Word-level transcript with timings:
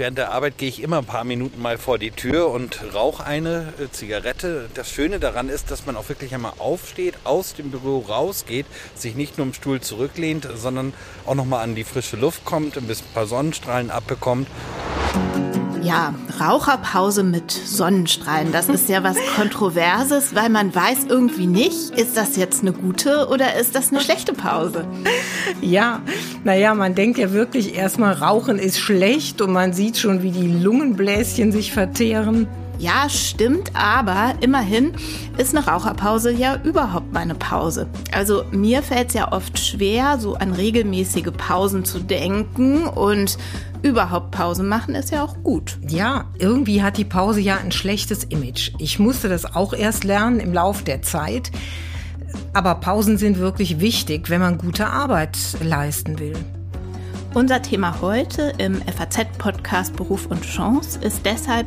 Während 0.00 0.16
der 0.16 0.32
Arbeit 0.32 0.56
gehe 0.56 0.68
ich 0.70 0.82
immer 0.82 0.98
ein 0.98 1.04
paar 1.04 1.24
Minuten 1.24 1.60
mal 1.60 1.76
vor 1.76 1.98
die 1.98 2.10
Tür 2.10 2.48
und 2.50 2.80
rauche 2.94 3.22
eine 3.22 3.74
äh, 3.78 3.90
Zigarette. 3.92 4.70
Das 4.72 4.90
Schöne 4.90 5.20
daran 5.20 5.50
ist, 5.50 5.70
dass 5.70 5.84
man 5.84 5.94
auch 5.94 6.08
wirklich 6.08 6.34
einmal 6.34 6.54
aufsteht, 6.58 7.14
aus 7.24 7.52
dem 7.54 7.70
Büro 7.70 7.98
rausgeht, 7.98 8.64
sich 8.94 9.14
nicht 9.14 9.36
nur 9.36 9.46
im 9.46 9.52
Stuhl 9.52 9.82
zurücklehnt, 9.82 10.48
sondern 10.54 10.94
auch 11.26 11.34
noch 11.34 11.44
mal 11.44 11.62
an 11.62 11.74
die 11.74 11.84
frische 11.84 12.16
Luft 12.16 12.46
kommt, 12.46 12.78
ein 12.78 12.86
bisschen 12.86 13.08
ein 13.08 13.14
paar 13.14 13.26
Sonnenstrahlen 13.26 13.90
abbekommt. 13.90 14.48
Ja, 15.82 16.14
Raucherpause 16.38 17.22
mit 17.22 17.50
Sonnenstrahlen, 17.50 18.52
das 18.52 18.68
ist 18.68 18.88
ja 18.88 19.02
was 19.02 19.16
Kontroverses, 19.36 20.34
weil 20.34 20.50
man 20.50 20.74
weiß 20.74 21.06
irgendwie 21.08 21.46
nicht, 21.46 21.90
ist 21.90 22.16
das 22.16 22.36
jetzt 22.36 22.62
eine 22.62 22.72
gute 22.72 23.28
oder 23.28 23.54
ist 23.54 23.74
das 23.74 23.90
eine 23.90 24.00
schlechte 24.00 24.32
Pause? 24.32 24.84
Ja, 25.60 26.02
naja, 26.44 26.74
man 26.74 26.94
denkt 26.94 27.18
ja 27.18 27.32
wirklich 27.32 27.74
erstmal, 27.74 28.14
Rauchen 28.14 28.58
ist 28.58 28.78
schlecht 28.78 29.40
und 29.40 29.52
man 29.52 29.72
sieht 29.72 29.96
schon, 29.98 30.22
wie 30.22 30.30
die 30.30 30.48
Lungenbläschen 30.48 31.52
sich 31.52 31.72
verteeren. 31.72 32.46
Ja, 32.80 33.10
stimmt, 33.10 33.72
aber 33.74 34.36
immerhin 34.40 34.94
ist 35.36 35.54
eine 35.54 35.66
Raucherpause 35.66 36.32
ja 36.32 36.56
überhaupt 36.64 37.12
mal 37.12 37.20
eine 37.20 37.34
Pause. 37.34 37.86
Also 38.10 38.44
mir 38.52 38.82
fällt 38.82 39.08
es 39.08 39.14
ja 39.14 39.32
oft 39.32 39.58
schwer, 39.58 40.18
so 40.18 40.34
an 40.36 40.54
regelmäßige 40.54 41.30
Pausen 41.36 41.84
zu 41.84 41.98
denken 41.98 42.84
und 42.86 43.36
überhaupt 43.82 44.30
Pause 44.30 44.62
machen 44.62 44.94
ist 44.94 45.10
ja 45.10 45.22
auch 45.22 45.42
gut. 45.42 45.78
Ja, 45.86 46.24
irgendwie 46.38 46.82
hat 46.82 46.96
die 46.96 47.04
Pause 47.04 47.40
ja 47.40 47.58
ein 47.58 47.70
schlechtes 47.70 48.24
Image. 48.24 48.72
Ich 48.78 48.98
musste 48.98 49.28
das 49.28 49.44
auch 49.54 49.74
erst 49.74 50.04
lernen 50.04 50.40
im 50.40 50.54
Lauf 50.54 50.82
der 50.82 51.02
Zeit. 51.02 51.50
Aber 52.54 52.76
Pausen 52.76 53.18
sind 53.18 53.38
wirklich 53.38 53.80
wichtig, 53.80 54.30
wenn 54.30 54.40
man 54.40 54.56
gute 54.56 54.86
Arbeit 54.86 55.36
leisten 55.62 56.18
will. 56.18 56.32
Unser 57.34 57.60
Thema 57.60 58.00
heute 58.00 58.54
im 58.56 58.80
FAZ-Podcast 58.80 59.94
Beruf 59.96 60.26
und 60.26 60.42
Chance 60.42 60.98
ist 61.00 61.26
deshalb, 61.26 61.66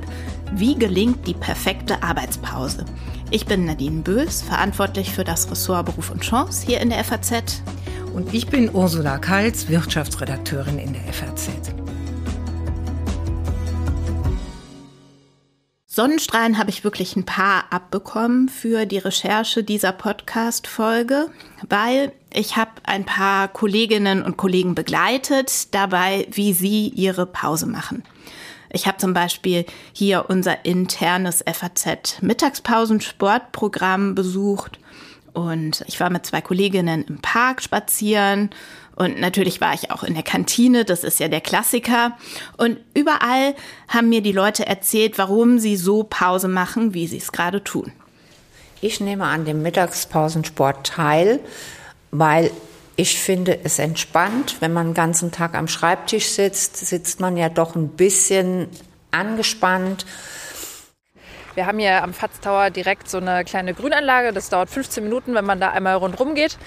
wie 0.56 0.76
gelingt 0.76 1.26
die 1.28 1.34
perfekte 1.34 2.04
Arbeitspause? 2.04 2.86
Ich 3.32 3.46
bin 3.46 3.66
Nadine 3.66 4.02
Bös, 4.02 4.44
verantwortlich 4.44 5.12
für 5.12 5.23
das 5.23 5.50
Ressort 5.50 5.88
Beruf 5.88 6.12
und 6.12 6.22
Chance 6.22 6.66
hier 6.66 6.80
in 6.80 6.90
der 6.90 7.04
FAZ. 7.04 7.64
Und 8.14 8.34
ich 8.34 8.48
bin 8.48 8.70
Ursula 8.72 9.18
Kals, 9.18 9.68
Wirtschaftsredakteurin 9.68 10.78
in 10.78 10.94
der 10.94 11.12
FAZ. 11.12 11.50
Sonnenstrahlen 15.88 16.58
habe 16.58 16.70
ich 16.70 16.84
wirklich 16.84 17.16
ein 17.16 17.26
paar 17.26 17.66
abbekommen 17.72 18.50
für 18.50 18.86
die 18.86 18.98
Recherche 18.98 19.64
dieser 19.64 19.92
Podcast-Folge, 19.92 21.30
weil 21.70 22.12
ich 22.31 22.58
habe 22.58 22.72
ein 22.84 23.06
paar 23.06 23.48
Kolleginnen 23.48 24.24
und 24.24 24.38
Kollegen 24.38 24.76
begleitet 24.76 25.74
dabei, 25.74 26.28
wie 26.31 26.54
sie 26.54 26.90
ihre 26.90 27.26
Pause 27.28 27.68
machen. 27.68 28.04
Ich 28.73 28.88
habe 28.88 28.97
zum 28.97 29.13
Beispiel 29.13 29.66
hier 29.93 30.25
unser 30.27 30.66
internes 30.66 31.45
FAZ-Mittagspausensportprogramm 31.45 34.16
besucht 34.16 34.79
und 35.31 35.85
ich 35.88 35.99
war 35.99 36.09
mit 36.09 36.25
zwei 36.25 36.41
Kolleginnen 36.41 37.05
im 37.07 37.19
Park 37.19 37.61
spazieren 37.61 38.49
und 38.95 39.19
natürlich 39.19 39.61
war 39.61 39.73
ich 39.73 39.91
auch 39.91 40.03
in 40.03 40.16
der 40.16 40.23
Kantine, 40.23 40.85
das 40.85 41.03
ist 41.03 41.19
ja 41.19 41.27
der 41.27 41.41
Klassiker. 41.41 42.16
Und 42.57 42.77
überall 42.94 43.55
haben 43.88 44.09
mir 44.09 44.21
die 44.21 44.31
Leute 44.31 44.67
erzählt, 44.67 45.17
warum 45.17 45.57
sie 45.59 45.75
so 45.75 46.03
Pause 46.03 46.47
machen, 46.47 46.94
wie 46.94 47.07
sie 47.07 47.17
es 47.17 47.31
gerade 47.31 47.63
tun. 47.63 47.91
Ich 48.81 48.99
nehme 48.99 49.25
an 49.25 49.45
dem 49.45 49.61
Mittagspausensport 49.61 50.85
teil, 50.85 51.39
weil 52.11 52.51
ich 52.95 53.19
finde 53.19 53.59
es 53.63 53.80
entspannt, 53.80 54.58
wenn 54.59 54.73
man 54.73 54.89
den 54.89 54.94
ganzen 54.94 55.31
Tag 55.31 55.55
am 55.55 55.67
Schreibtisch 55.67 56.30
sitzt, 56.30 56.77
sitzt 56.77 57.19
man 57.19 57.38
ja 57.38 57.50
doch 57.50 57.75
ein 57.75 57.89
bisschen 57.89 58.69
angespannt. 59.11 60.05
Wir 61.55 61.66
haben 61.66 61.80
hier 61.80 62.03
am 62.03 62.13
Fatz 62.13 62.40
Tower 62.40 62.69
direkt 62.69 63.09
so 63.09 63.18
eine 63.18 63.44
kleine 63.44 63.73
Grünanlage. 63.73 64.34
Das 64.34 64.50
dauert 64.50 64.69
15 64.69 65.03
Minuten, 65.03 65.35
wenn 65.35 65.45
man 65.45 65.59
da 65.59 65.69
einmal 65.69 65.95
rundherum 65.95 66.34
geht. 66.35 66.57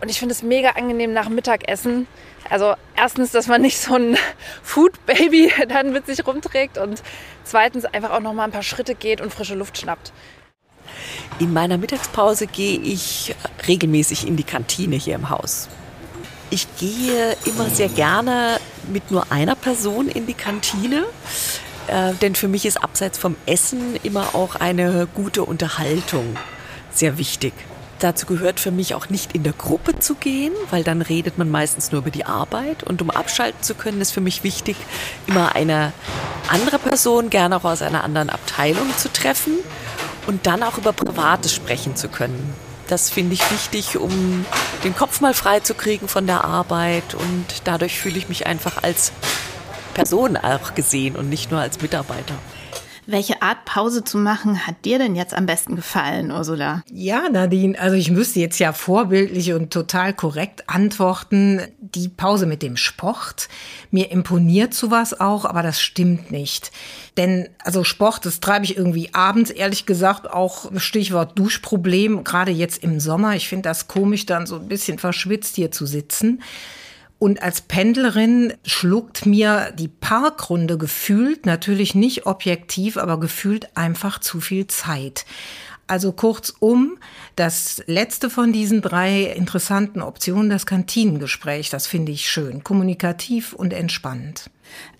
Und 0.00 0.10
ich 0.10 0.18
finde 0.18 0.34
es 0.34 0.42
mega 0.42 0.70
angenehm 0.70 1.12
nach 1.12 1.28
Mittagessen. 1.28 2.06
Also 2.50 2.74
erstens, 2.94 3.30
dass 3.30 3.46
man 3.46 3.62
nicht 3.62 3.78
so 3.78 3.94
ein 3.94 4.16
Food-Baby 4.62 5.52
dann 5.68 5.92
mit 5.92 6.06
sich 6.06 6.26
rumträgt 6.26 6.78
und 6.78 7.02
zweitens 7.42 7.84
einfach 7.86 8.10
auch 8.10 8.20
noch 8.20 8.34
mal 8.34 8.44
ein 8.44 8.52
paar 8.52 8.62
Schritte 8.62 8.94
geht 8.94 9.20
und 9.20 9.32
frische 9.32 9.54
Luft 9.54 9.78
schnappt. 9.78 10.12
In 11.38 11.52
meiner 11.52 11.78
Mittagspause 11.78 12.46
gehe 12.46 12.78
ich 12.78 13.34
regelmäßig 13.66 14.26
in 14.26 14.36
die 14.36 14.44
Kantine 14.44 14.96
hier 14.96 15.14
im 15.14 15.30
Haus. 15.30 15.68
Ich 16.50 16.66
gehe 16.78 17.36
immer 17.46 17.68
sehr 17.70 17.88
gerne 17.88 18.60
mit 18.92 19.10
nur 19.10 19.32
einer 19.32 19.56
Person 19.56 20.08
in 20.08 20.26
die 20.26 20.34
Kantine, 20.34 21.04
äh, 21.88 22.12
denn 22.14 22.34
für 22.34 22.48
mich 22.48 22.66
ist 22.66 22.82
abseits 22.82 23.18
vom 23.18 23.36
Essen 23.46 23.96
immer 24.02 24.34
auch 24.34 24.54
eine 24.54 25.08
gute 25.14 25.44
Unterhaltung 25.44 26.36
sehr 26.92 27.18
wichtig. 27.18 27.52
Dazu 27.98 28.26
gehört 28.26 28.60
für 28.60 28.70
mich 28.70 28.94
auch 28.94 29.08
nicht 29.08 29.34
in 29.34 29.44
der 29.44 29.52
Gruppe 29.52 29.98
zu 29.98 30.14
gehen, 30.14 30.52
weil 30.70 30.84
dann 30.84 31.00
redet 31.00 31.38
man 31.38 31.50
meistens 31.50 31.92
nur 31.92 32.02
über 32.02 32.10
die 32.10 32.26
Arbeit. 32.26 32.82
Und 32.82 33.00
um 33.00 33.10
abschalten 33.10 33.62
zu 33.62 33.74
können, 33.74 34.00
ist 34.00 34.12
für 34.12 34.20
mich 34.20 34.44
wichtig, 34.44 34.76
immer 35.26 35.54
eine 35.54 35.92
andere 36.48 36.78
Person, 36.78 37.30
gerne 37.30 37.56
auch 37.56 37.64
aus 37.64 37.82
einer 37.82 38.04
anderen 38.04 38.30
Abteilung 38.30 38.96
zu 38.96 39.12
treffen 39.12 39.54
und 40.26 40.46
dann 40.46 40.62
auch 40.62 40.78
über 40.78 40.92
Privates 40.92 41.52
sprechen 41.54 41.96
zu 41.96 42.08
können. 42.08 42.54
Das 42.88 43.10
finde 43.10 43.34
ich 43.34 43.50
wichtig, 43.50 43.96
um 43.96 44.44
den 44.84 44.94
Kopf 44.94 45.20
mal 45.20 45.32
frei 45.32 45.60
zu 45.60 45.74
kriegen 45.74 46.06
von 46.06 46.26
der 46.26 46.44
Arbeit 46.44 47.14
und 47.14 47.46
dadurch 47.64 47.98
fühle 47.98 48.18
ich 48.18 48.28
mich 48.28 48.46
einfach 48.46 48.82
als 48.82 49.12
Person 49.94 50.36
auch 50.36 50.74
gesehen 50.74 51.16
und 51.16 51.28
nicht 51.28 51.50
nur 51.50 51.60
als 51.60 51.80
Mitarbeiter. 51.80 52.34
Welche 53.06 53.42
Art 53.42 53.64
Pause 53.66 54.02
zu 54.02 54.16
machen 54.18 54.66
hat 54.66 54.84
dir 54.84 54.98
denn 54.98 55.14
jetzt 55.14 55.34
am 55.34 55.46
besten 55.46 55.76
gefallen, 55.76 56.30
Ursula? 56.30 56.82
Ja, 56.90 57.28
Nadine, 57.28 57.78
also 57.78 57.96
ich 57.96 58.10
müsste 58.10 58.40
jetzt 58.40 58.58
ja 58.58 58.72
vorbildlich 58.72 59.52
und 59.52 59.72
total 59.72 60.14
korrekt 60.14 60.68
antworten. 60.68 61.60
Die 61.78 62.08
Pause 62.08 62.46
mit 62.46 62.62
dem 62.62 62.76
Sport. 62.76 63.48
Mir 63.90 64.10
imponiert 64.10 64.74
sowas 64.74 65.20
auch, 65.20 65.44
aber 65.44 65.62
das 65.62 65.80
stimmt 65.80 66.30
nicht. 66.30 66.72
Denn 67.16 67.48
also 67.62 67.84
Sport, 67.84 68.24
das 68.26 68.40
treibe 68.40 68.64
ich 68.64 68.76
irgendwie 68.76 69.12
abends, 69.12 69.50
ehrlich 69.50 69.86
gesagt, 69.86 70.30
auch 70.30 70.72
Stichwort 70.76 71.38
Duschproblem, 71.38 72.24
gerade 72.24 72.52
jetzt 72.52 72.82
im 72.82 73.00
Sommer. 73.00 73.36
Ich 73.36 73.48
finde 73.48 73.68
das 73.68 73.86
komisch, 73.86 74.26
dann 74.26 74.46
so 74.46 74.56
ein 74.56 74.68
bisschen 74.68 74.98
verschwitzt 74.98 75.56
hier 75.56 75.70
zu 75.70 75.86
sitzen. 75.86 76.42
Und 77.18 77.42
als 77.42 77.62
Pendlerin 77.62 78.52
schluckt 78.64 79.24
mir 79.24 79.72
die 79.78 79.88
Parkrunde 79.88 80.76
gefühlt, 80.76 81.46
natürlich 81.46 81.94
nicht 81.94 82.26
objektiv, 82.26 82.96
aber 82.96 83.18
gefühlt 83.18 83.76
einfach 83.76 84.18
zu 84.18 84.40
viel 84.40 84.66
Zeit. 84.66 85.24
Also 85.86 86.12
kurzum, 86.12 86.98
das 87.36 87.82
letzte 87.86 88.30
von 88.30 88.52
diesen 88.52 88.80
drei 88.82 89.22
interessanten 89.22 90.02
Optionen, 90.02 90.50
das 90.50 90.66
Kantinengespräch, 90.66 91.70
das 91.70 91.86
finde 91.86 92.12
ich 92.12 92.28
schön, 92.30 92.64
kommunikativ 92.64 93.52
und 93.52 93.72
entspannt. 93.72 94.50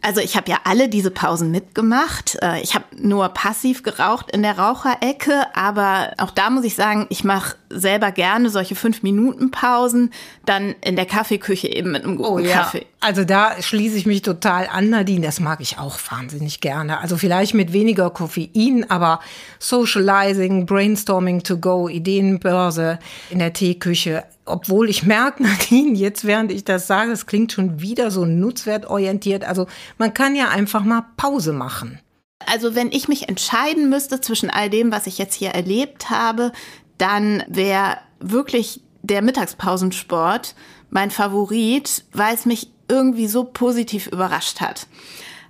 Also 0.03 0.21
ich 0.21 0.37
habe 0.37 0.51
ja 0.51 0.59
alle 0.65 0.89
diese 0.89 1.11
Pausen 1.11 1.51
mitgemacht. 1.51 2.37
Äh, 2.43 2.61
ich 2.61 2.75
habe 2.75 2.85
nur 2.97 3.29
passiv 3.31 3.83
geraucht 3.83 4.31
in 4.31 4.43
der 4.43 4.59
Raucherecke, 4.59 5.47
aber 5.55 6.13
auch 6.19 6.31
da 6.31 6.51
muss 6.51 6.65
ich 6.65 6.75
sagen, 6.75 7.07
ich 7.09 7.25
mache 7.25 7.57
selber 7.71 8.13
gerne 8.13 8.51
solche 8.51 8.75
fünf 8.75 9.03
Minuten 9.03 9.51
Pausen, 9.51 10.13
dann 10.45 10.75
in 10.83 10.97
der 10.97 11.07
Kaffeeküche 11.07 11.69
eben 11.69 11.93
mit 11.93 12.05
einem 12.05 12.17
guten 12.17 12.33
oh, 12.33 12.39
ja. 12.39 12.59
Kaffee. 12.59 12.87
Also 13.01 13.25
da 13.25 13.61
schließe 13.61 13.97
ich 13.97 14.07
mich 14.07 14.23
total 14.23 14.67
an, 14.67 14.91
Nadine. 14.91 15.25
Das 15.25 15.41
mag 15.41 15.61
ich 15.61 15.79
auch 15.79 15.99
wahnsinnig 16.11 16.61
gerne. 16.61 17.01
Also 17.01 17.17
vielleicht 17.17 17.55
mit 17.55 17.73
weniger 17.73 18.11
Koffein, 18.11 18.89
aber 18.91 19.21
Socializing, 19.59 20.67
Brainstorming 20.67 21.43
to 21.43 21.59
go, 21.59 21.89
Ideenbörse 22.25 22.99
in 23.31 23.39
der 23.39 23.53
Teeküche 23.53 24.25
obwohl 24.47 24.91
ich 24.91 25.05
merke, 25.05 25.43
Nadine, 25.45 25.97
jetzt 25.97 26.27
während 26.27 26.53
ich 26.53 26.65
das 26.65 26.87
sage, 26.87 27.13
es 27.13 27.25
klingt 27.25 27.53
schon 27.53 27.81
wieder 27.81 28.11
so 28.11 28.27
nutzwertorientiert. 28.27 29.43
Also 29.43 29.67
man 29.97 30.13
kann 30.13 30.37
ja 30.37 30.51
einfach 30.51 30.85
mal 30.85 31.07
Pause 31.17 31.55
machen. 31.55 31.99
Also 32.45 32.75
wenn 32.75 32.93
ich 32.93 33.09
mich 33.09 33.29
entscheiden 33.31 33.89
müsste 33.89 34.21
zwischen 34.21 34.51
all 34.51 34.69
dem, 34.69 34.93
was 34.93 35.07
ich 35.07 35.17
jetzt 35.17 35.35
hier 35.35 35.51
erlebt 35.51 36.11
habe, 36.11 36.53
dann 36.99 37.43
wäre 37.49 37.97
wirklich 38.21 38.83
der 39.03 39.23
Mittagspausensport 39.23 40.55
mein 40.91 41.11
Favorit, 41.11 42.05
weil 42.13 42.35
es 42.35 42.45
mich 42.45 42.71
irgendwie 42.89 43.29
so 43.29 43.45
positiv 43.45 44.09
überrascht 44.09 44.61
hat. 44.61 44.89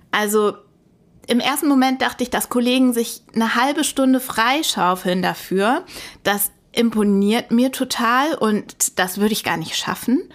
Also 0.09 0.53
im 1.27 1.39
ersten 1.39 1.67
Moment 1.67 2.01
dachte 2.01 2.23
ich, 2.23 2.29
dass 2.29 2.49
Kollegen 2.49 2.93
sich 2.93 3.23
eine 3.33 3.55
halbe 3.55 3.83
Stunde 3.83 4.19
freischaufeln 4.19 5.21
dafür, 5.21 5.83
dass 6.23 6.51
imponiert 6.75 7.51
mir 7.51 7.71
total 7.71 8.35
und 8.35 8.99
das 8.99 9.19
würde 9.19 9.33
ich 9.33 9.43
gar 9.43 9.57
nicht 9.57 9.75
schaffen. 9.75 10.29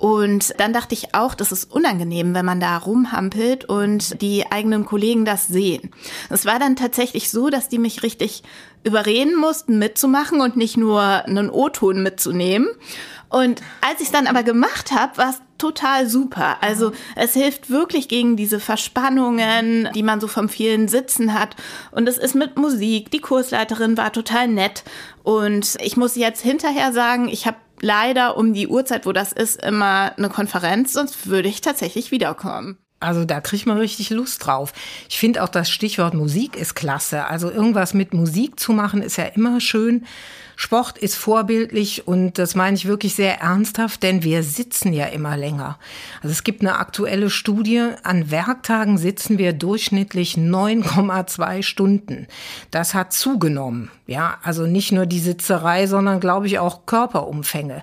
Und 0.00 0.58
dann 0.58 0.72
dachte 0.72 0.94
ich 0.94 1.14
auch, 1.14 1.34
das 1.34 1.52
ist 1.52 1.70
unangenehm, 1.70 2.32
wenn 2.32 2.46
man 2.46 2.58
da 2.58 2.78
rumhampelt 2.78 3.66
und 3.66 4.22
die 4.22 4.50
eigenen 4.50 4.86
Kollegen 4.86 5.26
das 5.26 5.46
sehen. 5.46 5.90
Es 6.30 6.46
war 6.46 6.58
dann 6.58 6.74
tatsächlich 6.74 7.30
so, 7.30 7.50
dass 7.50 7.68
die 7.68 7.78
mich 7.78 8.02
richtig 8.02 8.42
überreden 8.82 9.36
mussten, 9.36 9.78
mitzumachen 9.78 10.40
und 10.40 10.56
nicht 10.56 10.78
nur 10.78 11.02
einen 11.02 11.50
O-Ton 11.50 12.02
mitzunehmen. 12.02 12.68
Und 13.28 13.60
als 13.82 14.00
ich 14.00 14.06
es 14.06 14.12
dann 14.12 14.26
aber 14.26 14.42
gemacht 14.42 14.90
habe, 14.92 15.18
war 15.18 15.30
es 15.30 15.42
total 15.60 16.08
super. 16.08 16.56
Also 16.62 16.92
es 17.16 17.34
hilft 17.34 17.70
wirklich 17.70 18.08
gegen 18.08 18.36
diese 18.36 18.58
Verspannungen, 18.60 19.88
die 19.94 20.02
man 20.02 20.20
so 20.20 20.26
vom 20.26 20.48
vielen 20.48 20.88
Sitzen 20.88 21.34
hat. 21.34 21.54
Und 21.90 22.08
es 22.08 22.18
ist 22.18 22.34
mit 22.34 22.56
Musik. 22.56 23.10
Die 23.10 23.20
Kursleiterin 23.20 23.96
war 23.96 24.12
total 24.12 24.48
nett. 24.48 24.82
Und 25.22 25.76
ich 25.80 25.96
muss 25.96 26.16
jetzt 26.16 26.40
hinterher 26.40 26.92
sagen, 26.92 27.28
ich 27.28 27.46
habe 27.46 27.58
leider 27.80 28.36
um 28.36 28.52
die 28.52 28.68
Uhrzeit, 28.68 29.06
wo 29.06 29.12
das 29.12 29.32
ist, 29.32 29.62
immer 29.62 30.12
eine 30.16 30.28
Konferenz, 30.28 30.92
sonst 30.92 31.26
würde 31.26 31.48
ich 31.48 31.60
tatsächlich 31.60 32.10
wiederkommen. 32.10 32.78
Also 33.00 33.24
da 33.24 33.40
kriegt 33.40 33.64
man 33.64 33.78
richtig 33.78 34.10
Lust 34.10 34.46
drauf. 34.46 34.74
Ich 35.08 35.18
finde 35.18 35.42
auch 35.42 35.48
das 35.48 35.70
Stichwort 35.70 36.12
Musik 36.12 36.54
ist 36.54 36.74
klasse. 36.74 37.26
Also 37.26 37.50
irgendwas 37.50 37.94
mit 37.94 38.12
Musik 38.12 38.60
zu 38.60 38.74
machen 38.74 39.02
ist 39.02 39.16
ja 39.16 39.24
immer 39.24 39.58
schön. 39.60 40.04
Sport 40.56 40.98
ist 40.98 41.14
vorbildlich 41.14 42.06
und 42.06 42.36
das 42.36 42.54
meine 42.54 42.76
ich 42.76 42.84
wirklich 42.84 43.14
sehr 43.14 43.40
ernsthaft, 43.40 44.02
denn 44.02 44.22
wir 44.22 44.42
sitzen 44.42 44.92
ja 44.92 45.06
immer 45.06 45.38
länger. 45.38 45.78
Also 46.16 46.32
es 46.32 46.44
gibt 46.44 46.60
eine 46.60 46.78
aktuelle 46.78 47.30
Studie, 47.30 47.82
an 48.02 48.30
Werktagen 48.30 48.98
sitzen 48.98 49.38
wir 49.38 49.54
durchschnittlich 49.54 50.34
9,2 50.34 51.62
Stunden. 51.62 52.26
Das 52.70 52.92
hat 52.92 53.14
zugenommen. 53.14 53.90
Ja, 54.06 54.36
also 54.42 54.66
nicht 54.66 54.92
nur 54.92 55.06
die 55.06 55.20
Sitzerei, 55.20 55.86
sondern 55.86 56.20
glaube 56.20 56.46
ich 56.46 56.58
auch 56.58 56.84
Körperumfänge. 56.84 57.82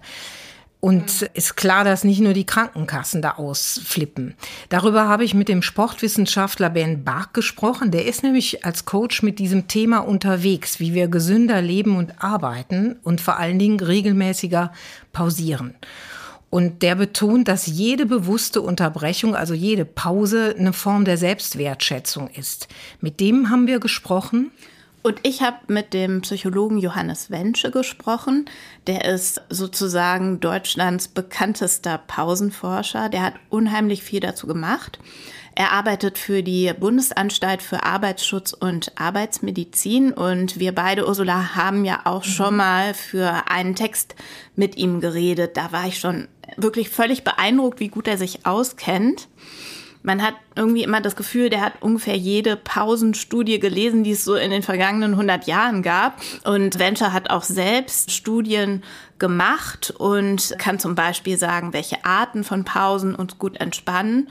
Und 0.80 1.24
ist 1.34 1.58
klar, 1.58 1.84
dass 1.84 2.04
nicht 2.04 2.20
nur 2.20 2.34
die 2.34 2.46
Krankenkassen 2.46 3.22
da 3.24 3.32
ausflippen. 3.32 4.36
Darüber 4.70 5.08
habe 5.08 5.24
ich 5.24 5.34
mit 5.34 5.50
dem 5.50 5.64
Sportwissenschaftler 5.64 6.70
Ben 6.70 7.04
Bark 7.04 7.34
gesprochen. 7.34 7.90
Der 7.90 8.06
ist 8.06 8.22
nämlich 8.22 8.64
als 8.64 8.86
Coach 8.86 9.24
mit 9.24 9.40
diesem 9.40 9.68
Thema 9.68 10.00
unterwegs, 10.00 10.80
wie 10.80 10.94
wir 10.94 11.08
gesünder 11.08 11.62
leben 11.64 11.98
und 11.98 12.24
arbeiten 12.24 12.98
und 13.04 13.22
vor 13.22 13.38
allen 13.38 13.58
Dingen 13.58 13.80
regelmäßiger 13.80 14.72
pausieren. 15.14 15.74
Und 16.50 16.82
der 16.82 16.96
betont, 16.96 17.48
dass 17.48 17.66
jede 17.66 18.06
bewusste 18.06 18.62
Unterbrechung, 18.62 19.36
also 19.36 19.54
jede 19.54 19.84
Pause, 19.84 20.56
eine 20.58 20.74
Form 20.74 21.06
der 21.06 21.18
Selbstwertschätzung 21.18 22.30
ist. 22.30 22.68
Mit 23.02 23.20
dem 23.20 23.50
haben 23.50 23.68
wir 23.68 23.80
gesprochen. 23.80 24.52
Und 25.08 25.22
ich 25.24 25.42
habe 25.42 25.56
mit 25.68 25.94
dem 25.94 26.20
Psychologen 26.20 26.80
Johannes 26.80 27.32
Wensche 27.32 27.72
gesprochen. 27.72 28.44
Der 28.88 29.06
ist 29.06 29.42
sozusagen 29.50 30.42
Deutschlands 30.42 31.08
bekanntester 31.08 31.98
Pausenforscher. 31.98 33.08
Der 33.08 33.22
hat 33.22 33.36
unheimlich 33.48 34.04
viel 34.04 34.20
dazu 34.20 34.48
gemacht. 34.48 35.00
Er 35.56 35.72
arbeitet 35.72 36.18
für 36.18 36.44
die 36.44 36.74
Bundesanstalt 36.78 37.62
für 37.62 37.84
Arbeitsschutz 37.84 38.52
und 38.52 38.92
Arbeitsmedizin 39.00 40.12
und 40.12 40.60
wir 40.60 40.76
beide, 40.76 41.08
Ursula, 41.08 41.56
haben 41.56 41.86
ja 41.86 42.02
auch 42.04 42.26
schon 42.26 42.58
mal 42.58 42.94
für 42.94 43.50
einen 43.50 43.76
Text 43.76 44.14
mit 44.58 44.76
ihm 44.76 45.00
geredet. 45.00 45.56
Da 45.56 45.72
war 45.72 45.88
ich 45.88 46.00
schon 46.00 46.28
wirklich 46.58 46.90
völlig 46.90 47.24
beeindruckt, 47.24 47.80
wie 47.80 47.88
gut 47.88 48.10
er 48.10 48.18
sich 48.18 48.46
auskennt 48.46 49.30
man 50.08 50.24
hat 50.24 50.36
irgendwie 50.56 50.84
immer 50.84 51.02
das 51.02 51.18
Gefühl, 51.18 51.50
der 51.50 51.60
hat 51.60 51.74
ungefähr 51.82 52.16
jede 52.16 52.56
Pausenstudie 52.56 53.60
gelesen, 53.60 54.06
die 54.06 54.12
es 54.12 54.24
so 54.24 54.36
in 54.36 54.52
den 54.52 54.64
vergangenen 54.64 55.12
100 55.12 55.48
Jahren 55.48 55.84
gab. 55.84 56.22
Und 56.46 56.80
Venture 56.80 57.12
hat 57.12 57.30
auch 57.30 57.44
selbst 57.44 58.12
Studien 58.12 58.84
gemacht 59.20 59.94
und 59.98 60.56
kann 60.60 60.80
zum 60.80 60.96
Beispiel 60.96 61.38
sagen, 61.38 61.74
welche 61.74 62.06
Arten 62.06 62.46
von 62.46 62.64
Pausen 62.64 63.16
uns 63.16 63.38
gut 63.38 63.60
entspannen 63.60 64.30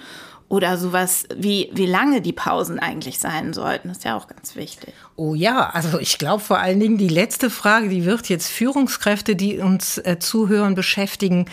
oder 0.48 0.78
sowas 0.78 1.24
wie, 1.36 1.70
wie 1.74 1.84
lange 1.84 2.22
die 2.22 2.32
Pausen 2.32 2.78
eigentlich 2.78 3.18
sein 3.18 3.52
sollten. 3.52 3.88
Das 3.88 3.98
ist 3.98 4.04
ja 4.04 4.16
auch 4.16 4.28
ganz 4.28 4.56
wichtig. 4.56 4.94
Oh 5.16 5.34
ja, 5.34 5.68
also 5.70 5.98
ich 5.98 6.16
glaube 6.16 6.42
vor 6.42 6.58
allen 6.58 6.80
Dingen 6.80 6.96
die 6.96 7.08
letzte 7.08 7.50
Frage, 7.50 7.90
die 7.90 8.06
wird 8.06 8.30
jetzt 8.30 8.48
Führungskräfte, 8.50 9.36
die 9.36 9.58
uns 9.58 9.98
äh, 9.98 10.18
zuhören, 10.20 10.74
beschäftigen. 10.74 11.50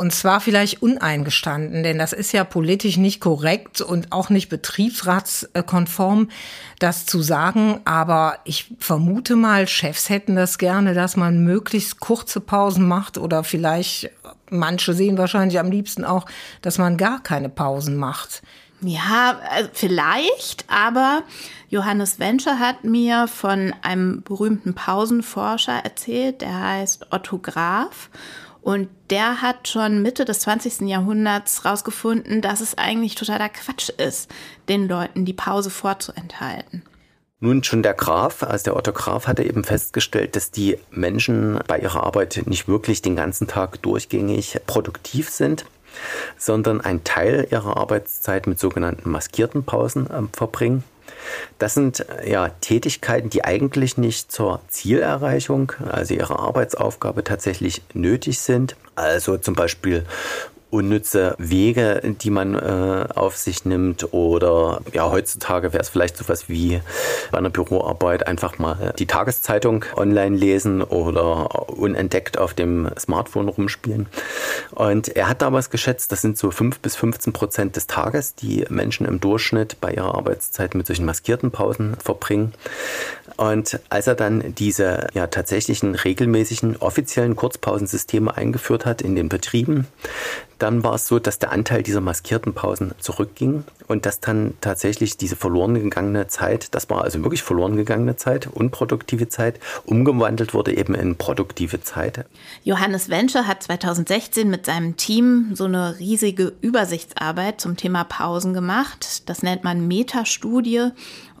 Und 0.00 0.14
zwar 0.14 0.40
vielleicht 0.40 0.80
uneingestanden, 0.80 1.82
denn 1.82 1.98
das 1.98 2.14
ist 2.14 2.32
ja 2.32 2.42
politisch 2.44 2.96
nicht 2.96 3.20
korrekt 3.20 3.82
und 3.82 4.12
auch 4.12 4.30
nicht 4.30 4.48
betriebsratskonform, 4.48 6.30
das 6.78 7.04
zu 7.04 7.20
sagen. 7.20 7.80
Aber 7.84 8.38
ich 8.44 8.72
vermute 8.78 9.36
mal, 9.36 9.68
Chefs 9.68 10.08
hätten 10.08 10.36
das 10.36 10.56
gerne, 10.56 10.94
dass 10.94 11.18
man 11.18 11.44
möglichst 11.44 12.00
kurze 12.00 12.40
Pausen 12.40 12.88
macht 12.88 13.18
oder 13.18 13.44
vielleicht, 13.44 14.10
manche 14.48 14.94
sehen 14.94 15.18
wahrscheinlich 15.18 15.58
am 15.58 15.70
liebsten 15.70 16.06
auch, 16.06 16.24
dass 16.62 16.78
man 16.78 16.96
gar 16.96 17.22
keine 17.22 17.50
Pausen 17.50 17.96
macht. 17.96 18.40
Ja, 18.80 19.38
also 19.50 19.68
vielleicht, 19.74 20.64
aber 20.68 21.24
Johannes 21.68 22.18
Wenscher 22.18 22.58
hat 22.58 22.84
mir 22.84 23.28
von 23.28 23.74
einem 23.82 24.22
berühmten 24.22 24.72
Pausenforscher 24.72 25.84
erzählt, 25.84 26.40
der 26.40 26.58
heißt 26.58 27.08
Otto 27.10 27.36
Graf. 27.36 28.08
Und 28.62 28.88
der 29.08 29.40
hat 29.40 29.68
schon 29.68 30.02
Mitte 30.02 30.24
des 30.24 30.40
20. 30.40 30.82
Jahrhunderts 30.82 31.64
rausgefunden, 31.64 32.42
dass 32.42 32.60
es 32.60 32.76
eigentlich 32.76 33.14
totaler 33.14 33.48
Quatsch 33.48 33.88
ist, 33.88 34.30
den 34.68 34.86
Leuten 34.88 35.24
die 35.24 35.32
Pause 35.32 35.70
vorzuenthalten. 35.70 36.82
Nun 37.42 37.64
schon 37.64 37.82
der 37.82 37.94
Graf, 37.94 38.42
also 38.42 38.64
der 38.64 38.76
Otto 38.76 38.92
Graf 38.92 39.26
hatte 39.26 39.42
eben 39.42 39.64
festgestellt, 39.64 40.36
dass 40.36 40.50
die 40.50 40.76
Menschen 40.90 41.58
bei 41.66 41.78
ihrer 41.78 42.04
Arbeit 42.04 42.42
nicht 42.44 42.68
wirklich 42.68 43.00
den 43.00 43.16
ganzen 43.16 43.48
Tag 43.48 43.80
durchgängig 43.80 44.60
produktiv 44.66 45.30
sind, 45.30 45.64
sondern 46.36 46.82
einen 46.82 47.02
Teil 47.02 47.48
ihrer 47.50 47.78
Arbeitszeit 47.78 48.46
mit 48.46 48.60
sogenannten 48.60 49.10
maskierten 49.10 49.64
Pausen 49.64 50.06
äh, 50.08 50.22
verbringen. 50.34 50.84
Das 51.58 51.74
sind 51.74 52.04
ja 52.26 52.48
Tätigkeiten, 52.60 53.30
die 53.30 53.44
eigentlich 53.44 53.96
nicht 53.96 54.32
zur 54.32 54.60
Zielerreichung, 54.68 55.72
also 55.90 56.14
ihrer 56.14 56.38
Arbeitsaufgabe 56.38 57.24
tatsächlich 57.24 57.82
nötig 57.94 58.38
sind. 58.38 58.76
Also 58.94 59.38
zum 59.38 59.54
Beispiel 59.54 60.04
unnütze 60.70 61.34
Wege, 61.38 62.00
die 62.04 62.30
man 62.30 62.54
äh, 62.54 63.06
auf 63.14 63.36
sich 63.36 63.64
nimmt 63.64 64.12
oder 64.12 64.80
ja, 64.92 65.10
heutzutage 65.10 65.72
wäre 65.72 65.82
es 65.82 65.88
vielleicht 65.88 66.16
sowas 66.16 66.48
wie 66.48 66.80
bei 67.30 67.38
einer 67.38 67.50
Büroarbeit 67.50 68.26
einfach 68.26 68.58
mal 68.58 68.94
die 68.98 69.06
Tageszeitung 69.06 69.84
online 69.96 70.36
lesen 70.36 70.82
oder 70.82 71.68
unentdeckt 71.68 72.38
auf 72.38 72.54
dem 72.54 72.88
Smartphone 72.98 73.48
rumspielen. 73.48 74.06
Und 74.70 75.08
er 75.08 75.28
hat 75.28 75.42
damals 75.42 75.70
geschätzt, 75.70 76.12
das 76.12 76.22
sind 76.22 76.38
so 76.38 76.50
5 76.50 76.78
bis 76.80 76.96
15 76.96 77.32
Prozent 77.32 77.76
des 77.76 77.86
Tages, 77.86 78.34
die 78.34 78.64
Menschen 78.68 79.06
im 79.06 79.20
Durchschnitt 79.20 79.80
bei 79.80 79.92
ihrer 79.92 80.14
Arbeitszeit 80.14 80.74
mit 80.74 80.86
solchen 80.86 81.04
maskierten 81.04 81.50
Pausen 81.50 81.96
verbringen. 81.96 82.54
Und 83.36 83.80
als 83.88 84.06
er 84.06 84.14
dann 84.14 84.54
diese 84.54 85.06
ja 85.14 85.26
tatsächlichen 85.26 85.94
regelmäßigen 85.94 86.76
offiziellen 86.76 87.36
Kurzpausensysteme 87.36 88.36
eingeführt 88.36 88.86
hat 88.86 89.02
in 89.02 89.16
den 89.16 89.28
Betrieben, 89.28 89.86
dann 90.62 90.84
war 90.84 90.94
es 90.94 91.06
so, 91.06 91.18
dass 91.18 91.38
der 91.38 91.52
Anteil 91.52 91.82
dieser 91.82 92.00
maskierten 92.00 92.54
Pausen 92.54 92.92
zurückging 92.98 93.64
und 93.88 94.06
dass 94.06 94.20
dann 94.20 94.54
tatsächlich 94.60 95.16
diese 95.16 95.36
verloren 95.36 95.74
gegangene 95.74 96.28
Zeit, 96.28 96.74
das 96.74 96.88
war 96.90 97.02
also 97.02 97.22
wirklich 97.22 97.42
verloren 97.42 97.76
gegangene 97.76 98.16
Zeit, 98.16 98.46
unproduktive 98.46 99.28
Zeit, 99.28 99.58
umgewandelt 99.84 100.54
wurde 100.54 100.76
eben 100.76 100.94
in 100.94 101.16
produktive 101.16 101.82
Zeit. 101.82 102.26
Johannes 102.62 103.08
Wensche 103.08 103.46
hat 103.46 103.62
2016 103.62 104.48
mit 104.48 104.66
seinem 104.66 104.96
Team 104.96 105.50
so 105.54 105.64
eine 105.64 105.98
riesige 105.98 106.52
Übersichtsarbeit 106.60 107.60
zum 107.60 107.76
Thema 107.76 108.04
Pausen 108.04 108.54
gemacht. 108.54 109.28
Das 109.28 109.42
nennt 109.42 109.64
man 109.64 109.88
Metastudie 109.88 110.90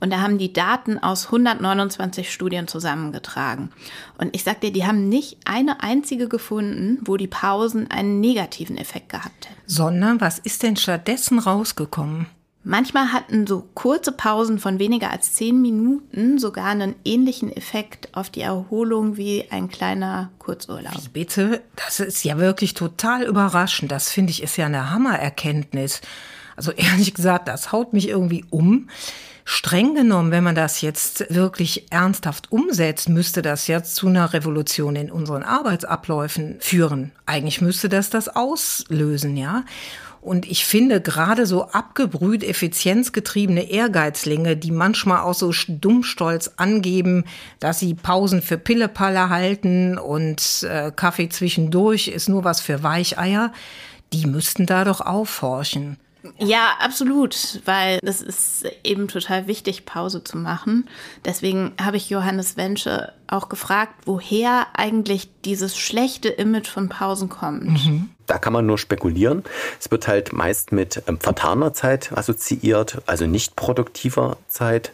und 0.00 0.10
da 0.10 0.20
haben 0.20 0.38
die 0.38 0.52
Daten 0.52 0.98
aus 0.98 1.26
129 1.26 2.32
Studien 2.32 2.68
zusammengetragen. 2.68 3.70
Und 4.18 4.34
ich 4.34 4.44
sag 4.44 4.60
dir, 4.60 4.72
die 4.72 4.86
haben 4.86 5.08
nicht 5.08 5.38
eine 5.44 5.82
einzige 5.82 6.28
gefunden, 6.28 6.98
wo 7.02 7.16
die 7.16 7.26
Pausen 7.26 7.90
einen 7.90 8.20
negativen 8.20 8.78
Effekt 8.78 9.10
gehabt 9.10 9.48
hätten. 9.48 9.60
Sondern 9.66 10.20
was 10.20 10.38
ist 10.38 10.62
denn 10.62 10.76
stattdessen 10.76 11.38
rausgekommen? 11.38 12.26
Manchmal 12.62 13.12
hatten 13.12 13.46
so 13.46 13.66
kurze 13.74 14.12
Pausen 14.12 14.58
von 14.58 14.78
weniger 14.78 15.10
als 15.10 15.32
zehn 15.32 15.62
Minuten 15.62 16.38
sogar 16.38 16.66
einen 16.66 16.94
ähnlichen 17.06 17.50
Effekt 17.50 18.14
auf 18.14 18.28
die 18.28 18.42
Erholung 18.42 19.16
wie 19.16 19.46
ein 19.50 19.68
kleiner 19.68 20.30
Kurzurlaub. 20.38 20.92
Wie 20.94 21.08
bitte? 21.08 21.62
Das 21.76 22.00
ist 22.00 22.22
ja 22.22 22.36
wirklich 22.36 22.74
total 22.74 23.22
überraschend. 23.22 23.90
Das 23.90 24.10
finde 24.12 24.32
ich 24.32 24.42
ist 24.42 24.58
ja 24.58 24.66
eine 24.66 24.90
Hammererkenntnis. 24.90 26.02
Also 26.54 26.72
ehrlich 26.76 27.14
gesagt, 27.14 27.48
das 27.48 27.72
haut 27.72 27.94
mich 27.94 28.08
irgendwie 28.08 28.44
um. 28.50 28.90
Streng 29.52 29.96
genommen, 29.96 30.30
wenn 30.30 30.44
man 30.44 30.54
das 30.54 30.80
jetzt 30.80 31.26
wirklich 31.28 31.90
ernsthaft 31.90 32.52
umsetzt, 32.52 33.08
müsste 33.08 33.42
das 33.42 33.66
jetzt 33.66 33.96
zu 33.96 34.06
einer 34.06 34.32
Revolution 34.32 34.94
in 34.94 35.10
unseren 35.10 35.42
Arbeitsabläufen 35.42 36.58
führen. 36.60 37.10
Eigentlich 37.26 37.60
müsste 37.60 37.88
das 37.88 38.10
das 38.10 38.28
auslösen, 38.28 39.36
ja. 39.36 39.64
Und 40.20 40.48
ich 40.48 40.64
finde 40.64 41.00
gerade 41.00 41.46
so 41.46 41.64
abgebrüht 41.64 42.44
effizienzgetriebene 42.44 43.68
Ehrgeizlinge, 43.68 44.56
die 44.56 44.70
manchmal 44.70 45.22
auch 45.22 45.34
so 45.34 45.52
dummstolz 45.66 46.52
angeben, 46.56 47.24
dass 47.58 47.80
sie 47.80 47.94
Pausen 47.94 48.42
für 48.42 48.56
Pillepalle 48.56 49.30
halten 49.30 49.98
und 49.98 50.62
äh, 50.62 50.92
Kaffee 50.94 51.28
zwischendurch 51.28 52.06
ist 52.06 52.28
nur 52.28 52.44
was 52.44 52.60
für 52.60 52.84
Weicheier, 52.84 53.52
die 54.12 54.26
müssten 54.26 54.66
da 54.66 54.84
doch 54.84 55.00
aufhorchen. 55.00 55.96
Ja, 56.38 56.72
absolut, 56.80 57.60
weil 57.64 57.98
es 58.02 58.20
ist 58.20 58.64
eben 58.84 59.08
total 59.08 59.46
wichtig, 59.46 59.86
Pause 59.86 60.22
zu 60.22 60.36
machen. 60.36 60.88
Deswegen 61.24 61.72
habe 61.80 61.96
ich 61.96 62.10
Johannes 62.10 62.56
Wensche 62.56 63.12
auch 63.26 63.48
gefragt, 63.48 63.94
woher 64.04 64.66
eigentlich 64.74 65.30
dieses 65.44 65.76
schlechte 65.76 66.28
Image 66.28 66.68
von 66.68 66.88
Pausen 66.88 67.28
kommt. 67.28 67.64
Mhm. 67.64 68.10
da 68.26 68.38
kann 68.38 68.52
man 68.52 68.66
nur 68.66 68.78
spekulieren. 68.78 69.42
Es 69.80 69.90
wird 69.90 70.06
halt 70.06 70.32
meist 70.32 70.72
mit 70.72 71.02
ähm, 71.06 71.18
vertaner 71.18 71.72
Zeit 71.72 72.12
assoziiert, 72.12 73.02
also 73.06 73.26
nicht 73.26 73.56
produktiver 73.56 74.36
Zeit. 74.46 74.92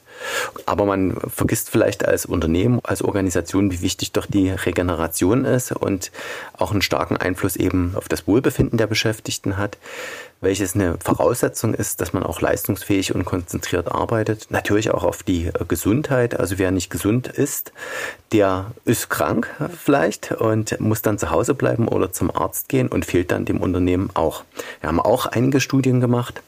Aber 0.66 0.84
man 0.84 1.16
vergisst 1.28 1.70
vielleicht 1.70 2.06
als 2.06 2.26
Unternehmen, 2.26 2.80
als 2.82 3.02
Organisation, 3.02 3.70
wie 3.70 3.80
wichtig 3.80 4.12
doch 4.12 4.26
die 4.26 4.50
Regeneration 4.50 5.44
ist 5.44 5.72
und 5.72 6.10
auch 6.56 6.72
einen 6.72 6.82
starken 6.82 7.16
Einfluss 7.16 7.56
eben 7.56 7.94
auf 7.96 8.08
das 8.08 8.26
Wohlbefinden 8.26 8.78
der 8.78 8.86
Beschäftigten 8.86 9.56
hat 9.56 9.78
welches 10.40 10.74
eine 10.74 10.98
Voraussetzung 11.02 11.74
ist, 11.74 12.00
dass 12.00 12.12
man 12.12 12.22
auch 12.22 12.40
leistungsfähig 12.40 13.14
und 13.14 13.24
konzentriert 13.24 13.90
arbeitet. 13.90 14.46
Natürlich 14.50 14.90
auch 14.90 15.02
auf 15.02 15.22
die 15.22 15.46
äh, 15.46 15.52
Gesundheit. 15.66 16.38
Also 16.38 16.58
wer 16.58 16.70
nicht 16.70 16.90
gesund 16.90 17.28
ist, 17.28 17.72
der 18.32 18.72
ist 18.84 19.08
krank 19.08 19.48
vielleicht 19.82 20.32
und 20.32 20.78
muss 20.80 21.02
dann 21.02 21.18
zu 21.18 21.30
Hause 21.30 21.54
bleiben 21.54 21.88
oder 21.88 22.12
zum 22.12 22.34
Arzt 22.34 22.68
gehen 22.68 22.88
und 22.88 23.06
fehlt 23.06 23.30
dann 23.30 23.44
dem 23.44 23.60
Unternehmen 23.60 24.10
auch. 24.14 24.44
Wir 24.80 24.88
haben 24.88 25.00
auch 25.00 25.26
einige 25.26 25.60
Studien 25.60 26.00
gemacht, 26.00 26.42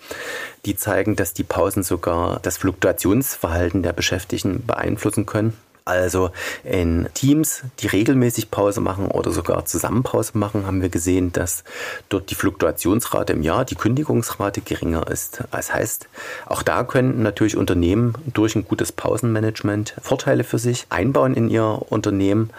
die 0.64 0.76
zeigen, 0.76 1.16
dass 1.16 1.32
die 1.32 1.44
Pausen 1.44 1.82
sogar 1.82 2.40
das 2.42 2.58
Fluktuationsverhalten 2.58 3.57
der 3.82 3.92
Beschäftigten 3.92 4.66
beeinflussen 4.66 5.26
können. 5.26 5.54
Also 5.88 6.30
in 6.64 7.08
Teams, 7.14 7.62
die 7.78 7.86
regelmäßig 7.86 8.50
Pause 8.50 8.82
machen 8.82 9.06
oder 9.06 9.30
sogar 9.30 9.64
zusammen 9.64 10.02
Pause 10.02 10.36
machen, 10.36 10.66
haben 10.66 10.82
wir 10.82 10.90
gesehen, 10.90 11.32
dass 11.32 11.64
dort 12.10 12.28
die 12.30 12.34
Fluktuationsrate 12.34 13.32
im 13.32 13.42
Jahr, 13.42 13.64
die 13.64 13.74
Kündigungsrate 13.74 14.60
geringer 14.60 15.08
ist. 15.08 15.44
Das 15.50 15.72
heißt, 15.72 16.08
auch 16.44 16.62
da 16.62 16.84
können 16.84 17.22
natürlich 17.22 17.56
Unternehmen 17.56 18.12
durch 18.34 18.54
ein 18.54 18.68
gutes 18.68 18.92
Pausenmanagement 18.92 19.94
Vorteile 20.02 20.44
für 20.44 20.58
sich 20.58 20.84
einbauen 20.90 21.32
in 21.32 21.48
ihr 21.48 21.80
Unternehmen. 21.88 22.50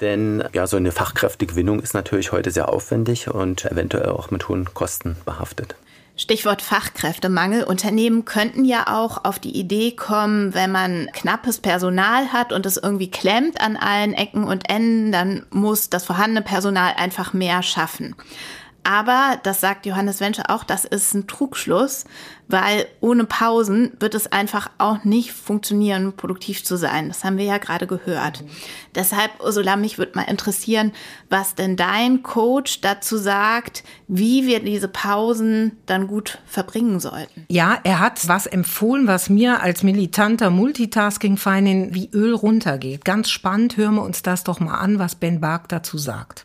Denn 0.00 0.42
ja, 0.54 0.66
so 0.66 0.78
eine 0.78 0.90
Fachkräftegewinnung 0.90 1.80
ist 1.80 1.92
natürlich 1.92 2.32
heute 2.32 2.50
sehr 2.50 2.70
aufwendig 2.70 3.28
und 3.28 3.66
eventuell 3.66 4.08
auch 4.08 4.30
mit 4.30 4.48
hohen 4.48 4.72
Kosten 4.72 5.16
behaftet. 5.26 5.76
Stichwort 6.16 6.62
Fachkräftemangel. 6.62 7.64
Unternehmen 7.64 8.24
könnten 8.24 8.64
ja 8.64 8.86
auch 8.86 9.24
auf 9.24 9.40
die 9.40 9.58
Idee 9.58 9.92
kommen, 9.92 10.54
wenn 10.54 10.70
man 10.70 11.08
knappes 11.12 11.58
Personal 11.58 12.32
hat 12.32 12.52
und 12.52 12.66
es 12.66 12.76
irgendwie 12.76 13.10
klemmt 13.10 13.60
an 13.60 13.76
allen 13.76 14.12
Ecken 14.12 14.44
und 14.44 14.70
Enden, 14.70 15.10
dann 15.10 15.44
muss 15.50 15.90
das 15.90 16.04
vorhandene 16.04 16.42
Personal 16.42 16.94
einfach 16.96 17.32
mehr 17.32 17.62
schaffen. 17.64 18.14
Aber, 18.84 19.38
das 19.42 19.60
sagt 19.60 19.86
Johannes 19.86 20.20
Wensche 20.20 20.50
auch, 20.50 20.62
das 20.62 20.84
ist 20.84 21.14
ein 21.14 21.26
Trugschluss, 21.26 22.04
weil 22.48 22.86
ohne 23.00 23.24
Pausen 23.24 23.92
wird 23.98 24.14
es 24.14 24.30
einfach 24.30 24.70
auch 24.76 25.04
nicht 25.04 25.32
funktionieren, 25.32 26.12
produktiv 26.12 26.64
zu 26.64 26.76
sein. 26.76 27.08
Das 27.08 27.24
haben 27.24 27.38
wir 27.38 27.46
ja 27.46 27.56
gerade 27.56 27.86
gehört. 27.86 28.42
Mhm. 28.42 28.50
Deshalb, 28.94 29.30
Ursula, 29.42 29.76
mich 29.76 29.96
würde 29.96 30.12
mal 30.14 30.24
interessieren, 30.24 30.92
was 31.30 31.54
denn 31.54 31.76
dein 31.76 32.22
Coach 32.22 32.82
dazu 32.82 33.16
sagt, 33.16 33.84
wie 34.06 34.46
wir 34.46 34.60
diese 34.62 34.88
Pausen 34.88 35.78
dann 35.86 36.06
gut 36.06 36.38
verbringen 36.44 37.00
sollten. 37.00 37.46
Ja, 37.48 37.78
er 37.84 38.00
hat 38.00 38.28
was 38.28 38.46
empfohlen, 38.46 39.06
was 39.06 39.30
mir 39.30 39.62
als 39.62 39.82
militanter 39.82 40.50
Multitasking-Feinin 40.50 41.94
wie 41.94 42.10
Öl 42.12 42.34
runtergeht. 42.34 43.06
Ganz 43.06 43.30
spannend, 43.30 43.78
hören 43.78 43.94
wir 43.94 44.02
uns 44.02 44.22
das 44.22 44.44
doch 44.44 44.60
mal 44.60 44.76
an, 44.76 44.98
was 44.98 45.14
Ben 45.14 45.40
Bark 45.40 45.70
dazu 45.70 45.96
sagt. 45.96 46.43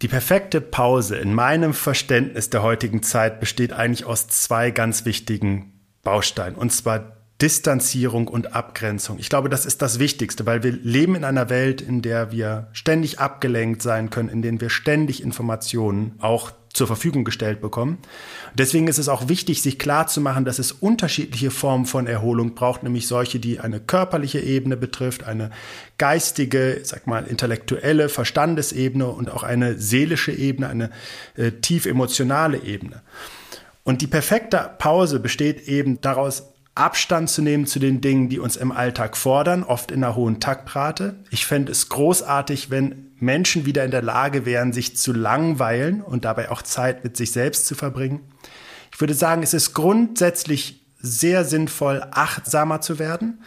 Die 0.00 0.08
perfekte 0.08 0.60
Pause 0.60 1.16
in 1.16 1.34
meinem 1.34 1.74
Verständnis 1.74 2.50
der 2.50 2.62
heutigen 2.62 3.02
Zeit 3.02 3.40
besteht 3.40 3.72
eigentlich 3.72 4.04
aus 4.04 4.28
zwei 4.28 4.70
ganz 4.70 5.04
wichtigen 5.04 5.72
Bausteinen. 6.02 6.56
Und 6.56 6.70
zwar 6.70 7.17
Distanzierung 7.40 8.26
und 8.26 8.54
Abgrenzung. 8.54 9.18
Ich 9.20 9.28
glaube, 9.28 9.48
das 9.48 9.64
ist 9.64 9.80
das 9.80 10.00
Wichtigste, 10.00 10.44
weil 10.44 10.64
wir 10.64 10.72
leben 10.72 11.14
in 11.14 11.22
einer 11.24 11.50
Welt, 11.50 11.80
in 11.80 12.02
der 12.02 12.32
wir 12.32 12.66
ständig 12.72 13.20
abgelenkt 13.20 13.80
sein 13.80 14.10
können, 14.10 14.28
in 14.28 14.42
der 14.42 14.60
wir 14.60 14.70
ständig 14.70 15.22
Informationen 15.22 16.16
auch 16.18 16.50
zur 16.72 16.86
Verfügung 16.86 17.24
gestellt 17.24 17.60
bekommen. 17.60 17.98
Deswegen 18.54 18.88
ist 18.88 18.98
es 18.98 19.08
auch 19.08 19.28
wichtig, 19.28 19.62
sich 19.62 19.78
klar 19.78 20.06
zu 20.06 20.20
machen, 20.20 20.44
dass 20.44 20.58
es 20.58 20.72
unterschiedliche 20.72 21.50
Formen 21.50 21.86
von 21.86 22.06
Erholung 22.06 22.54
braucht, 22.54 22.82
nämlich 22.82 23.06
solche, 23.06 23.38
die 23.38 23.60
eine 23.60 23.80
körperliche 23.80 24.40
Ebene 24.40 24.76
betrifft, 24.76 25.24
eine 25.24 25.50
geistige, 25.96 26.80
sag 26.82 27.06
mal, 27.06 27.24
intellektuelle 27.24 28.08
Verstandesebene 28.08 29.06
und 29.06 29.30
auch 29.30 29.44
eine 29.44 29.78
seelische 29.78 30.32
Ebene, 30.32 30.68
eine 30.68 30.90
äh, 31.36 31.52
tief 31.52 31.86
emotionale 31.86 32.58
Ebene. 32.62 33.02
Und 33.84 34.02
die 34.02 34.06
perfekte 34.06 34.70
Pause 34.78 35.18
besteht 35.20 35.66
eben 35.66 36.00
daraus, 36.00 36.52
Abstand 36.78 37.28
zu 37.30 37.42
nehmen 37.42 37.66
zu 37.66 37.78
den 37.78 38.00
Dingen, 38.00 38.28
die 38.28 38.38
uns 38.38 38.56
im 38.56 38.72
Alltag 38.72 39.16
fordern, 39.16 39.62
oft 39.64 39.90
in 39.90 40.02
einer 40.02 40.14
hohen 40.14 40.40
Taktrate. 40.40 41.16
Ich 41.30 41.46
fände 41.46 41.72
es 41.72 41.88
großartig, 41.88 42.70
wenn 42.70 43.10
Menschen 43.18 43.66
wieder 43.66 43.84
in 43.84 43.90
der 43.90 44.02
Lage 44.02 44.46
wären, 44.46 44.72
sich 44.72 44.96
zu 44.96 45.12
langweilen 45.12 46.02
und 46.02 46.24
dabei 46.24 46.50
auch 46.50 46.62
Zeit 46.62 47.04
mit 47.04 47.16
sich 47.16 47.32
selbst 47.32 47.66
zu 47.66 47.74
verbringen. 47.74 48.20
Ich 48.92 49.00
würde 49.00 49.14
sagen, 49.14 49.42
es 49.42 49.54
ist 49.54 49.74
grundsätzlich 49.74 50.80
sehr 51.00 51.44
sinnvoll, 51.44 52.04
achtsamer 52.10 52.80
zu 52.80 52.98
werden. 52.98 53.42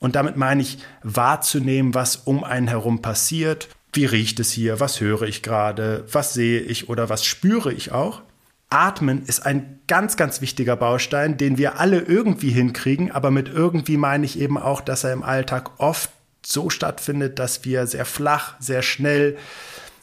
Und 0.00 0.14
damit 0.14 0.36
meine 0.36 0.62
ich 0.62 0.78
wahrzunehmen, 1.02 1.94
was 1.94 2.16
um 2.16 2.44
einen 2.44 2.68
herum 2.68 3.02
passiert. 3.02 3.68
Wie 3.92 4.04
riecht 4.04 4.38
es 4.40 4.52
hier? 4.52 4.80
Was 4.80 5.00
höre 5.00 5.22
ich 5.22 5.42
gerade? 5.42 6.04
Was 6.12 6.34
sehe 6.34 6.60
ich 6.60 6.88
oder 6.88 7.08
was 7.08 7.24
spüre 7.24 7.72
ich 7.72 7.92
auch? 7.92 8.22
Atmen 8.70 9.24
ist 9.24 9.46
ein 9.46 9.80
ganz, 9.86 10.16
ganz 10.16 10.40
wichtiger 10.40 10.76
Baustein, 10.76 11.38
den 11.38 11.56
wir 11.56 11.80
alle 11.80 12.00
irgendwie 12.00 12.50
hinkriegen, 12.50 13.10
aber 13.10 13.30
mit 13.30 13.48
irgendwie 13.48 13.96
meine 13.96 14.26
ich 14.26 14.38
eben 14.38 14.58
auch, 14.58 14.80
dass 14.80 15.04
er 15.04 15.12
im 15.12 15.22
Alltag 15.22 15.78
oft 15.78 16.10
so 16.44 16.68
stattfindet, 16.70 17.38
dass 17.38 17.64
wir 17.64 17.86
sehr 17.86 18.04
flach, 18.04 18.54
sehr 18.60 18.82
schnell 18.82 19.36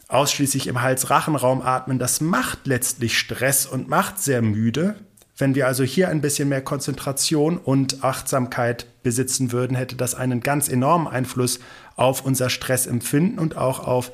ausschließlich 0.08 0.68
im 0.68 0.82
Hals-Rachenraum 0.82 1.62
atmen. 1.62 2.00
Das 2.00 2.22
macht 2.22 2.66
letztlich 2.66 3.18
Stress 3.18 3.66
und 3.66 3.88
macht 3.88 4.20
sehr 4.20 4.42
müde. 4.42 4.96
Wenn 5.38 5.54
wir 5.54 5.68
also 5.68 5.84
hier 5.84 6.10
ein 6.10 6.22
bisschen 6.22 6.50
mehr 6.50 6.62
Konzentration 6.62 7.58
und 7.58 8.04
Achtsamkeit 8.04 8.88
besitzen 9.04 9.52
würden, 9.52 9.76
hätte 9.76 9.96
das 9.96 10.16
einen 10.16 10.42
ganz 10.42 10.70
enormen 10.70 11.08
Einfluss 11.08 11.60
auf 11.96 12.24
unser 12.24 12.50
Stressempfinden 12.50 13.38
und 13.38 13.58
auch 13.58 13.86
auf 13.86 14.12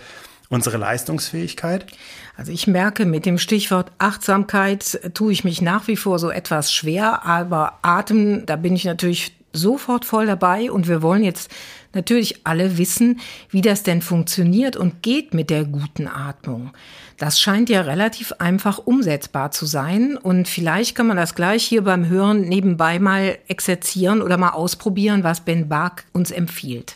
unsere 0.50 0.78
Leistungsfähigkeit? 0.78 1.86
Also 2.42 2.54
ich 2.54 2.66
merke, 2.66 3.06
mit 3.06 3.28
dem 3.28 3.38
Stichwort 3.38 3.92
Achtsamkeit 4.00 5.00
tue 5.14 5.32
ich 5.32 5.44
mich 5.44 5.62
nach 5.62 5.88
wie 5.88 5.96
vor 5.96 6.18
so 6.18 6.32
etwas 6.32 6.74
schwer, 6.74 7.24
aber 7.24 7.78
Atem, 7.84 8.48
da 8.48 8.56
bin 8.56 8.76
ich 8.76 8.84
natürlich 8.84 9.34
sofort 9.54 10.06
voll 10.06 10.26
dabei 10.26 10.72
und 10.72 10.88
wir 10.88 11.04
wollen 11.04 11.24
jetzt 11.24 11.52
natürlich 11.94 12.48
alle 12.48 12.80
wissen, 12.80 13.20
wie 13.52 13.62
das 13.62 13.84
denn 13.84 14.02
funktioniert 14.02 14.76
und 14.76 15.04
geht 15.04 15.36
mit 15.36 15.52
der 15.52 15.66
guten 15.66 16.08
Atmung. 16.08 16.72
Das 17.20 17.40
scheint 17.40 17.70
ja 17.70 17.82
relativ 17.82 18.32
einfach 18.40 18.80
umsetzbar 18.80 19.52
zu 19.52 19.68
sein 19.68 20.18
und 20.18 20.48
vielleicht 20.48 20.96
kann 20.96 21.06
man 21.06 21.18
das 21.18 21.36
gleich 21.36 21.64
hier 21.64 21.84
beim 21.84 22.10
Hören 22.10 22.42
nebenbei 22.42 22.98
mal 22.98 23.38
exerzieren 23.50 24.24
oder 24.24 24.38
mal 24.38 24.50
ausprobieren, 24.50 25.24
was 25.24 25.42
Ben 25.42 25.70
Bark 25.70 26.06
uns 26.12 26.32
empfiehlt. 26.32 26.96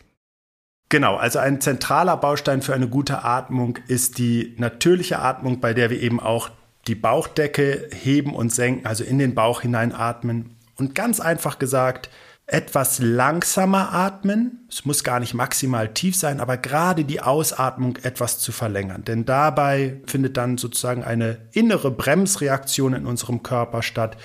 Genau, 0.89 1.15
also 1.15 1.39
ein 1.39 1.61
zentraler 1.61 2.17
Baustein 2.17 2.61
für 2.61 2.73
eine 2.73 2.87
gute 2.87 3.23
Atmung 3.23 3.79
ist 3.87 4.17
die 4.17 4.53
natürliche 4.57 5.19
Atmung, 5.19 5.59
bei 5.59 5.73
der 5.73 5.89
wir 5.89 6.01
eben 6.01 6.19
auch 6.19 6.51
die 6.87 6.95
Bauchdecke 6.95 7.89
heben 7.91 8.35
und 8.35 8.53
senken, 8.53 8.85
also 8.85 9.03
in 9.03 9.17
den 9.17 9.33
Bauch 9.33 9.61
hineinatmen. 9.61 10.55
Und 10.77 10.93
ganz 10.93 11.19
einfach 11.19 11.57
gesagt, 11.57 12.09
etwas 12.47 12.99
langsamer 12.99 13.91
atmen. 13.91 14.67
Es 14.69 14.85
muss 14.85 15.03
gar 15.03 15.19
nicht 15.19 15.33
maximal 15.33 15.91
tief 15.91 16.15
sein, 16.15 16.39
aber 16.39 16.57
gerade 16.57 17.03
die 17.03 17.21
Ausatmung 17.21 17.97
etwas 18.03 18.37
zu 18.37 18.51
verlängern. 18.51 19.03
Denn 19.03 19.25
dabei 19.25 20.01
findet 20.05 20.37
dann 20.37 20.59
sozusagen 20.59 21.03
eine 21.03 21.39
innere 21.53 21.89
Bremsreaktion 21.89 22.93
in 22.93 23.07
unserem 23.07 23.41
Körper 23.41 23.81
statt 23.81 24.17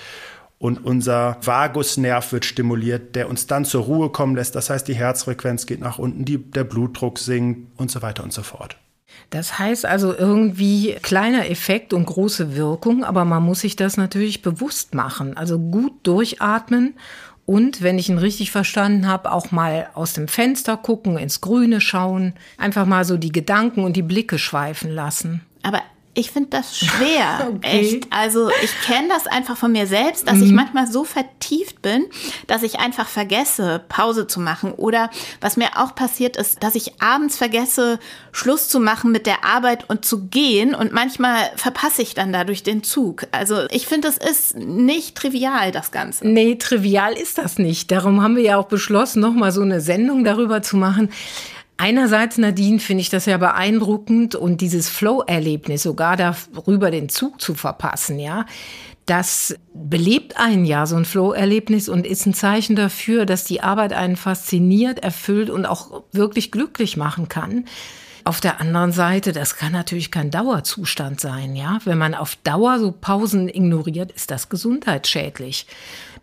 und 0.61 0.85
unser 0.85 1.38
Vagusnerv 1.40 2.33
wird 2.33 2.45
stimuliert, 2.45 3.17
der 3.17 3.31
uns 3.31 3.47
dann 3.47 3.64
zur 3.64 3.85
Ruhe 3.85 4.11
kommen 4.11 4.37
lässt. 4.37 4.55
Das 4.55 4.69
heißt, 4.69 4.87
die 4.87 4.95
Herzfrequenz 4.95 5.64
geht 5.64 5.81
nach 5.81 5.99
unten, 5.99 6.26
die, 6.26 6.37
der 6.37 6.64
Blutdruck 6.64 7.19
sinkt 7.19 7.81
und 7.81 7.90
so 7.90 8.02
weiter 8.02 8.23
und 8.23 8.33
so 8.33 8.43
fort. 8.43 8.76
Das 9.31 9.59
heißt 9.59 9.87
also 9.87 10.14
irgendwie 10.14 10.97
kleiner 11.02 11.49
Effekt 11.49 11.95
und 11.95 12.05
große 12.05 12.57
Wirkung, 12.57 13.05
aber 13.05 13.25
man 13.25 13.43
muss 13.43 13.61
sich 13.61 13.75
das 13.75 13.97
natürlich 13.97 14.43
bewusst 14.43 14.95
machen. 14.95 15.35
Also 15.35 15.59
gut 15.59 15.95
durchatmen 16.02 16.95
und, 17.47 17.81
wenn 17.81 17.99
ich 17.99 18.11
ihn 18.11 18.19
richtig 18.19 18.50
verstanden 18.50 19.09
habe, 19.09 19.33
auch 19.33 19.52
mal 19.52 19.88
aus 19.95 20.12
dem 20.12 20.29
Fenster 20.29 20.76
gucken, 20.76 21.17
ins 21.17 21.40
Grüne 21.40 21.81
schauen, 21.81 22.35
einfach 22.59 22.85
mal 22.85 23.07
so 23.07 23.17
die 23.17 23.33
Gedanken 23.33 23.83
und 23.83 23.97
die 23.97 24.02
Blicke 24.02 24.38
schweifen 24.38 24.90
lassen. 24.90 25.40
Aber 25.62 25.81
ich 26.14 26.33
finde 26.33 26.50
das 26.50 26.76
schwer, 26.76 27.49
okay. 27.55 27.81
echt. 27.81 28.07
Also 28.11 28.50
ich 28.62 28.73
kenne 28.83 29.09
das 29.09 29.26
einfach 29.26 29.57
von 29.57 29.71
mir 29.71 29.87
selbst, 29.87 30.26
dass 30.26 30.38
mhm. 30.38 30.43
ich 30.45 30.52
manchmal 30.52 30.90
so 30.90 31.05
vertieft 31.05 31.83
bin, 31.83 32.07
dass 32.49 32.62
ich 32.62 32.81
einfach 32.81 33.07
vergesse, 33.07 33.83
Pause 33.88 34.26
zu 34.26 34.40
machen. 34.40 34.73
Oder 34.73 35.11
was 35.40 35.57
mir 35.57 35.69
auch 35.76 35.95
passiert 35.95 36.37
ist, 36.37 36.62
dass 36.62 36.75
ich 36.75 37.00
abends 37.00 37.38
vergesse, 37.38 38.00
Schluss 38.33 38.69
zu 38.69 38.81
machen 38.81 39.12
mit 39.12 39.26
der 39.26 39.45
Arbeit 39.45 39.88
und 39.88 40.05
zu 40.05 40.26
gehen. 40.26 40.75
Und 40.75 40.93
manchmal 40.93 41.50
verpasse 41.55 42.02
ich 42.02 42.14
dann 42.14 42.33
dadurch 42.33 42.64
den 42.64 42.83
Zug. 42.83 43.26
Also 43.31 43.67
ich 43.71 43.87
finde, 43.87 44.09
es 44.09 44.19
ist 44.19 44.57
nicht 44.57 45.17
trivial, 45.17 45.71
das 45.71 45.93
Ganze. 45.93 46.26
Nee, 46.26 46.57
trivial 46.57 47.12
ist 47.12 47.38
das 47.38 47.59
nicht. 47.59 47.90
Darum 47.93 48.21
haben 48.21 48.35
wir 48.35 48.43
ja 48.43 48.57
auch 48.57 48.67
beschlossen, 48.67 49.21
nochmal 49.21 49.52
so 49.52 49.62
eine 49.62 49.81
Sendung 49.81 50.25
darüber 50.25 50.61
zu 50.61 50.76
machen. 50.76 51.11
Einerseits, 51.82 52.37
Nadine, 52.37 52.78
finde 52.78 53.00
ich 53.00 53.08
das 53.08 53.25
ja 53.25 53.38
beeindruckend 53.38 54.34
und 54.34 54.60
dieses 54.60 54.90
Flow-Erlebnis, 54.90 55.82
sogar 55.82 56.18
darüber 56.18 56.90
den 56.90 57.08
Zug 57.08 57.40
zu 57.40 57.54
verpassen, 57.54 58.18
ja, 58.18 58.44
das 59.06 59.56
belebt 59.72 60.37
einen 60.37 60.66
ja, 60.66 60.84
so 60.84 60.96
ein 60.96 61.06
Flow-Erlebnis 61.06 61.88
und 61.88 62.06
ist 62.06 62.26
ein 62.26 62.34
Zeichen 62.34 62.76
dafür, 62.76 63.25
dass 63.25 63.44
die 63.44 63.62
Arbeit 63.62 63.94
einen 63.94 64.16
fasziniert, 64.16 64.99
erfüllt 64.99 65.49
und 65.49 65.64
auch 65.64 66.02
wirklich 66.12 66.50
glücklich 66.50 66.99
machen 66.99 67.28
kann. 67.28 67.64
Auf 68.25 68.42
der 68.42 68.60
anderen 68.60 68.92
Seite, 68.92 69.32
das 69.32 69.56
kann 69.56 69.72
natürlich 69.72 70.10
kein 70.10 70.30
Dauerzustand 70.30 71.18
sein, 71.18 71.56
ja. 71.56 71.78
Wenn 71.84 71.96
man 71.96 72.14
auf 72.14 72.37
Dauer 72.44 72.78
so 72.78 72.92
Pausen 72.92 73.49
ignoriert, 73.49 74.12
ist 74.12 74.30
das 74.30 74.50
gesundheitsschädlich. 74.50 75.66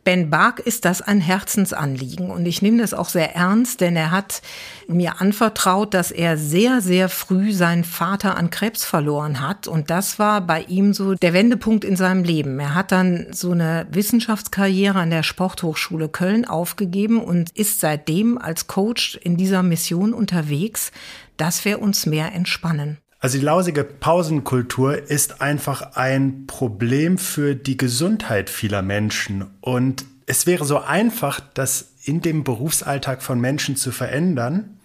Ben 0.07 0.29
Bark 0.29 0.61
ist 0.61 0.85
das 0.85 1.01
ein 1.01 1.19
Herzensanliegen 1.19 2.31
und 2.31 2.45
ich 2.45 2.61
nehme 2.61 2.77
das 2.77 2.93
auch 2.93 3.09
sehr 3.09 3.35
ernst, 3.35 3.81
denn 3.81 3.97
er 3.97 4.11
hat 4.11 4.41
mir 4.87 5.19
anvertraut, 5.19 5.93
dass 5.93 6.11
er 6.11 6.37
sehr, 6.37 6.79
sehr 6.79 7.09
früh 7.09 7.51
seinen 7.51 7.83
Vater 7.83 8.37
an 8.37 8.49
Krebs 8.49 8.85
verloren 8.85 9.41
hat 9.41 9.67
und 9.67 9.89
das 9.89 10.17
war 10.17 10.39
bei 10.39 10.61
ihm 10.61 10.93
so 10.93 11.15
der 11.15 11.33
Wendepunkt 11.33 11.83
in 11.83 11.97
seinem 11.97 12.23
Leben. 12.23 12.57
Er 12.57 12.73
hat 12.73 12.93
dann 12.93 13.27
so 13.31 13.51
eine 13.51 13.85
Wissenschaftskarriere 13.91 14.97
an 14.97 15.09
der 15.09 15.23
Sporthochschule 15.23 16.07
Köln 16.07 16.45
aufgegeben 16.45 17.21
und 17.21 17.49
ist 17.49 17.81
seitdem 17.81 18.37
als 18.37 18.67
Coach 18.67 19.19
in 19.21 19.35
dieser 19.35 19.61
Mission 19.61 20.13
unterwegs, 20.13 20.93
dass 21.35 21.65
wir 21.65 21.81
uns 21.81 22.05
mehr 22.05 22.31
entspannen. 22.31 22.97
Also 23.19 23.39
die 23.39 23.43
lausige 23.43 23.83
Pausenkultur 23.83 25.09
ist 25.09 25.41
einfach 25.41 25.95
ein 25.95 26.45
Problem 26.45 27.17
für 27.17 27.55
die 27.55 27.77
Gesundheit 27.77 28.49
vieler 28.49 28.83
Menschen. 28.83 29.45
Und 29.61 30.05
es 30.27 30.45
wäre 30.45 30.65
so 30.65 30.79
einfach, 30.79 31.39
das 31.53 31.93
in 32.03 32.21
dem 32.21 32.43
Berufsalltag 32.43 33.23
von 33.23 33.39
Menschen 33.39 33.75
zu 33.75 33.91
verändern, 33.91 34.77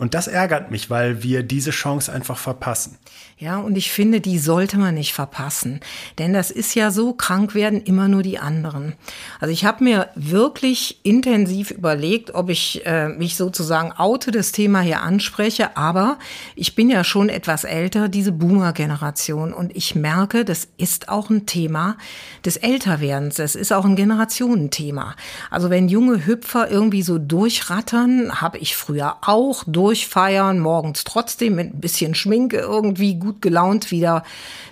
und 0.00 0.14
das 0.14 0.28
ärgert 0.28 0.70
mich, 0.70 0.88
weil 0.88 1.22
wir 1.22 1.42
diese 1.42 1.72
Chance 1.72 2.10
einfach 2.10 2.38
verpassen. 2.38 2.96
Ja, 3.40 3.58
und 3.58 3.76
ich 3.76 3.90
finde, 3.90 4.20
die 4.20 4.38
sollte 4.38 4.78
man 4.78 4.94
nicht 4.94 5.12
verpassen. 5.12 5.80
Denn 6.18 6.32
das 6.32 6.50
ist 6.50 6.74
ja 6.74 6.90
so, 6.90 7.12
krank 7.12 7.54
werden 7.54 7.82
immer 7.82 8.06
nur 8.06 8.22
die 8.22 8.38
anderen. 8.38 8.94
Also 9.40 9.52
ich 9.52 9.64
habe 9.64 9.82
mir 9.84 10.08
wirklich 10.14 11.00
intensiv 11.02 11.70
überlegt, 11.70 12.34
ob 12.34 12.50
ich 12.50 12.84
äh, 12.86 13.08
mich 13.08 13.36
sozusagen 13.36 13.92
oute, 13.92 14.30
das 14.30 14.52
Thema 14.52 14.80
hier 14.80 15.02
anspreche. 15.02 15.76
Aber 15.76 16.18
ich 16.54 16.74
bin 16.74 16.90
ja 16.90 17.04
schon 17.04 17.28
etwas 17.28 17.64
älter, 17.64 18.08
diese 18.08 18.32
Boomer-Generation. 18.32 19.52
Und 19.52 19.74
ich 19.76 19.94
merke, 19.94 20.44
das 20.44 20.68
ist 20.76 21.08
auch 21.08 21.30
ein 21.30 21.46
Thema 21.46 21.96
des 22.44 22.56
Älterwerdens. 22.56 23.36
Das 23.36 23.54
ist 23.54 23.72
auch 23.72 23.84
ein 23.84 23.96
Generationenthema. 23.96 25.16
Also 25.50 25.70
wenn 25.70 25.88
junge 25.88 26.26
Hüpfer 26.26 26.70
irgendwie 26.70 27.02
so 27.02 27.18
durchrattern, 27.18 28.40
habe 28.40 28.58
ich 28.58 28.76
früher 28.76 29.16
auch 29.22 29.64
durch 29.66 29.90
durchfeiern, 29.90 30.60
morgens 30.60 31.04
trotzdem 31.04 31.56
mit 31.56 31.74
ein 31.74 31.80
bisschen 31.80 32.14
Schminke 32.14 32.58
irgendwie 32.58 33.16
gut 33.16 33.29
gelaunt 33.40 33.90
wieder 33.90 34.24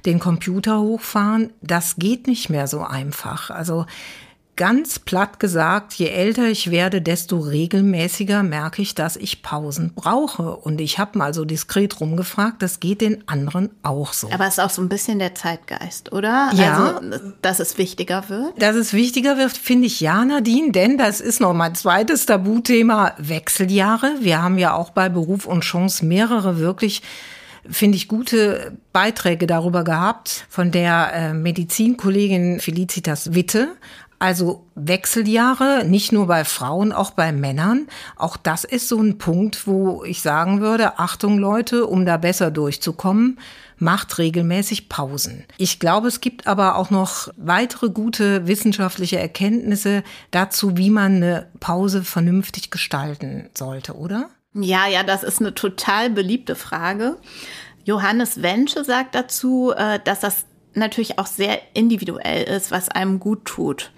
den 0.06 0.18
Computer 0.18 0.80
hochfahren. 0.80 1.50
Das 1.60 1.96
geht 1.96 2.26
nicht 2.26 2.50
mehr 2.50 2.66
so 2.66 2.82
einfach. 2.82 3.50
Also 3.50 3.86
ganz 4.58 4.98
platt 4.98 5.38
gesagt, 5.38 5.94
je 5.94 6.08
älter 6.08 6.48
ich 6.48 6.72
werde, 6.72 7.00
desto 7.00 7.38
regelmäßiger 7.38 8.42
merke 8.42 8.82
ich, 8.82 8.96
dass 8.96 9.16
ich 9.16 9.40
Pausen 9.40 9.92
brauche. 9.94 10.56
Und 10.56 10.80
ich 10.80 10.98
habe 10.98 11.16
mal 11.16 11.32
so 11.32 11.44
diskret 11.44 12.00
rumgefragt, 12.00 12.60
das 12.60 12.80
geht 12.80 13.00
den 13.00 13.26
anderen 13.28 13.70
auch 13.84 14.12
so. 14.12 14.28
Aber 14.32 14.46
es 14.46 14.54
ist 14.54 14.58
auch 14.58 14.70
so 14.70 14.82
ein 14.82 14.88
bisschen 14.88 15.20
der 15.20 15.36
Zeitgeist, 15.36 16.12
oder? 16.12 16.50
Ja. 16.54 16.96
Also, 16.96 17.32
dass 17.40 17.60
es 17.60 17.78
wichtiger 17.78 18.28
wird? 18.28 18.60
Dass 18.60 18.74
es 18.74 18.92
wichtiger 18.92 19.38
wird, 19.38 19.52
finde 19.52 19.86
ich 19.86 20.00
ja, 20.00 20.24
Nadine, 20.24 20.72
denn 20.72 20.98
das 20.98 21.20
ist 21.20 21.40
noch 21.40 21.54
mein 21.54 21.76
zweites 21.76 22.26
Tabuthema 22.26 23.12
Wechseljahre. 23.18 24.16
Wir 24.20 24.42
haben 24.42 24.58
ja 24.58 24.74
auch 24.74 24.90
bei 24.90 25.08
Beruf 25.08 25.46
und 25.46 25.60
Chance 25.60 26.04
mehrere 26.04 26.58
wirklich 26.58 27.02
finde 27.70 27.96
ich, 27.96 28.08
gute 28.08 28.76
Beiträge 28.92 29.46
darüber 29.46 29.84
gehabt 29.84 30.46
von 30.48 30.70
der 30.70 31.12
äh, 31.12 31.34
Medizinkollegin 31.34 32.60
Felicitas 32.60 33.34
Witte. 33.34 33.76
Also 34.20 34.66
Wechseljahre, 34.74 35.84
nicht 35.84 36.10
nur 36.10 36.26
bei 36.26 36.44
Frauen, 36.44 36.92
auch 36.92 37.12
bei 37.12 37.30
Männern. 37.30 37.86
Auch 38.16 38.36
das 38.36 38.64
ist 38.64 38.88
so 38.88 39.00
ein 39.00 39.18
Punkt, 39.18 39.68
wo 39.68 40.02
ich 40.02 40.22
sagen 40.22 40.60
würde, 40.60 40.98
Achtung 40.98 41.38
Leute, 41.38 41.86
um 41.86 42.04
da 42.04 42.16
besser 42.16 42.50
durchzukommen, 42.50 43.38
macht 43.78 44.18
regelmäßig 44.18 44.88
Pausen. 44.88 45.44
Ich 45.56 45.78
glaube, 45.78 46.08
es 46.08 46.20
gibt 46.20 46.48
aber 46.48 46.74
auch 46.74 46.90
noch 46.90 47.28
weitere 47.36 47.90
gute 47.90 48.48
wissenschaftliche 48.48 49.20
Erkenntnisse 49.20 50.02
dazu, 50.32 50.76
wie 50.76 50.90
man 50.90 51.16
eine 51.16 51.46
Pause 51.60 52.02
vernünftig 52.02 52.70
gestalten 52.70 53.50
sollte, 53.56 53.94
oder? 53.94 54.30
Ja, 54.54 54.88
ja, 54.88 55.02
das 55.04 55.22
ist 55.22 55.40
eine 55.40 55.54
total 55.54 56.10
beliebte 56.10 56.56
Frage. 56.56 57.18
Johannes 57.84 58.42
Wensche 58.42 58.84
sagt 58.84 59.14
dazu, 59.14 59.72
äh, 59.76 60.00
dass 60.04 60.20
das 60.20 60.46
natürlich 60.74 61.18
auch 61.18 61.26
sehr 61.26 61.60
individuell 61.74 62.44
ist, 62.44 62.70
was 62.70 62.88
einem 62.88 63.20
gut 63.20 63.44
tut. 63.44 63.90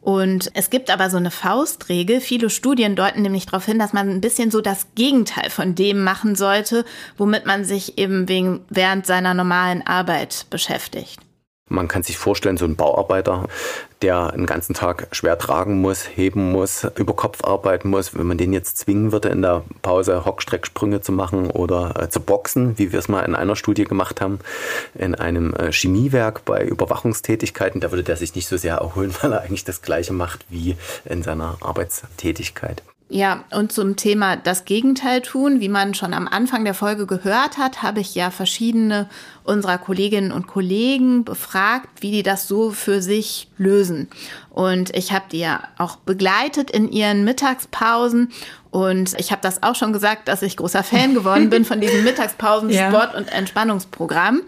Und 0.00 0.50
es 0.54 0.70
gibt 0.70 0.90
aber 0.90 1.10
so 1.10 1.18
eine 1.18 1.30
Faustregel. 1.30 2.20
Viele 2.20 2.48
Studien 2.48 2.96
deuten 2.96 3.22
nämlich 3.22 3.46
darauf 3.46 3.66
hin, 3.66 3.78
dass 3.78 3.92
man 3.92 4.08
ein 4.08 4.22
bisschen 4.22 4.50
so 4.50 4.60
das 4.60 4.86
Gegenteil 4.94 5.50
von 5.50 5.74
dem 5.74 6.02
machen 6.02 6.36
sollte, 6.36 6.84
womit 7.18 7.44
man 7.44 7.64
sich 7.64 7.98
eben 7.98 8.28
wegen, 8.28 8.64
während 8.70 9.04
seiner 9.04 9.34
normalen 9.34 9.86
Arbeit 9.86 10.46
beschäftigt. 10.48 11.20
Man 11.70 11.86
kann 11.86 12.02
sich 12.02 12.18
vorstellen, 12.18 12.56
so 12.56 12.64
ein 12.64 12.74
Bauarbeiter, 12.74 13.46
der 14.02 14.32
einen 14.32 14.46
ganzen 14.46 14.74
Tag 14.74 15.06
schwer 15.12 15.38
tragen 15.38 15.80
muss, 15.80 16.04
heben 16.04 16.50
muss, 16.50 16.84
über 16.96 17.14
Kopf 17.14 17.44
arbeiten 17.44 17.88
muss, 17.90 18.12
wenn 18.12 18.26
man 18.26 18.38
den 18.38 18.52
jetzt 18.52 18.78
zwingen 18.78 19.12
würde, 19.12 19.28
in 19.28 19.40
der 19.40 19.62
Pause 19.80 20.24
Hockstrecksprünge 20.24 21.00
zu 21.00 21.12
machen 21.12 21.48
oder 21.48 21.94
äh, 22.02 22.08
zu 22.08 22.18
boxen, 22.18 22.76
wie 22.76 22.90
wir 22.90 22.98
es 22.98 23.08
mal 23.08 23.22
in 23.22 23.36
einer 23.36 23.54
Studie 23.54 23.84
gemacht 23.84 24.20
haben, 24.20 24.40
in 24.96 25.14
einem 25.14 25.54
äh, 25.54 25.70
Chemiewerk 25.70 26.44
bei 26.44 26.64
Überwachungstätigkeiten, 26.64 27.80
da 27.80 27.92
würde 27.92 28.02
der 28.02 28.16
sich 28.16 28.34
nicht 28.34 28.48
so 28.48 28.56
sehr 28.56 28.76
erholen, 28.76 29.14
weil 29.22 29.32
er 29.32 29.42
eigentlich 29.42 29.64
das 29.64 29.80
Gleiche 29.80 30.12
macht 30.12 30.44
wie 30.48 30.76
in 31.04 31.22
seiner 31.22 31.56
Arbeitstätigkeit. 31.60 32.82
Ja, 33.12 33.42
und 33.50 33.72
zum 33.72 33.96
Thema 33.96 34.36
das 34.36 34.64
Gegenteil 34.64 35.20
tun, 35.20 35.58
wie 35.58 35.68
man 35.68 35.94
schon 35.94 36.14
am 36.14 36.28
Anfang 36.28 36.64
der 36.64 36.74
Folge 36.74 37.06
gehört 37.06 37.58
hat, 37.58 37.82
habe 37.82 37.98
ich 37.98 38.14
ja 38.14 38.30
verschiedene 38.30 39.08
unserer 39.42 39.78
Kolleginnen 39.78 40.30
und 40.30 40.46
Kollegen 40.46 41.24
befragt, 41.24 41.88
wie 42.02 42.12
die 42.12 42.22
das 42.22 42.46
so 42.46 42.70
für 42.70 43.02
sich 43.02 43.48
lösen. 43.58 44.08
Und 44.48 44.94
ich 44.96 45.10
habe 45.10 45.24
die 45.32 45.40
ja 45.40 45.64
auch 45.76 45.96
begleitet 45.96 46.70
in 46.70 46.88
ihren 46.92 47.24
Mittagspausen. 47.24 48.30
Und 48.70 49.18
ich 49.18 49.32
habe 49.32 49.42
das 49.42 49.64
auch 49.64 49.74
schon 49.74 49.92
gesagt, 49.92 50.28
dass 50.28 50.42
ich 50.42 50.56
großer 50.56 50.84
Fan 50.84 51.12
geworden 51.12 51.50
bin 51.50 51.64
von 51.64 51.80
diesem 51.80 52.04
Mittagspausen 52.04 52.72
Sport- 52.72 53.16
und 53.16 53.26
Entspannungsprogramm. 53.26 54.42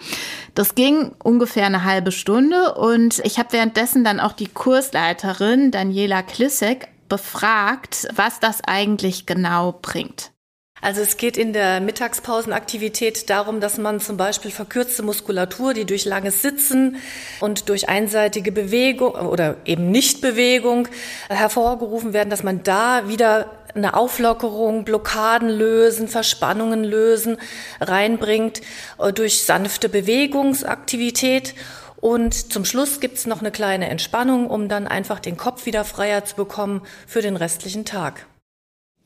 Das 0.55 0.77
ging 0.77 1.11
ungefähr 1.25 1.67
eine 1.67 1.83
halbe 1.83 2.13
Stunde 2.13 2.75
und 2.75 3.19
ich 3.25 3.41
habe 3.41 3.53
währenddessen 3.55 4.05
dann 4.05 4.21
auch 4.21 4.33
die 4.33 4.47
Kursleiterin 4.47 5.73
Daniela 5.73 6.23
Klissek 6.23 6.92
befragt, 7.13 8.09
was 8.15 8.41
das 8.41 8.63
eigentlich 8.67 9.27
genau 9.27 9.79
bringt. 9.83 10.33
Also 10.81 11.03
es 11.03 11.19
geht 11.19 11.37
in 11.37 11.53
der 11.53 11.83
Mittagspausenaktivität 11.83 13.29
darum, 13.29 13.61
dass 13.61 13.77
man 13.77 14.01
zum 14.01 14.17
Beispiel 14.17 14.51
verkürzte 14.51 15.03
Muskulatur, 15.03 15.75
die 15.75 15.85
durch 15.85 16.07
langes 16.07 16.41
Sitzen 16.41 16.97
und 17.41 17.69
durch 17.69 17.91
einseitige 17.91 18.51
Bewegung 18.51 19.13
oder 19.13 19.57
eben 19.67 19.91
Nichtbewegung 19.91 20.89
hervorgerufen 21.29 22.15
werden, 22.15 22.31
dass 22.31 22.43
man 22.43 22.63
da 22.63 23.07
wieder 23.09 23.51
eine 23.75 23.93
Auflockerung, 23.93 24.85
Blockaden 24.85 25.51
lösen, 25.51 26.09
Verspannungen 26.09 26.83
lösen 26.83 27.37
reinbringt 27.79 28.63
äh, 28.99 29.13
durch 29.13 29.43
sanfte 29.45 29.91
Bewegungsaktivität 29.91 31.55
und 32.03 32.53
zum 32.53 32.65
Schluss 32.65 32.99
gibt's 32.99 33.27
noch 33.27 33.43
eine 33.43 33.53
kleine 33.53 33.89
Entspannung, 33.89 34.51
um 34.51 34.69
dann 34.69 34.89
einfach 34.89 35.21
den 35.21 35.37
Kopf 35.37 35.67
wieder 35.67 35.85
freier 35.85 36.25
zu 36.25 36.35
bekommen 36.35 36.83
für 37.07 37.23
den 37.23 37.37
restlichen 37.37 37.85
Tag. 37.85 38.27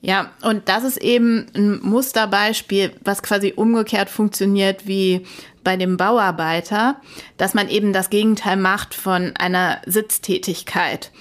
Ja, 0.01 0.31
und 0.41 0.71
das 0.71 0.83
ist 0.83 0.97
eben 0.97 1.47
ein 1.55 1.81
Musterbeispiel, 1.83 2.95
was 3.05 3.23
quasi 3.23 3.53
umgekehrt 3.55 4.09
funktioniert 4.09 4.87
wie 4.87 5.27
bei 5.63 5.77
dem 5.77 5.99
Bauarbeiter, 5.99 6.97
dass 7.37 7.53
man 7.53 7.69
eben 7.69 7.93
das 7.93 8.09
Gegenteil 8.09 8.57
macht 8.57 8.95
von 8.95 9.37
einer 9.37 9.83
Sitztätigkeit. 9.85 11.13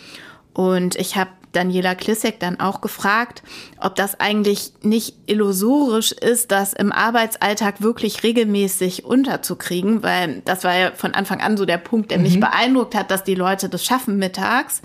Und 0.54 0.96
ich 0.96 1.18
habe 1.18 1.32
Daniela 1.56 1.96
Klissek 1.96 2.39
dann 2.39 2.60
auch 2.60 2.82
gefragt, 2.82 3.44
ob 3.80 3.96
das 3.96 4.20
eigentlich 4.20 4.74
nicht 4.82 5.15
illusorisch 5.26 6.12
ist, 6.12 6.52
das 6.52 6.74
im 6.74 6.91
Arbeitsalltag 6.91 7.82
wirklich 7.82 8.24
regelmäßig 8.24 9.06
unterzukriegen, 9.06 10.04
weil 10.04 10.41
das 10.46 10.63
war 10.63 10.76
ja 10.76 10.91
von 10.91 11.13
Anfang 11.13 11.41
an 11.41 11.58
so 11.58 11.65
der 11.65 11.78
Punkt, 11.78 12.12
der 12.12 12.18
mhm. 12.18 12.24
mich 12.24 12.39
beeindruckt 12.39 12.96
hat, 12.96 13.12
dass 13.12 13.24
die 13.24 13.36
Leute 13.36 13.70
das 13.70 13.86
schaffen 13.86 14.18
mittags. 14.18 14.82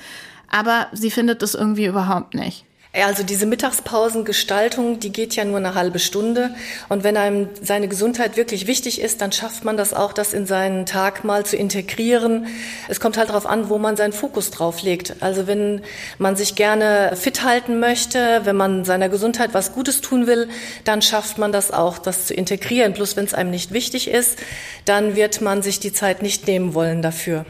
Aber 0.48 0.88
sie 0.92 1.10
findet 1.10 1.42
es 1.42 1.54
irgendwie 1.54 1.86
überhaupt 1.86 2.34
nicht. 2.34 2.64
Also 2.92 3.22
diese 3.22 3.46
Mittagspausengestaltung, 3.46 4.98
die 4.98 5.12
geht 5.12 5.36
ja 5.36 5.44
nur 5.44 5.58
eine 5.58 5.74
halbe 5.74 6.00
Stunde. 6.00 6.50
Und 6.88 7.04
wenn 7.04 7.16
einem 7.16 7.48
seine 7.62 7.86
Gesundheit 7.86 8.36
wirklich 8.36 8.66
wichtig 8.66 9.00
ist, 9.00 9.20
dann 9.20 9.30
schafft 9.30 9.64
man 9.64 9.76
das 9.76 9.94
auch, 9.94 10.12
das 10.12 10.32
in 10.32 10.44
seinen 10.44 10.86
Tag 10.86 11.22
mal 11.22 11.46
zu 11.46 11.56
integrieren. 11.56 12.48
Es 12.88 12.98
kommt 12.98 13.16
halt 13.16 13.28
darauf 13.28 13.46
an, 13.46 13.68
wo 13.68 13.78
man 13.78 13.96
seinen 13.96 14.12
Fokus 14.12 14.50
drauf 14.50 14.82
legt. 14.82 15.14
Also 15.20 15.46
wenn 15.46 15.82
man 16.18 16.34
sich 16.34 16.56
gerne 16.56 17.12
fit 17.14 17.44
halten 17.44 17.78
möchte, 17.78 18.40
wenn 18.42 18.56
man 18.56 18.84
seiner 18.84 19.08
Gesundheit 19.08 19.54
was 19.54 19.72
Gutes 19.72 20.00
tun 20.00 20.26
will, 20.26 20.48
dann 20.82 21.00
schafft 21.00 21.38
man 21.38 21.52
das 21.52 21.70
auch, 21.70 21.96
das 21.96 22.26
zu 22.26 22.34
integrieren. 22.34 22.92
Plus 22.92 23.16
wenn 23.16 23.24
es 23.24 23.34
einem 23.34 23.50
nicht 23.50 23.70
wichtig 23.70 24.08
ist, 24.08 24.36
dann 24.84 25.14
wird 25.14 25.40
man 25.40 25.62
sich 25.62 25.78
die 25.78 25.92
Zeit 25.92 26.22
nicht 26.22 26.48
nehmen 26.48 26.74
wollen 26.74 27.02
dafür. 27.02 27.46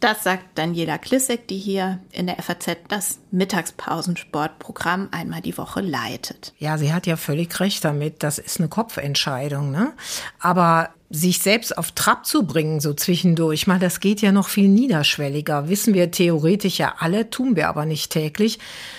Das 0.00 0.22
sagt 0.22 0.56
Daniela 0.56 0.96
Klissek, 0.96 1.48
die 1.48 1.58
hier 1.58 1.98
in 2.12 2.28
der 2.28 2.40
FAZ 2.40 2.76
das 2.88 3.18
Mittagspausensportprogramm 3.32 5.08
einmal 5.10 5.40
die 5.40 5.58
Woche 5.58 5.80
leitet. 5.80 6.52
Ja, 6.58 6.78
sie 6.78 6.92
hat 6.92 7.06
ja 7.08 7.16
völlig 7.16 7.58
recht 7.58 7.84
damit. 7.84 8.22
Das 8.22 8.38
ist 8.38 8.60
eine 8.60 8.68
Kopfentscheidung, 8.68 9.72
ne? 9.72 9.92
Aber 10.38 10.90
sich 11.10 11.38
selbst 11.38 11.76
auf 11.76 11.92
Trab 11.92 12.26
zu 12.26 12.44
bringen, 12.44 12.80
so 12.80 12.92
zwischendurch, 12.92 13.66
mal, 13.66 13.78
das 13.78 14.00
geht 14.00 14.20
ja 14.20 14.30
noch 14.30 14.48
viel 14.48 14.68
niederschwelliger. 14.68 15.68
Wissen 15.68 15.94
wir 15.94 16.10
theoretisch 16.10 16.78
ja 16.78 16.96
alle, 16.98 17.30
tun 17.30 17.56
wir 17.56 17.68
aber 17.68 17.86
nicht 17.86 18.12
täglich. 18.12 18.58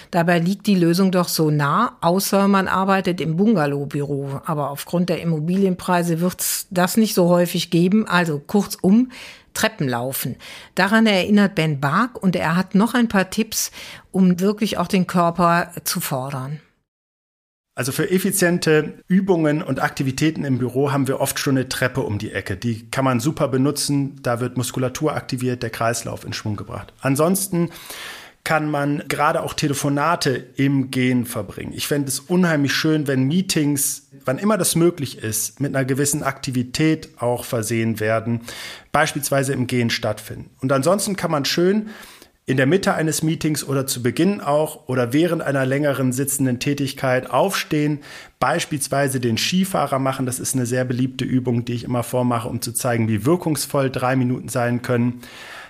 Dabei 0.09 0.39
liegt 0.39 0.65
die 0.65 0.75
Lösung 0.75 1.11
doch 1.11 1.27
so 1.27 1.51
nah, 1.51 1.97
außer 2.01 2.47
man 2.47 2.67
arbeitet 2.67 3.21
im 3.21 3.37
Bungalowbüro. 3.37 4.41
Aber 4.45 4.71
aufgrund 4.71 5.09
der 5.09 5.21
Immobilienpreise 5.21 6.19
wird's 6.19 6.67
das 6.71 6.97
nicht 6.97 7.13
so 7.13 7.29
häufig 7.29 7.69
geben. 7.69 8.07
Also 8.07 8.39
kurzum, 8.39 9.11
Treppen 9.59 9.89
laufen. 9.89 10.37
Daran 10.75 11.05
erinnert 11.05 11.55
Ben 11.55 11.81
Bark 11.81 12.21
und 12.23 12.37
er 12.37 12.55
hat 12.55 12.75
noch 12.75 12.93
ein 12.93 13.09
paar 13.09 13.29
Tipps, 13.29 13.71
um 14.11 14.39
wirklich 14.39 14.77
auch 14.77 14.87
den 14.87 15.05
Körper 15.05 15.71
zu 15.83 15.99
fordern. 15.99 16.61
Also 17.75 17.91
für 17.91 18.09
effiziente 18.09 19.03
Übungen 19.07 19.61
und 19.61 19.81
Aktivitäten 19.81 20.45
im 20.45 20.59
Büro 20.59 20.93
haben 20.93 21.09
wir 21.09 21.19
oft 21.19 21.39
schon 21.39 21.57
eine 21.57 21.67
Treppe 21.67 22.01
um 22.01 22.19
die 22.19 22.31
Ecke. 22.31 22.55
Die 22.55 22.89
kann 22.89 23.03
man 23.03 23.19
super 23.19 23.49
benutzen. 23.49 24.21
Da 24.21 24.39
wird 24.39 24.55
Muskulatur 24.55 25.13
aktiviert, 25.13 25.61
der 25.61 25.69
Kreislauf 25.69 26.23
in 26.23 26.31
Schwung 26.31 26.55
gebracht. 26.55 26.93
Ansonsten 27.01 27.69
kann 28.43 28.69
man 28.69 29.03
gerade 29.07 29.43
auch 29.43 29.53
Telefonate 29.53 30.47
im 30.55 30.91
Gehen 30.91 31.25
verbringen. 31.25 31.73
Ich 31.73 31.87
fände 31.87 32.07
es 32.07 32.19
unheimlich 32.19 32.73
schön, 32.73 33.07
wenn 33.07 33.23
Meetings, 33.23 34.07
wann 34.25 34.39
immer 34.39 34.57
das 34.57 34.75
möglich 34.75 35.19
ist, 35.19 35.59
mit 35.59 35.75
einer 35.75 35.85
gewissen 35.85 36.23
Aktivität 36.23 37.09
auch 37.17 37.45
versehen 37.45 37.99
werden, 37.99 38.41
beispielsweise 38.91 39.53
im 39.53 39.67
Gehen 39.67 39.89
stattfinden. 39.89 40.49
Und 40.61 40.71
ansonsten 40.71 41.15
kann 41.15 41.31
man 41.31 41.45
schön 41.45 41.89
in 42.49 42.57
der 42.57 42.65
Mitte 42.65 42.95
eines 42.95 43.21
Meetings 43.21 43.63
oder 43.63 43.85
zu 43.85 44.01
Beginn 44.01 44.41
auch 44.41 44.87
oder 44.87 45.13
während 45.13 45.43
einer 45.43 45.67
längeren 45.67 46.11
sitzenden 46.11 46.59
Tätigkeit 46.59 47.29
aufstehen, 47.29 47.99
beispielsweise 48.39 49.19
den 49.19 49.37
Skifahrer 49.37 49.99
machen. 49.99 50.25
Das 50.25 50.39
ist 50.39 50.55
eine 50.55 50.65
sehr 50.65 50.83
beliebte 50.83 51.25
Übung, 51.25 51.63
die 51.63 51.73
ich 51.73 51.83
immer 51.83 52.01
vormache, 52.01 52.49
um 52.49 52.59
zu 52.59 52.73
zeigen, 52.73 53.07
wie 53.07 53.23
wirkungsvoll 53.23 53.91
drei 53.91 54.15
Minuten 54.15 54.49
sein 54.49 54.81
können. 54.81 55.21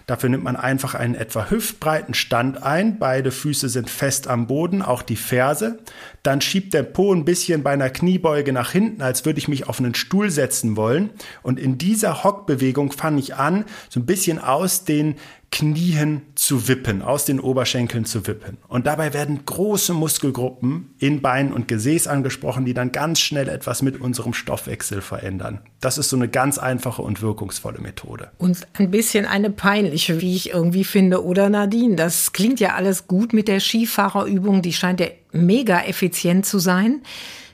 Dafür 0.09 0.29
nimmt 0.29 0.43
man 0.43 0.55
einfach 0.55 0.95
einen 0.95 1.13
etwa 1.13 1.51
hüftbreiten 1.51 2.15
Stand 2.15 2.63
ein. 2.63 2.97
Beide 2.97 3.29
Füße 3.29 3.69
sind 3.69 3.91
fest 3.91 4.27
am 4.27 4.47
Boden, 4.47 4.81
auch 4.81 5.03
die 5.03 5.17
Ferse. 5.17 5.77
Dann 6.23 6.41
schiebt 6.41 6.73
der 6.73 6.81
Po 6.81 7.13
ein 7.13 7.25
bisschen 7.25 7.61
bei 7.61 7.71
einer 7.71 7.91
Kniebeuge 7.91 8.51
nach 8.51 8.71
hinten, 8.71 9.03
als 9.03 9.25
würde 9.25 9.37
ich 9.37 9.47
mich 9.47 9.67
auf 9.67 9.79
einen 9.79 9.93
Stuhl 9.93 10.31
setzen 10.31 10.75
wollen. 10.77 11.11
Und 11.43 11.59
in 11.59 11.77
dieser 11.77 12.23
Hockbewegung 12.23 12.91
fange 12.91 13.19
ich 13.19 13.35
an, 13.35 13.65
so 13.89 13.99
ein 13.99 14.07
bisschen 14.07 14.39
aus 14.39 14.83
den 14.83 15.15
Knien 15.51 16.21
zu 16.35 16.67
wippen, 16.67 17.01
aus 17.01 17.25
den 17.25 17.39
Oberschenkeln 17.39 18.05
zu 18.05 18.27
wippen. 18.27 18.57
Und 18.67 18.85
dabei 18.85 19.13
werden 19.13 19.45
große 19.45 19.93
Muskelgruppen 19.93 20.93
in 20.99 21.21
Bein 21.21 21.51
und 21.51 21.67
Gesäß 21.67 22.07
angesprochen, 22.07 22.65
die 22.65 22.73
dann 22.73 22.91
ganz 22.91 23.19
schnell 23.19 23.49
etwas 23.49 23.81
mit 23.81 23.99
unserem 23.99 24.33
Stoffwechsel 24.33 25.01
verändern. 25.01 25.61
Das 25.79 25.97
ist 25.97 26.09
so 26.09 26.15
eine 26.15 26.27
ganz 26.27 26.57
einfache 26.57 27.01
und 27.01 27.21
wirkungsvolle 27.21 27.79
Methode. 27.79 28.29
Und 28.37 28.67
ein 28.73 28.91
bisschen 28.91 29.25
eine 29.25 29.49
peinliche, 29.49 30.21
wie 30.21 30.35
ich 30.35 30.51
irgendwie 30.51 30.83
finde, 30.83 31.23
oder 31.23 31.49
Nadine? 31.49 31.95
Das 31.95 32.31
klingt 32.31 32.59
ja 32.59 32.75
alles 32.75 33.07
gut 33.07 33.33
mit 33.33 33.47
der 33.47 33.59
Skifahrerübung, 33.59 34.61
die 34.61 34.73
scheint 34.73 34.99
ja 34.99 35.07
mega 35.31 35.81
effizient 35.81 36.45
zu 36.45 36.59
sein. 36.59 37.01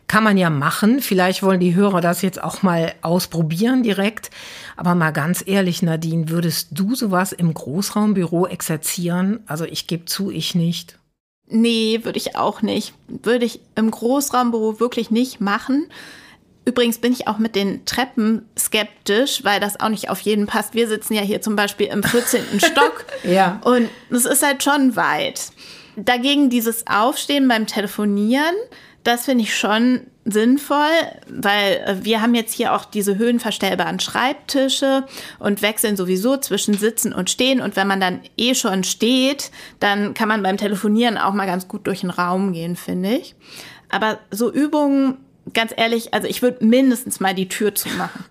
Kann 0.08 0.24
man 0.24 0.38
ja 0.38 0.50
machen. 0.50 1.00
Vielleicht 1.02 1.41
wollen 1.41 1.60
die 1.60 1.76
Hörer 1.76 2.00
das 2.00 2.22
jetzt 2.22 2.41
auch 2.41 2.62
mal 2.62 2.94
ausprobieren 3.02 3.82
direkt. 3.82 4.30
Aber 4.76 4.94
mal 4.94 5.12
ganz 5.12 5.44
ehrlich, 5.46 5.82
Nadine, 5.82 6.30
würdest 6.30 6.70
du 6.72 6.96
sowas 6.96 7.32
im 7.32 7.54
Großraumbüro 7.54 8.46
exerzieren? 8.46 9.39
Also 9.48 9.65
ich 9.65 9.88
gebe 9.88 10.06
zu, 10.06 10.30
ich 10.30 10.54
nicht. 10.54 11.00
Nee, 11.48 12.02
würde 12.04 12.18
ich 12.18 12.36
auch 12.36 12.62
nicht. 12.62 12.94
Würde 13.08 13.46
ich 13.46 13.62
im 13.76 13.89
Großraumbüro 13.89 14.80
wirklich 14.80 15.12
nicht 15.12 15.41
machen. 15.41 15.88
Übrigens 16.65 16.98
bin 16.98 17.13
ich 17.13 17.28
auch 17.28 17.38
mit 17.38 17.56
den 17.56 17.86
Treppen 17.86 18.44
skeptisch, 18.58 19.44
weil 19.44 19.60
das 19.60 19.80
auch 19.80 19.89
nicht 19.89 20.10
auf 20.10 20.20
jeden 20.22 20.48
passt. 20.48 20.74
Wir 20.74 20.88
sitzen 20.88 21.13
ja 21.13 21.22
hier 21.22 21.41
zum 21.41 21.56
Beispiel 21.56 21.88
im 21.88 22.02
14. 22.02 22.41
Stock. 22.60 23.06
Ja. 23.24 23.62
Und 23.63 23.89
es 24.10 24.26
ist 24.26 24.44
halt 24.44 24.63
schon 24.63 24.96
weit. 24.96 25.52
Dagegen 25.96 26.50
dieses 26.50 26.88
Aufstehen 26.88 27.48
beim 27.48 27.68
Telefonieren, 27.68 28.56
das 29.06 29.26
finde 29.26 29.44
ich 29.44 29.56
schon 29.56 30.02
sinnvoll, 30.26 30.89
weil 31.30 31.74
äh, 31.86 31.96
wir 32.02 32.22
haben 32.22 32.34
jetzt 32.34 32.54
hier 32.54 32.74
auch 32.74 32.86
diese 32.86 33.18
höhenverstellbaren 33.18 34.00
Schreibtische 34.00 35.06
und 35.38 35.62
wechseln 35.62 35.96
sowieso 35.96 36.38
zwischen 36.38 36.74
Sitzen 36.74 37.13
und 37.13 37.30
Stehen. 37.30 37.62
Und 37.62 37.76
wenn 37.76 37.88
man 37.88 38.02
dann 38.02 38.22
eh 38.36 38.56
schon 38.56 38.84
steht, 38.84 39.52
dann 39.80 40.15
kann 40.15 40.28
man 40.28 40.41
beim 40.41 40.58
Telefonieren 40.58 41.18
auch 41.18 41.34
mal 41.34 41.46
ganz 41.46 41.68
gut 41.68 41.86
durch 41.86 42.02
den 42.02 42.10
Raum 42.10 42.52
gehen, 42.52 42.76
finde 42.76 43.15
ich. 43.15 43.36
Aber 43.89 44.18
so 44.32 44.52
Übungen, 44.52 45.20
ganz 45.54 45.72
ehrlich, 45.78 46.13
also 46.15 46.28
ich 46.28 46.41
würde 46.41 46.65
mindestens 46.65 47.20
mal 47.20 47.36
die 47.36 47.48
Tür 47.48 47.76
zumachen. 47.76 48.26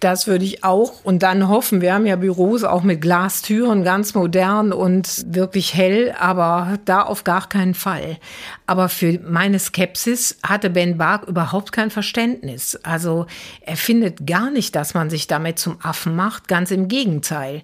Das 0.00 0.26
würde 0.26 0.44
ich 0.44 0.64
auch. 0.64 1.04
Und 1.04 1.22
dann 1.22 1.48
hoffen, 1.48 1.80
wir 1.80 1.94
haben 1.94 2.06
ja 2.06 2.16
Büros 2.16 2.64
auch 2.64 2.82
mit 2.82 3.00
Glastüren, 3.00 3.84
ganz 3.84 4.14
modern 4.14 4.72
und 4.72 5.24
wirklich 5.26 5.74
hell, 5.74 6.14
aber 6.18 6.78
da 6.84 7.02
auf 7.02 7.24
gar 7.24 7.48
keinen 7.48 7.74
Fall. 7.74 8.18
Aber 8.66 8.88
für 8.88 9.18
meine 9.20 9.58
Skepsis 9.58 10.38
hatte 10.42 10.70
Ben 10.70 10.98
Bark 10.98 11.26
überhaupt 11.26 11.72
kein 11.72 11.90
Verständnis. 11.90 12.76
Also 12.82 13.26
er 13.60 13.76
findet 13.76 14.26
gar 14.26 14.50
nicht, 14.50 14.76
dass 14.76 14.94
man 14.94 15.10
sich 15.10 15.26
damit 15.26 15.58
zum 15.58 15.78
Affen 15.82 16.14
macht, 16.14 16.48
ganz 16.48 16.70
im 16.70 16.88
Gegenteil. 16.88 17.62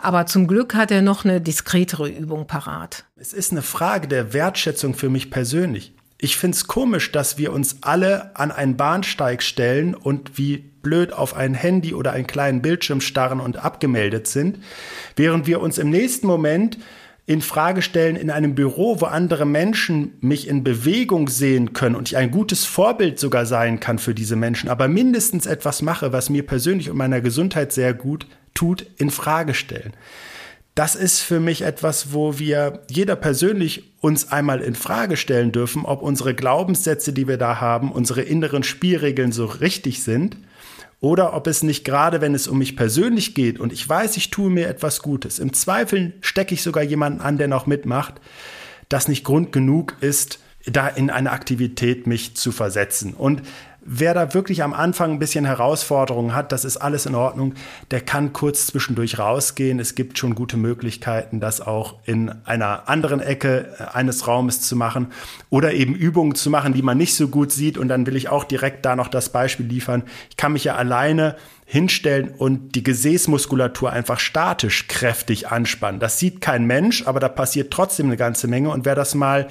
Aber 0.00 0.26
zum 0.26 0.46
Glück 0.46 0.74
hat 0.74 0.90
er 0.90 1.02
noch 1.02 1.24
eine 1.24 1.40
diskretere 1.40 2.08
Übung 2.08 2.46
parat. 2.46 3.04
Es 3.16 3.32
ist 3.32 3.52
eine 3.52 3.62
Frage 3.62 4.08
der 4.08 4.32
Wertschätzung 4.32 4.94
für 4.94 5.08
mich 5.08 5.30
persönlich. 5.30 5.94
Ich 6.18 6.36
finde 6.36 6.56
es 6.56 6.66
komisch, 6.66 7.12
dass 7.12 7.38
wir 7.38 7.52
uns 7.52 7.78
alle 7.82 8.34
an 8.36 8.50
einen 8.50 8.76
Bahnsteig 8.76 9.42
stellen 9.42 9.94
und 9.94 10.38
wie 10.38 10.73
blöd 10.84 11.12
auf 11.12 11.34
ein 11.34 11.54
Handy 11.54 11.94
oder 11.94 12.12
einen 12.12 12.28
kleinen 12.28 12.62
Bildschirm 12.62 13.00
starren 13.00 13.40
und 13.40 13.56
abgemeldet 13.56 14.28
sind, 14.28 14.60
während 15.16 15.48
wir 15.48 15.60
uns 15.60 15.78
im 15.78 15.90
nächsten 15.90 16.28
Moment 16.28 16.78
in 17.26 17.40
Frage 17.40 17.80
stellen 17.80 18.16
in 18.16 18.30
einem 18.30 18.54
Büro, 18.54 19.00
wo 19.00 19.06
andere 19.06 19.46
Menschen 19.46 20.12
mich 20.20 20.46
in 20.46 20.62
Bewegung 20.62 21.28
sehen 21.28 21.72
können 21.72 21.96
und 21.96 22.08
ich 22.08 22.16
ein 22.16 22.30
gutes 22.30 22.66
Vorbild 22.66 23.18
sogar 23.18 23.46
sein 23.46 23.80
kann 23.80 23.98
für 23.98 24.14
diese 24.14 24.36
Menschen, 24.36 24.68
aber 24.68 24.88
mindestens 24.88 25.46
etwas 25.46 25.80
mache, 25.80 26.12
was 26.12 26.28
mir 26.28 26.46
persönlich 26.46 26.90
und 26.90 26.98
meiner 26.98 27.22
Gesundheit 27.22 27.72
sehr 27.72 27.94
gut 27.94 28.26
tut, 28.52 28.86
in 28.98 29.10
Frage 29.10 29.54
stellen. 29.54 29.94
Das 30.74 30.96
ist 30.96 31.20
für 31.20 31.40
mich 31.40 31.62
etwas, 31.62 32.12
wo 32.12 32.38
wir 32.38 32.82
jeder 32.90 33.16
persönlich 33.16 33.94
uns 34.00 34.32
einmal 34.32 34.60
in 34.60 34.74
Frage 34.74 35.16
stellen 35.16 35.52
dürfen, 35.52 35.84
ob 35.84 36.02
unsere 36.02 36.34
Glaubenssätze, 36.34 37.12
die 37.12 37.28
wir 37.28 37.38
da 37.38 37.60
haben, 37.60 37.92
unsere 37.92 38.22
inneren 38.22 38.64
Spielregeln 38.64 39.32
so 39.32 39.46
richtig 39.46 40.02
sind 40.02 40.36
oder 41.04 41.34
ob 41.34 41.46
es 41.46 41.62
nicht 41.62 41.84
gerade, 41.84 42.22
wenn 42.22 42.34
es 42.34 42.48
um 42.48 42.56
mich 42.56 42.76
persönlich 42.76 43.34
geht 43.34 43.60
und 43.60 43.74
ich 43.74 43.86
weiß, 43.86 44.16
ich 44.16 44.30
tue 44.30 44.50
mir 44.50 44.68
etwas 44.68 45.02
Gutes, 45.02 45.38
im 45.38 45.52
Zweifel 45.52 46.14
stecke 46.22 46.54
ich 46.54 46.62
sogar 46.62 46.82
jemanden 46.82 47.20
an, 47.20 47.36
der 47.36 47.46
noch 47.46 47.66
mitmacht, 47.66 48.14
das 48.88 49.06
nicht 49.06 49.22
Grund 49.22 49.52
genug 49.52 49.96
ist, 50.00 50.38
da 50.64 50.88
in 50.88 51.10
eine 51.10 51.30
Aktivität 51.32 52.06
mich 52.06 52.36
zu 52.36 52.52
versetzen. 52.52 53.12
Und 53.12 53.42
Wer 53.86 54.14
da 54.14 54.32
wirklich 54.32 54.62
am 54.62 54.72
Anfang 54.72 55.12
ein 55.12 55.18
bisschen 55.18 55.44
Herausforderungen 55.44 56.34
hat, 56.34 56.52
das 56.52 56.64
ist 56.64 56.78
alles 56.78 57.04
in 57.04 57.14
Ordnung, 57.14 57.52
der 57.90 58.00
kann 58.00 58.32
kurz 58.32 58.66
zwischendurch 58.68 59.18
rausgehen. 59.18 59.78
Es 59.78 59.94
gibt 59.94 60.16
schon 60.16 60.34
gute 60.34 60.56
Möglichkeiten, 60.56 61.38
das 61.38 61.60
auch 61.60 61.96
in 62.06 62.32
einer 62.46 62.88
anderen 62.88 63.20
Ecke 63.20 63.74
äh, 63.78 63.94
eines 63.94 64.26
Raumes 64.26 64.62
zu 64.62 64.74
machen 64.74 65.08
oder 65.50 65.74
eben 65.74 65.94
Übungen 65.94 66.34
zu 66.34 66.48
machen, 66.48 66.72
die 66.72 66.80
man 66.80 66.96
nicht 66.96 67.14
so 67.14 67.28
gut 67.28 67.52
sieht. 67.52 67.76
Und 67.76 67.88
dann 67.88 68.06
will 68.06 68.16
ich 68.16 68.30
auch 68.30 68.44
direkt 68.44 68.86
da 68.86 68.96
noch 68.96 69.08
das 69.08 69.28
Beispiel 69.28 69.66
liefern. 69.66 70.04
Ich 70.30 70.38
kann 70.38 70.54
mich 70.54 70.64
ja 70.64 70.76
alleine 70.76 71.36
hinstellen 71.66 72.30
und 72.30 72.74
die 72.76 72.84
Gesäßmuskulatur 72.84 73.92
einfach 73.92 74.18
statisch 74.18 74.88
kräftig 74.88 75.48
anspannen. 75.48 76.00
Das 76.00 76.18
sieht 76.18 76.40
kein 76.40 76.64
Mensch, 76.64 77.06
aber 77.06 77.20
da 77.20 77.28
passiert 77.28 77.70
trotzdem 77.70 78.06
eine 78.06 78.16
ganze 78.16 78.48
Menge. 78.48 78.70
Und 78.70 78.86
wer 78.86 78.94
das 78.94 79.14
mal 79.14 79.48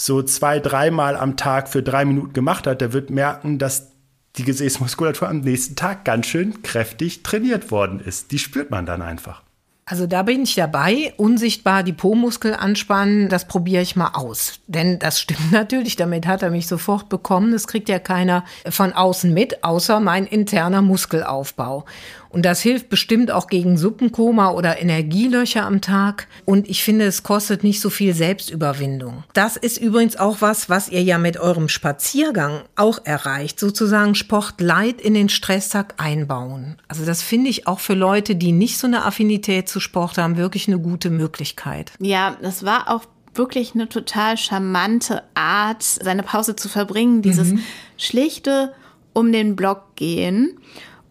so 0.00 0.22
zwei, 0.22 0.60
dreimal 0.60 1.16
am 1.16 1.36
Tag 1.36 1.68
für 1.68 1.82
drei 1.82 2.04
Minuten 2.04 2.32
gemacht 2.32 2.66
hat, 2.66 2.80
der 2.80 2.92
wird 2.92 3.10
merken, 3.10 3.58
dass 3.58 3.88
die 4.36 4.44
Gesäßmuskulatur 4.44 5.28
am 5.28 5.40
nächsten 5.40 5.76
Tag 5.76 6.04
ganz 6.04 6.26
schön 6.26 6.62
kräftig 6.62 7.22
trainiert 7.22 7.70
worden 7.70 8.00
ist. 8.00 8.30
Die 8.30 8.38
spürt 8.38 8.70
man 8.70 8.86
dann 8.86 9.02
einfach. 9.02 9.42
Also 9.90 10.06
da 10.06 10.22
bin 10.22 10.42
ich 10.42 10.54
dabei. 10.54 11.14
Unsichtbar 11.16 11.82
die 11.82 11.94
Po-Muskel 11.94 12.54
anspannen, 12.54 13.30
das 13.30 13.48
probiere 13.48 13.82
ich 13.82 13.96
mal 13.96 14.10
aus. 14.12 14.60
Denn 14.66 14.98
das 14.98 15.18
stimmt 15.20 15.50
natürlich, 15.50 15.96
damit 15.96 16.26
hat 16.26 16.42
er 16.42 16.50
mich 16.50 16.66
sofort 16.66 17.08
bekommen. 17.08 17.52
Das 17.52 17.66
kriegt 17.66 17.88
ja 17.88 17.98
keiner 17.98 18.44
von 18.68 18.92
außen 18.92 19.32
mit, 19.32 19.64
außer 19.64 19.98
mein 20.00 20.26
interner 20.26 20.82
Muskelaufbau. 20.82 21.86
Und 22.30 22.44
das 22.44 22.60
hilft 22.60 22.88
bestimmt 22.88 23.30
auch 23.30 23.46
gegen 23.46 23.76
Suppenkoma 23.76 24.50
oder 24.50 24.80
Energielöcher 24.80 25.64
am 25.64 25.80
Tag. 25.80 26.26
Und 26.44 26.68
ich 26.68 26.82
finde, 26.82 27.06
es 27.06 27.22
kostet 27.22 27.64
nicht 27.64 27.80
so 27.80 27.90
viel 27.90 28.14
Selbstüberwindung. 28.14 29.24
Das 29.32 29.56
ist 29.56 29.78
übrigens 29.78 30.16
auch 30.16 30.36
was, 30.40 30.68
was 30.68 30.88
ihr 30.88 31.02
ja 31.02 31.18
mit 31.18 31.38
eurem 31.38 31.68
Spaziergang 31.68 32.62
auch 32.76 33.00
erreicht. 33.04 33.58
Sozusagen 33.58 34.14
Sport 34.14 34.60
light 34.60 35.00
in 35.00 35.14
den 35.14 35.28
Stresstag 35.28 35.94
einbauen. 35.98 36.76
Also 36.88 37.04
das 37.04 37.22
finde 37.22 37.50
ich 37.50 37.66
auch 37.66 37.80
für 37.80 37.94
Leute, 37.94 38.36
die 38.36 38.52
nicht 38.52 38.78
so 38.78 38.86
eine 38.86 39.04
Affinität 39.04 39.68
zu 39.68 39.80
Sport 39.80 40.18
haben, 40.18 40.36
wirklich 40.36 40.68
eine 40.68 40.78
gute 40.78 41.10
Möglichkeit. 41.10 41.92
Ja, 41.98 42.36
das 42.42 42.64
war 42.64 42.90
auch 42.90 43.04
wirklich 43.34 43.74
eine 43.74 43.88
total 43.88 44.36
charmante 44.36 45.22
Art, 45.34 45.82
seine 45.82 46.22
Pause 46.22 46.56
zu 46.56 46.68
verbringen. 46.68 47.22
Dieses 47.22 47.52
mhm. 47.52 47.60
schlichte 47.96 48.72
um 49.12 49.32
den 49.32 49.56
Block 49.56 49.96
gehen. 49.96 50.58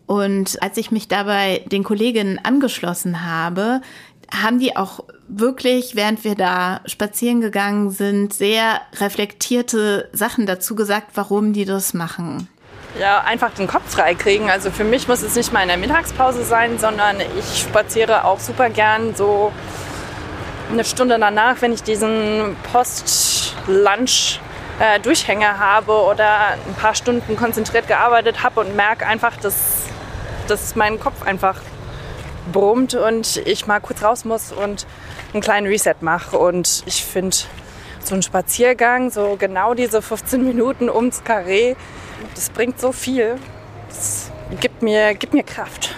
Und 0.07 0.61
als 0.63 0.77
ich 0.77 0.89
mich 0.89 1.07
dabei 1.07 1.63
den 1.67 1.83
Kolleginnen 1.83 2.39
angeschlossen 2.41 3.25
habe, 3.25 3.81
haben 4.33 4.59
die 4.59 4.75
auch 4.75 5.01
wirklich, 5.27 5.95
während 5.95 6.23
wir 6.23 6.35
da 6.35 6.81
spazieren 6.85 7.41
gegangen 7.41 7.91
sind, 7.91 8.33
sehr 8.33 8.81
reflektierte 8.95 10.09
Sachen 10.13 10.45
dazu 10.45 10.75
gesagt, 10.75 11.11
warum 11.15 11.53
die 11.53 11.65
das 11.65 11.93
machen. 11.93 12.47
Ja, 12.99 13.21
einfach 13.21 13.51
den 13.51 13.67
Kopf 13.67 13.91
frei 13.91 14.15
kriegen. 14.15 14.49
Also 14.49 14.71
für 14.71 14.83
mich 14.83 15.07
muss 15.07 15.21
es 15.21 15.35
nicht 15.35 15.53
mal 15.53 15.61
in 15.61 15.67
der 15.67 15.77
Mittagspause 15.77 16.43
sein, 16.43 16.79
sondern 16.79 17.17
ich 17.19 17.61
spaziere 17.61 18.23
auch 18.25 18.39
super 18.39 18.69
gern 18.69 19.13
so 19.15 19.51
eine 20.71 20.83
Stunde 20.83 21.17
danach, 21.19 21.61
wenn 21.61 21.73
ich 21.73 21.83
diesen 21.83 22.55
Post-Lunch 22.71 24.39
äh, 24.79 24.99
Durchhänger 24.99 25.59
habe 25.59 25.91
oder 25.91 26.53
ein 26.67 26.73
paar 26.79 26.95
Stunden 26.95 27.35
konzentriert 27.35 27.87
gearbeitet 27.87 28.43
habe 28.43 28.61
und 28.61 28.75
merke 28.75 29.05
einfach, 29.05 29.37
dass 29.37 29.85
dass 30.47 30.75
mein 30.75 30.99
Kopf 30.99 31.23
einfach 31.23 31.61
brummt 32.51 32.95
und 32.95 33.37
ich 33.45 33.67
mal 33.67 33.79
kurz 33.79 34.03
raus 34.03 34.25
muss 34.25 34.51
und 34.51 34.87
einen 35.33 35.41
kleinen 35.41 35.67
Reset 35.67 35.95
mache. 36.01 36.37
Und 36.37 36.83
ich 36.85 37.03
finde, 37.03 37.35
so 38.03 38.15
ein 38.15 38.21
Spaziergang, 38.21 39.11
so 39.11 39.35
genau 39.37 39.73
diese 39.73 40.01
15 40.01 40.43
Minuten 40.43 40.89
ums 40.89 41.23
Karree, 41.23 41.75
das 42.35 42.49
bringt 42.49 42.79
so 42.79 42.91
viel. 42.91 43.35
Das 43.89 44.31
gibt 44.59 44.81
mir, 44.81 45.13
gibt 45.13 45.33
mir 45.33 45.43
Kraft. 45.43 45.93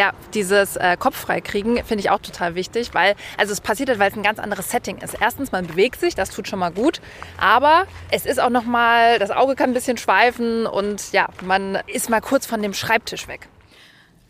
Ja, 0.00 0.14
dieses 0.32 0.76
äh, 0.76 0.96
Kopf 0.98 1.26
kriegen 1.44 1.76
finde 1.84 1.96
ich 2.00 2.08
auch 2.08 2.20
total 2.20 2.54
wichtig, 2.54 2.94
weil 2.94 3.14
also 3.36 3.52
es 3.52 3.60
passiert, 3.60 3.90
halt, 3.90 3.98
weil 3.98 4.10
es 4.10 4.16
ein 4.16 4.22
ganz 4.22 4.38
anderes 4.38 4.70
Setting 4.70 4.96
ist. 4.96 5.14
Erstens, 5.20 5.52
man 5.52 5.66
bewegt 5.66 6.00
sich, 6.00 6.14
das 6.14 6.30
tut 6.30 6.48
schon 6.48 6.58
mal 6.58 6.72
gut, 6.72 7.02
aber 7.36 7.86
es 8.10 8.24
ist 8.24 8.40
auch 8.40 8.48
noch 8.48 8.64
mal, 8.64 9.18
das 9.18 9.30
Auge 9.30 9.56
kann 9.56 9.68
ein 9.68 9.74
bisschen 9.74 9.98
schweifen 9.98 10.64
und 10.64 11.12
ja, 11.12 11.28
man 11.44 11.76
ist 11.86 12.08
mal 12.08 12.22
kurz 12.22 12.46
von 12.46 12.62
dem 12.62 12.72
Schreibtisch 12.72 13.28
weg. 13.28 13.50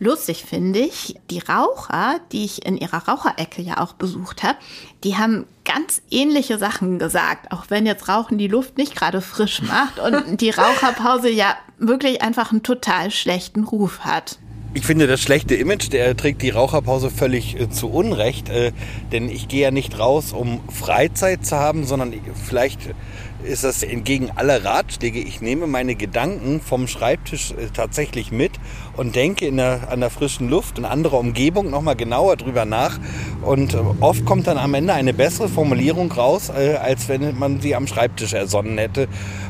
Lustig 0.00 0.44
finde 0.44 0.80
ich, 0.80 1.20
die 1.30 1.38
Raucher, 1.38 2.18
die 2.32 2.44
ich 2.46 2.66
in 2.66 2.76
ihrer 2.76 3.06
Raucherecke 3.06 3.62
ja 3.62 3.78
auch 3.78 3.92
besucht 3.92 4.42
habe, 4.42 4.58
die 5.04 5.18
haben 5.18 5.46
ganz 5.64 6.02
ähnliche 6.10 6.58
Sachen 6.58 6.98
gesagt, 6.98 7.52
auch 7.52 7.66
wenn 7.68 7.86
jetzt 7.86 8.08
Rauchen 8.08 8.38
die 8.38 8.48
Luft 8.48 8.76
nicht 8.76 8.96
gerade 8.96 9.20
frisch 9.20 9.62
macht 9.62 10.00
und 10.00 10.40
die 10.40 10.50
Raucherpause 10.50 11.30
ja 11.30 11.54
wirklich 11.78 12.22
einfach 12.22 12.50
einen 12.50 12.64
total 12.64 13.12
schlechten 13.12 13.62
Ruf 13.62 14.00
hat. 14.00 14.40
Ich 14.72 14.86
finde 14.86 15.08
das 15.08 15.20
schlechte 15.20 15.56
Image, 15.56 15.92
der 15.92 16.16
trägt 16.16 16.42
die 16.42 16.50
Raucherpause 16.50 17.10
völlig 17.10 17.58
äh, 17.58 17.68
zu 17.70 17.90
Unrecht, 17.90 18.48
äh, 18.50 18.70
denn 19.10 19.28
ich 19.28 19.48
gehe 19.48 19.62
ja 19.62 19.72
nicht 19.72 19.98
raus, 19.98 20.32
um 20.32 20.60
Freizeit 20.70 21.44
zu 21.44 21.56
haben, 21.56 21.84
sondern 21.84 22.14
vielleicht 22.46 22.94
ist 23.42 23.64
das 23.64 23.82
entgegen 23.82 24.30
aller 24.30 24.64
Ratschläge. 24.64 25.18
Ich 25.18 25.40
nehme 25.40 25.66
meine 25.66 25.96
Gedanken 25.96 26.60
vom 26.60 26.86
Schreibtisch 26.86 27.50
äh, 27.50 27.70
tatsächlich 27.74 28.30
mit 28.30 28.52
und 28.96 29.16
denke 29.16 29.44
in 29.44 29.56
der, 29.56 29.90
an 29.90 29.98
der 29.98 30.10
frischen 30.10 30.48
Luft, 30.48 30.78
in 30.78 30.84
anderer 30.84 31.18
Umgebung 31.18 31.68
nochmal 31.68 31.96
genauer 31.96 32.36
drüber 32.36 32.64
nach. 32.64 33.00
Und 33.42 33.76
oft 33.98 34.24
kommt 34.24 34.46
dann 34.46 34.56
am 34.56 34.74
Ende 34.74 34.92
eine 34.92 35.12
bessere 35.12 35.48
Formulierung 35.48 36.12
raus, 36.12 36.48
als 36.48 37.08
wenn 37.08 37.36
man 37.36 37.60
sie 37.60 37.74
am 37.74 37.88
Schreibtisch 37.88 38.34
ersonnen 38.34 38.78
hätte, 38.78 39.08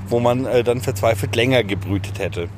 wo 0.08 0.18
man 0.18 0.46
dann 0.64 0.80
verzweifelt 0.80 1.36
länger 1.36 1.64
gebrütet 1.64 2.20
hätte. 2.20 2.48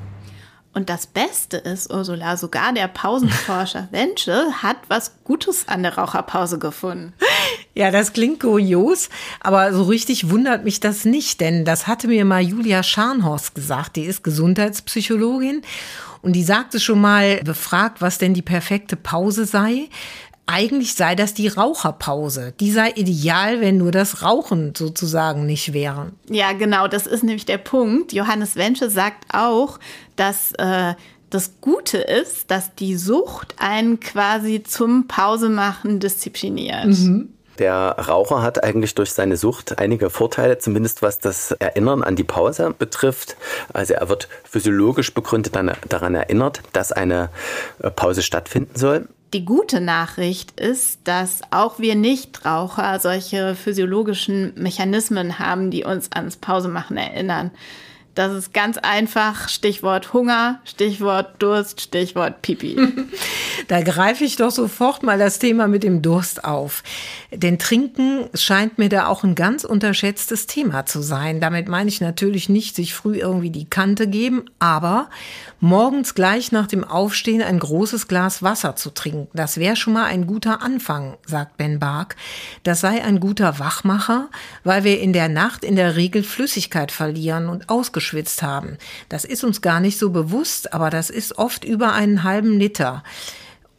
Und 0.75 0.89
das 0.89 1.07
Beste 1.07 1.59
ist, 1.59 1.93
Ursula, 1.93 2.37
sogar 2.39 2.73
der 2.73 2.89
Pausenforscher 2.89 3.89
Wensche 3.93 4.63
hat 4.63 4.79
was 4.89 5.13
Gutes 5.25 5.69
an 5.69 5.83
der 5.83 5.99
Raucherpause 5.99 6.59
gefunden. 6.59 7.13
Ja, 7.75 7.91
das 7.91 8.13
klingt 8.13 8.41
kurios, 8.41 9.11
aber 9.41 9.73
so 9.75 9.83
richtig 9.85 10.31
wundert 10.31 10.65
mich 10.65 10.81
das 10.81 11.05
nicht, 11.05 11.41
denn 11.41 11.65
das 11.65 11.87
hatte 11.87 12.09
mir 12.09 12.25
mal 12.25 12.43
Julia 12.43 12.83
Scharnhorst 12.83 13.55
gesagt. 13.55 13.97
Die 13.97 14.05
ist 14.05 14.25
Gesundheitspsychologin 14.25 15.63
und 16.23 16.33
die 16.35 16.43
sagte 16.43 16.81
schon 16.81 17.01
mal, 17.01 17.41
befragt, 17.45 18.01
was 18.01 18.19
denn 18.19 18.33
die 18.33 18.43
perfekte 18.43 18.97
Pause 18.97 19.45
sei 19.45 19.89
eigentlich 20.47 20.95
sei 20.95 21.15
das 21.15 21.35
die 21.35 21.49
Raucherpause. 21.49 22.53
Die 22.61 22.73
sei 22.73 22.91
ideal, 22.95 23.61
wenn 23.61 23.79
nur 23.79 23.93
das 23.93 24.23
Rauchen 24.23 24.75
sozusagen 24.75 25.47
nicht 25.47 25.73
wäre. 25.73 26.13
Ja, 26.29 26.53
genau, 26.53 26.89
das 26.89 27.07
ist 27.07 27.23
nämlich 27.23 27.47
der 27.47 27.59
Punkt. 27.59 28.13
Johannes 28.13 28.57
Wensche 28.57 28.91
sagt 28.91 29.25
auch, 29.33 29.79
dass 30.17 30.53
äh, 30.59 30.95
das 31.31 31.53
Gute 31.61 31.99
ist, 31.99 32.51
dass 32.51 32.75
die 32.75 32.97
Sucht 32.97 33.55
einen 33.59 34.01
quasi 34.01 34.63
zum 34.63 35.07
Pausemachen 35.09 36.01
diszipliniert. 36.01 36.87
Mhm. 36.87 37.33
Der 37.59 37.97
Raucher 38.09 38.43
hat 38.43 38.65
eigentlich 38.65 38.95
durch 38.95 39.13
seine 39.13 39.37
Sucht 39.37 39.79
einige 39.79 40.11
Vorteile, 40.11 40.59
zumindest 40.59 41.03
was 41.03 41.19
das 41.19 41.53
Erinnern 41.53 42.03
an 42.03 42.17
die 42.17 42.25
Pause 42.25 42.75
betrifft. 42.77 43.37
Also 43.73 43.95
er 43.95 44.09
wird 44.09 44.29
physiologisch 44.45 45.13
begründet 45.13 45.55
daran 45.89 46.15
erinnert, 46.15 46.63
dass 46.73 46.93
eine 46.93 47.29
äh, 47.83 47.91
Pause 47.91 48.23
stattfinden 48.23 48.77
soll. 48.77 49.07
Die 49.33 49.47
gute 49.47 49.81
Nachricht 49.81 50.61
ist, 50.61 51.01
dass 51.05 51.41
auch 51.51 51.79
wir 51.79 51.95
Nichtraucher 51.95 53.01
solche 53.01 53.55
physiologischen 53.55 54.53
Mechanismen 54.57 55.39
haben, 55.39 55.71
die 55.71 55.85
uns 55.85 56.13
ans 56.13 56.37
Pausemachen 56.37 56.99
erinnern. 56.99 57.51
Das 58.15 58.35
ist 58.35 58.53
ganz 58.53 58.77
einfach. 58.77 59.49
Stichwort 59.49 60.13
Hunger, 60.13 60.61
Stichwort 60.65 61.43
Durst, 61.43 61.81
Stichwort 61.81 62.43
Pipi. 62.43 62.77
da 63.69 63.81
greife 63.81 64.25
ich 64.25 64.37
doch 64.37 64.51
sofort 64.51 65.03
mal 65.03 65.19
das 65.19 65.39
Thema 65.39 65.67
mit 65.67 65.83
dem 65.83 66.03
Durst 66.03 66.45
auf. 66.45 66.83
Denn 67.31 67.59
Trinken 67.59 68.29
scheint 68.35 68.77
mir 68.77 68.91
da 68.91 69.07
auch 69.07 69.25
ein 69.25 69.35
ganz 69.35 69.65
unterschätztes 69.65 70.47
Thema 70.47 70.85
zu 70.85 71.01
sein. 71.01 71.41
Damit 71.41 71.69
meine 71.69 71.89
ich 71.89 72.03
natürlich 72.03 72.51
nicht, 72.51 72.77
sich 72.77 72.93
früh 72.93 73.17
irgendwie 73.17 73.51
die 73.51 73.65
Kante 73.65 74.07
geben, 74.07 74.45
aber 74.59 75.09
morgens 75.61 76.15
gleich 76.15 76.53
nach 76.53 76.67
dem 76.67 76.85
Aufstehen 76.85 77.41
ein 77.41 77.59
großes 77.59 78.09
Glas 78.09 78.43
Wasser 78.43 78.77
zu 78.77 78.91
trinken. 78.91 79.29
Das 79.33 79.57
wäre 79.57 79.77
schon 79.77 79.95
mal 79.95 80.05
ein 80.05 80.27
guter 80.27 80.61
Anfang, 80.61 81.17
sagt 81.25 81.57
Ben 81.57 81.79
Bark. 81.79 82.17
Das 82.63 82.83
sei 82.83 83.03
ein 83.03 83.21
guter 83.21 83.59
Wachmacher, 83.59 84.29
weil 84.65 84.85
wir 84.85 85.01
in 85.01 85.15
der 85.15 85.31
Nacht 85.31 85.65
in 85.65 85.77
der 85.77 85.97
Regel 85.97 86.23
Flüssigkeit 86.23 86.93
verlieren 86.93 87.49
und 87.49 87.71
ausgeschlossen 87.71 88.02
geschwitzt 88.03 88.43
haben. 88.43 88.79
Das 89.09 89.25
ist 89.25 89.45
uns 89.45 89.61
gar 89.61 89.79
nicht 89.79 89.97
so 89.97 90.11
bewusst, 90.11 90.75
aber 90.75 90.91
das 90.91 91.09
ist 91.09 91.39
oft 91.39 91.65
über 91.65 91.93
einen 91.93 92.25
halben 92.25 92.59
Liter. 92.59 93.05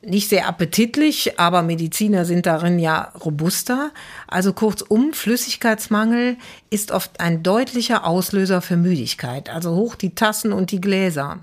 Nicht 0.01 0.29
sehr 0.29 0.47
appetitlich, 0.47 1.39
aber 1.39 1.61
Mediziner 1.61 2.25
sind 2.25 2.45
darin 2.45 2.79
ja 2.79 3.11
robuster. 3.23 3.91
Also 4.27 4.53
kurzum, 4.53 5.13
Flüssigkeitsmangel 5.13 6.37
ist 6.69 6.91
oft 6.91 7.19
ein 7.19 7.43
deutlicher 7.43 8.05
Auslöser 8.05 8.61
für 8.61 8.77
Müdigkeit. 8.77 9.49
Also 9.49 9.75
hoch 9.75 9.95
die 9.95 10.15
Tassen 10.15 10.53
und 10.53 10.71
die 10.71 10.81
Gläser. 10.81 11.39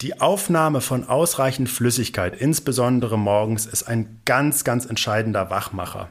Die 0.00 0.20
Aufnahme 0.20 0.80
von 0.80 1.08
ausreichend 1.08 1.68
Flüssigkeit, 1.68 2.34
insbesondere 2.38 3.18
morgens, 3.18 3.66
ist 3.66 3.84
ein 3.84 4.20
ganz, 4.24 4.64
ganz 4.64 4.84
entscheidender 4.84 5.48
Wachmacher. 5.48 6.08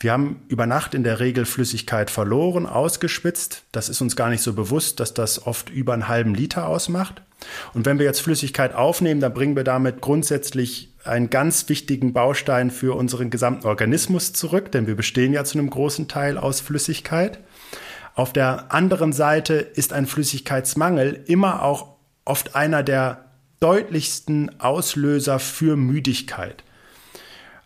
Wir 0.00 0.12
haben 0.12 0.42
über 0.48 0.66
Nacht 0.66 0.94
in 0.94 1.04
der 1.04 1.20
Regel 1.20 1.44
Flüssigkeit 1.44 2.10
verloren, 2.10 2.66
ausgeschwitzt. 2.66 3.64
Das 3.72 3.88
ist 3.88 4.00
uns 4.00 4.16
gar 4.16 4.28
nicht 4.28 4.42
so 4.42 4.52
bewusst, 4.52 5.00
dass 5.00 5.14
das 5.14 5.46
oft 5.46 5.70
über 5.70 5.92
einen 5.92 6.08
halben 6.08 6.34
Liter 6.34 6.66
ausmacht. 6.68 7.22
Und 7.72 7.86
wenn 7.86 7.98
wir 7.98 8.06
jetzt 8.06 8.20
Flüssigkeit 8.20 8.74
aufnehmen, 8.74 9.20
dann 9.20 9.34
bringen 9.34 9.56
wir 9.56 9.64
damit 9.64 10.00
grundsätzlich 10.00 10.94
einen 11.04 11.30
ganz 11.30 11.68
wichtigen 11.68 12.12
Baustein 12.12 12.70
für 12.70 12.96
unseren 12.96 13.30
gesamten 13.30 13.66
Organismus 13.66 14.32
zurück, 14.32 14.72
denn 14.72 14.86
wir 14.86 14.96
bestehen 14.96 15.32
ja 15.32 15.44
zu 15.44 15.58
einem 15.58 15.70
großen 15.70 16.08
Teil 16.08 16.38
aus 16.38 16.60
Flüssigkeit. 16.60 17.38
Auf 18.14 18.32
der 18.32 18.72
anderen 18.72 19.12
Seite 19.12 19.54
ist 19.54 19.92
ein 19.92 20.06
Flüssigkeitsmangel 20.06 21.24
immer 21.26 21.62
auch 21.62 21.96
oft 22.24 22.54
einer 22.54 22.82
der 22.82 23.32
deutlichsten 23.60 24.60
Auslöser 24.60 25.38
für 25.38 25.76
Müdigkeit. 25.76 26.62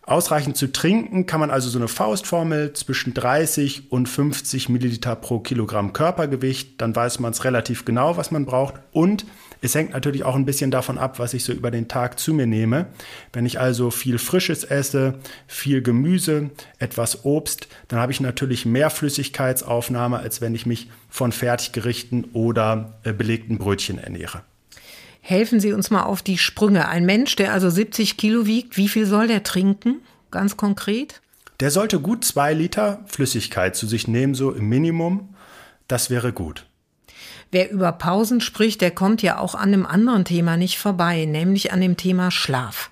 Ausreichend 0.09 0.57
zu 0.57 0.71
trinken 0.71 1.27
kann 1.27 1.39
man 1.39 1.51
also 1.51 1.69
so 1.69 1.77
eine 1.77 1.87
Faustformel 1.87 2.73
zwischen 2.73 3.13
30 3.13 3.91
und 3.91 4.09
50 4.09 4.67
Milliliter 4.67 5.15
pro 5.15 5.39
Kilogramm 5.39 5.93
Körpergewicht. 5.93 6.81
Dann 6.81 6.95
weiß 6.95 7.19
man 7.19 7.31
es 7.31 7.43
relativ 7.43 7.85
genau, 7.85 8.17
was 8.17 8.31
man 8.31 8.45
braucht. 8.45 8.75
Und 8.91 9.25
Es 9.61 9.75
hängt 9.75 9.91
natürlich 9.91 10.23
auch 10.23 10.35
ein 10.35 10.45
bisschen 10.45 10.71
davon 10.71 10.97
ab, 10.97 11.19
was 11.19 11.33
ich 11.33 11.43
so 11.43 11.51
über 11.51 11.69
den 11.69 11.89
Tag 11.89 12.17
zu 12.17 12.33
mir 12.33 12.47
nehme. 12.47 12.87
Wenn 13.33 13.45
ich 13.45 13.59
also 13.59 13.91
viel 13.91 14.17
Frisches 14.17 14.63
esse, 14.63 15.15
viel 15.47 15.81
Gemüse, 15.81 16.49
etwas 16.79 17.25
Obst, 17.25 17.67
dann 17.89 17.99
habe 17.99 18.13
ich 18.13 18.21
natürlich 18.21 18.65
mehr 18.65 18.89
Flüssigkeitsaufnahme, 18.89 20.17
als 20.17 20.39
wenn 20.39 20.55
ich 20.55 20.65
mich 20.65 20.89
von 21.09 21.33
Fertiggerichten 21.33 22.29
oder 22.31 22.93
äh, 23.03 23.11
belegten 23.11 23.57
Brötchen 23.57 23.99
ernähre. 23.99 24.43
Helfen 25.29 25.59
Sie 25.59 25.73
uns 25.73 25.91
mal 25.91 26.05
auf 26.05 26.23
die 26.23 26.39
Sprünge. 26.39 26.87
Ein 26.87 27.05
Mensch, 27.05 27.35
der 27.35 27.53
also 27.53 27.69
70 27.69 28.17
Kilo 28.17 28.47
wiegt, 28.47 28.77
wie 28.77 28.87
viel 28.87 29.05
soll 29.05 29.27
der 29.27 29.43
trinken? 29.43 30.01
Ganz 30.31 30.57
konkret? 30.57 31.21
Der 31.59 31.69
sollte 31.69 31.99
gut 31.99 32.25
zwei 32.25 32.51
Liter 32.55 33.01
Flüssigkeit 33.05 33.75
zu 33.75 33.85
sich 33.85 34.07
nehmen, 34.07 34.33
so 34.33 34.51
im 34.51 34.67
Minimum. 34.67 35.35
Das 35.87 36.09
wäre 36.09 36.33
gut. 36.33 36.65
Wer 37.51 37.69
über 37.69 37.91
Pausen 37.91 38.41
spricht, 38.41 38.81
der 38.81 38.89
kommt 38.89 39.21
ja 39.21 39.37
auch 39.37 39.53
an 39.53 39.71
einem 39.71 39.85
anderen 39.85 40.25
Thema 40.25 40.57
nicht 40.57 40.79
vorbei, 40.79 41.25
nämlich 41.25 41.71
an 41.71 41.81
dem 41.81 41.95
Thema 41.95 42.31
Schlaf. 42.31 42.89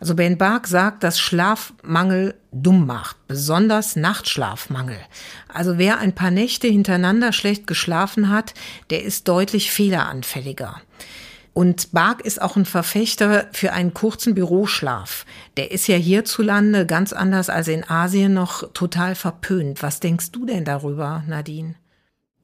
Also 0.00 0.16
Ben 0.16 0.38
Bark 0.38 0.66
sagt, 0.66 1.04
dass 1.04 1.20
Schlafmangel 1.20 2.34
dumm 2.50 2.84
macht, 2.84 3.16
besonders 3.28 3.94
Nachtschlafmangel. 3.94 4.98
Also 5.46 5.78
wer 5.78 5.98
ein 5.98 6.16
paar 6.16 6.32
Nächte 6.32 6.66
hintereinander 6.66 7.32
schlecht 7.32 7.68
geschlafen 7.68 8.28
hat, 8.28 8.54
der 8.90 9.04
ist 9.04 9.28
deutlich 9.28 9.70
fehleranfälliger. 9.70 10.80
Und 11.56 11.92
Bark 11.92 12.20
ist 12.20 12.42
auch 12.42 12.56
ein 12.56 12.66
Verfechter 12.66 13.46
für 13.50 13.72
einen 13.72 13.94
kurzen 13.94 14.34
Büroschlaf. 14.34 15.24
Der 15.56 15.70
ist 15.70 15.86
ja 15.86 15.96
hierzulande 15.96 16.84
ganz 16.84 17.14
anders 17.14 17.48
als 17.48 17.68
in 17.68 17.82
Asien 17.88 18.34
noch 18.34 18.70
total 18.74 19.14
verpönt. 19.14 19.82
Was 19.82 19.98
denkst 19.98 20.32
du 20.32 20.44
denn 20.44 20.66
darüber, 20.66 21.24
Nadine? 21.26 21.74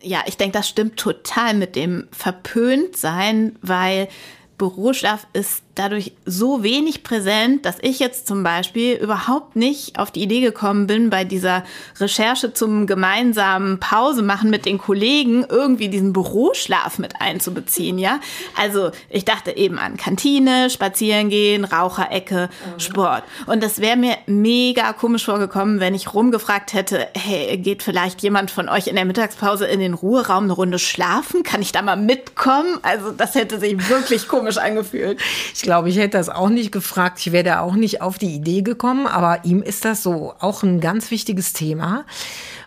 Ja, 0.00 0.22
ich 0.24 0.38
denke, 0.38 0.56
das 0.56 0.66
stimmt 0.66 0.96
total 0.96 1.52
mit 1.52 1.76
dem 1.76 2.08
verpönt 2.10 2.96
sein, 2.96 3.58
weil 3.60 4.08
Büroschlaf 4.56 5.26
ist 5.34 5.62
dadurch 5.74 6.12
so 6.26 6.62
wenig 6.62 7.02
präsent, 7.02 7.64
dass 7.64 7.76
ich 7.80 7.98
jetzt 7.98 8.26
zum 8.26 8.42
Beispiel 8.42 8.94
überhaupt 8.94 9.56
nicht 9.56 9.98
auf 9.98 10.10
die 10.10 10.22
Idee 10.22 10.40
gekommen 10.40 10.86
bin, 10.86 11.08
bei 11.08 11.24
dieser 11.24 11.64
Recherche 11.98 12.52
zum 12.52 12.86
gemeinsamen 12.86 13.80
Pause 13.80 14.22
machen 14.22 14.50
mit 14.50 14.66
den 14.66 14.76
Kollegen 14.76 15.46
irgendwie 15.48 15.88
diesen 15.88 16.12
Büroschlaf 16.12 16.98
mit 16.98 17.20
einzubeziehen, 17.20 17.98
ja? 17.98 18.20
Also, 18.56 18.90
ich 19.08 19.24
dachte 19.24 19.56
eben 19.56 19.78
an 19.78 19.96
Kantine, 19.96 20.68
spazieren 20.68 21.30
gehen, 21.30 21.64
Raucherecke, 21.64 22.50
mhm. 22.50 22.80
Sport. 22.80 23.24
Und 23.46 23.62
das 23.62 23.80
wäre 23.80 23.96
mir 23.96 24.16
mega 24.26 24.92
komisch 24.92 25.24
vorgekommen, 25.24 25.80
wenn 25.80 25.94
ich 25.94 26.12
rumgefragt 26.12 26.74
hätte, 26.74 27.08
hey, 27.16 27.56
geht 27.56 27.82
vielleicht 27.82 28.22
jemand 28.22 28.50
von 28.50 28.68
euch 28.68 28.88
in 28.88 28.96
der 28.96 29.06
Mittagspause 29.06 29.66
in 29.66 29.80
den 29.80 29.94
Ruheraum 29.94 30.44
eine 30.44 30.52
Runde 30.52 30.78
schlafen? 30.78 31.42
Kann 31.44 31.62
ich 31.62 31.72
da 31.72 31.80
mal 31.80 31.96
mitkommen? 31.96 32.78
Also, 32.82 33.10
das 33.10 33.34
hätte 33.34 33.58
sich 33.58 33.88
wirklich 33.88 34.28
komisch 34.28 34.58
angefühlt. 34.58 35.18
Ich 35.54 35.61
glaube, 35.62 35.88
ich 35.88 35.96
hätte 35.96 36.18
das 36.18 36.28
auch 36.28 36.48
nicht 36.48 36.72
gefragt. 36.72 37.18
Ich 37.20 37.32
wäre 37.32 37.44
da 37.44 37.60
auch 37.60 37.74
nicht 37.74 38.02
auf 38.02 38.18
die 38.18 38.34
Idee 38.34 38.62
gekommen, 38.62 39.06
aber 39.06 39.44
ihm 39.44 39.62
ist 39.62 39.84
das 39.84 40.02
so 40.02 40.34
auch 40.38 40.62
ein 40.62 40.80
ganz 40.80 41.10
wichtiges 41.10 41.52
Thema, 41.52 42.04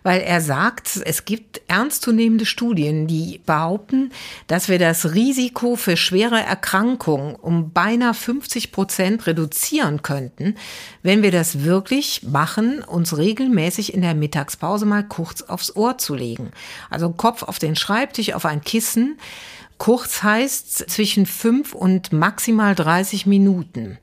weil 0.03 0.21
er 0.21 0.41
sagt, 0.41 1.01
es 1.05 1.25
gibt 1.25 1.61
ernstzunehmende 1.67 2.45
Studien, 2.45 3.07
die 3.07 3.41
behaupten, 3.45 4.11
dass 4.47 4.69
wir 4.69 4.79
das 4.79 5.13
Risiko 5.13 5.75
für 5.75 5.97
schwere 5.97 6.39
Erkrankungen 6.39 7.35
um 7.35 7.71
beinahe 7.71 8.13
50 8.13 8.71
Prozent 8.71 9.27
reduzieren 9.27 10.01
könnten, 10.01 10.55
wenn 11.03 11.23
wir 11.23 11.31
das 11.31 11.63
wirklich 11.63 12.23
machen, 12.23 12.83
uns 12.83 13.17
regelmäßig 13.17 13.93
in 13.93 14.01
der 14.01 14.15
Mittagspause 14.15 14.85
mal 14.85 15.03
kurz 15.03 15.41
aufs 15.41 15.75
Ohr 15.75 15.97
zu 15.97 16.15
legen. 16.15 16.51
Also 16.89 17.09
Kopf 17.09 17.43
auf 17.43 17.59
den 17.59 17.75
Schreibtisch, 17.75 18.33
auf 18.33 18.45
ein 18.45 18.61
Kissen 18.61 19.17
Kurz 19.77 20.23
heißt 20.23 20.89
zwischen 20.89 21.25
fünf 21.25 21.73
und 21.73 22.13
maximal 22.13 22.75
30 22.75 23.25
Minuten. 23.25 23.97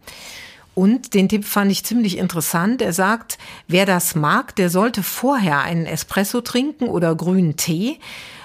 Und 0.75 1.13
den 1.13 1.29
Tipp 1.29 1.45
fand 1.45 1.71
ich 1.71 1.85
ziemlich 1.85 2.17
interessant. 2.17 2.81
Er 2.81 2.93
sagt, 2.93 3.39
wer 3.69 3.85
das 3.85 4.15
mag, 4.15 4.57
der 4.57 4.71
sollte 4.71 5.03
vorher 5.03 5.61
einen 5.61 5.87
Espresso 5.87 6.41
trinken 6.41 6.89
oder 6.89 7.15
grünen 7.15 7.57
Tee. 7.57 7.99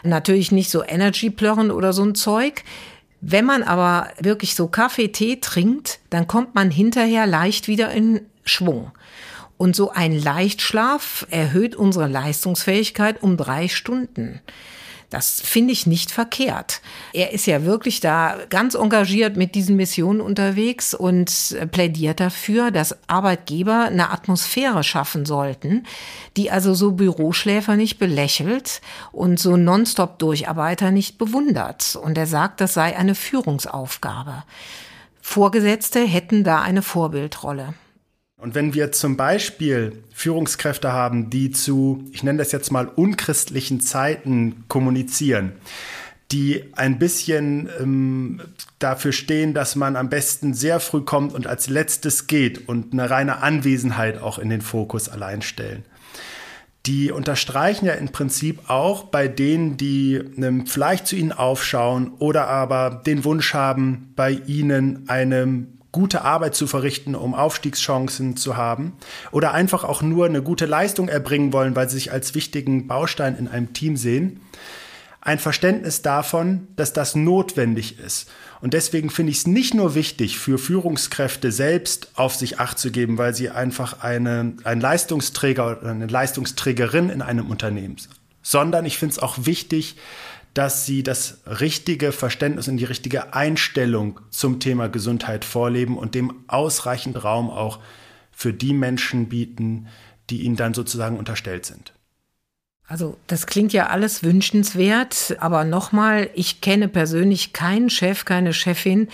Natürlich 0.03 0.51
nicht 0.51 0.69
so 0.69 0.83
Energy-Plörren 0.83 1.71
oder 1.71 1.93
so 1.93 2.03
ein 2.03 2.15
Zeug. 2.15 2.63
Wenn 3.21 3.45
man 3.45 3.63
aber 3.63 4.09
wirklich 4.19 4.55
so 4.55 4.67
Kaffee, 4.67 5.07
Tee 5.07 5.37
trinkt, 5.37 5.99
dann 6.09 6.27
kommt 6.27 6.53
man 6.53 6.69
hinterher 6.69 7.25
leicht 7.25 7.67
wieder 7.67 7.91
in 7.91 8.21
Schwung. 8.43 8.91
Und 9.57 9.75
so 9.75 9.89
ein 9.91 10.11
Leichtschlaf 10.11 11.25
erhöht 11.31 11.75
unsere 11.75 12.07
Leistungsfähigkeit 12.07 13.23
um 13.23 13.37
drei 13.37 13.69
Stunden. 13.69 14.41
Das 15.09 15.39
finde 15.39 15.71
ich 15.71 15.87
nicht 15.87 16.11
verkehrt. 16.11 16.81
Er 17.13 17.31
ist 17.31 17.47
ja 17.47 17.63
wirklich 17.63 18.01
da 18.01 18.37
ganz 18.49 18.75
engagiert 18.75 19.37
mit 19.37 19.55
diesen 19.55 19.77
Missionen 19.77 20.19
unterwegs 20.19 20.93
und 20.93 21.55
plädiert 21.71 22.19
dafür, 22.19 22.71
dass 22.71 22.97
Arbeitgeber 23.07 23.85
eine 23.85 24.09
Atmosphäre 24.11 24.83
schaffen 24.83 25.25
sollten, 25.25 25.85
die 26.35 26.51
also 26.51 26.73
so 26.73 26.91
Büroschläfer 26.91 27.77
nicht 27.77 27.99
belächelt 27.99 28.81
und 29.13 29.39
so 29.39 29.55
Nonstop-Durcharbeiter 29.55 30.91
nicht 30.91 31.17
bewundert. 31.17 31.95
Und 31.95 32.17
er 32.17 32.27
sagt, 32.27 32.59
das 32.59 32.73
sei 32.73 32.97
eine 32.97 33.15
Führungsaufgabe. 33.15 34.43
Vorgesetzte 35.21 36.01
hätten 36.05 36.43
da 36.43 36.61
eine 36.61 36.81
Vorbildrolle. 36.81 37.73
Und 38.39 38.53
wenn 38.53 38.75
wir 38.75 38.91
zum 38.91 39.17
Beispiel 39.17 40.03
Führungskräfte 40.13 40.93
haben, 40.93 41.31
die 41.31 41.49
zu, 41.49 42.05
ich 42.11 42.21
nenne 42.21 42.37
das 42.37 42.51
jetzt 42.51 42.71
mal, 42.71 42.87
unchristlichen 42.87 43.81
Zeiten 43.81 44.65
kommunizieren, 44.67 45.53
die 46.31 46.65
ein 46.75 46.99
bisschen 46.99 47.67
ähm, 47.79 48.41
dafür 48.77 49.11
stehen, 49.11 49.55
dass 49.55 49.75
man 49.75 49.95
am 49.95 50.09
besten 50.09 50.53
sehr 50.53 50.79
früh 50.79 51.01
kommt 51.01 51.33
und 51.33 51.47
als 51.47 51.67
letztes 51.67 52.27
geht 52.27 52.69
und 52.69 52.93
eine 52.93 53.09
reine 53.09 53.41
Anwesenheit 53.41 54.21
auch 54.21 54.37
in 54.37 54.49
den 54.49 54.61
Fokus 54.61 55.09
allein 55.09 55.41
stellen. 55.41 55.83
Die 56.85 57.11
unterstreichen 57.11 57.87
ja 57.87 57.93
im 57.93 58.09
Prinzip 58.09 58.69
auch 58.69 59.05
bei 59.05 59.27
denen, 59.27 59.77
die 59.77 60.15
ähm, 60.15 60.67
vielleicht 60.67 61.07
zu 61.07 61.15
ihnen 61.15 61.31
aufschauen 61.31 62.11
oder 62.19 62.47
aber 62.47 63.01
den 63.05 63.23
Wunsch 63.25 63.55
haben, 63.55 64.13
bei 64.15 64.31
ihnen 64.31 65.09
einem 65.09 65.76
gute 65.97 66.21
Arbeit 66.21 66.53
zu 66.53 66.67
verrichten, 66.67 67.15
um 67.15 67.33
Aufstiegschancen 67.33 68.37
zu 68.37 68.55
haben 68.55 68.93
oder 69.31 69.55
einfach 69.55 69.83
auch 69.83 70.03
nur 70.03 70.27
eine 70.27 70.43
gute 70.43 70.67
Leistung 70.67 71.09
erbringen 71.09 71.53
wollen, 71.53 71.75
weil 71.75 71.89
sie 71.89 71.95
sich 71.95 72.11
als 72.11 72.35
wichtigen 72.35 72.85
Baustein 72.85 73.35
in 73.35 73.47
einem 73.47 73.73
Team 73.73 73.97
sehen, 73.97 74.41
ein 75.21 75.39
Verständnis 75.39 76.03
davon, 76.03 76.67
dass 76.75 76.93
das 76.93 77.15
notwendig 77.15 77.97
ist. 77.97 78.29
Und 78.61 78.75
deswegen 78.75 79.09
finde 79.09 79.31
ich 79.31 79.39
es 79.39 79.47
nicht 79.47 79.73
nur 79.73 79.95
wichtig, 79.95 80.37
für 80.37 80.59
Führungskräfte 80.59 81.51
selbst 81.51 82.11
auf 82.13 82.35
sich 82.35 82.59
acht 82.59 82.77
zu 82.77 82.91
geben, 82.91 83.17
weil 83.17 83.33
sie 83.33 83.49
einfach 83.49 84.03
eine, 84.03 84.53
ein 84.65 84.79
Leistungsträger 84.79 85.79
oder 85.79 85.89
eine 85.89 86.05
Leistungsträgerin 86.05 87.09
in 87.09 87.23
einem 87.23 87.49
Unternehmen 87.49 87.97
sind, 87.97 88.13
sondern 88.43 88.85
ich 88.85 88.99
finde 88.99 89.13
es 89.13 89.19
auch 89.19 89.47
wichtig, 89.47 89.95
dass 90.57 90.87
sie 90.87 91.03
das 91.03 91.41
richtige 91.45 92.11
Verständnis 92.11 92.67
und 92.67 92.77
die 92.77 92.85
richtige 92.85 93.35
Einstellung 93.35 94.19
zum 94.31 94.59
Thema 94.59 94.89
Gesundheit 94.89 95.45
vorleben 95.45 95.97
und 95.97 96.15
dem 96.15 96.33
ausreichend 96.47 97.23
Raum 97.23 97.51
auch 97.51 97.77
für 98.31 98.53
die 98.53 98.73
Menschen 98.73 99.29
bieten, 99.29 99.87
die 100.31 100.41
ihnen 100.41 100.55
dann 100.55 100.73
sozusagen 100.73 101.17
unterstellt 101.17 101.67
sind. 101.67 101.93
Also 102.87 103.17
das 103.27 103.45
klingt 103.45 103.71
ja 103.71 103.87
alles 103.87 104.23
wünschenswert, 104.23 105.37
aber 105.39 105.63
nochmal, 105.63 106.31
ich 106.33 106.59
kenne 106.61 106.87
persönlich 106.87 107.53
keinen 107.53 107.91
Chef, 107.91 108.25
keine 108.25 108.53
Chefin, 108.53 109.09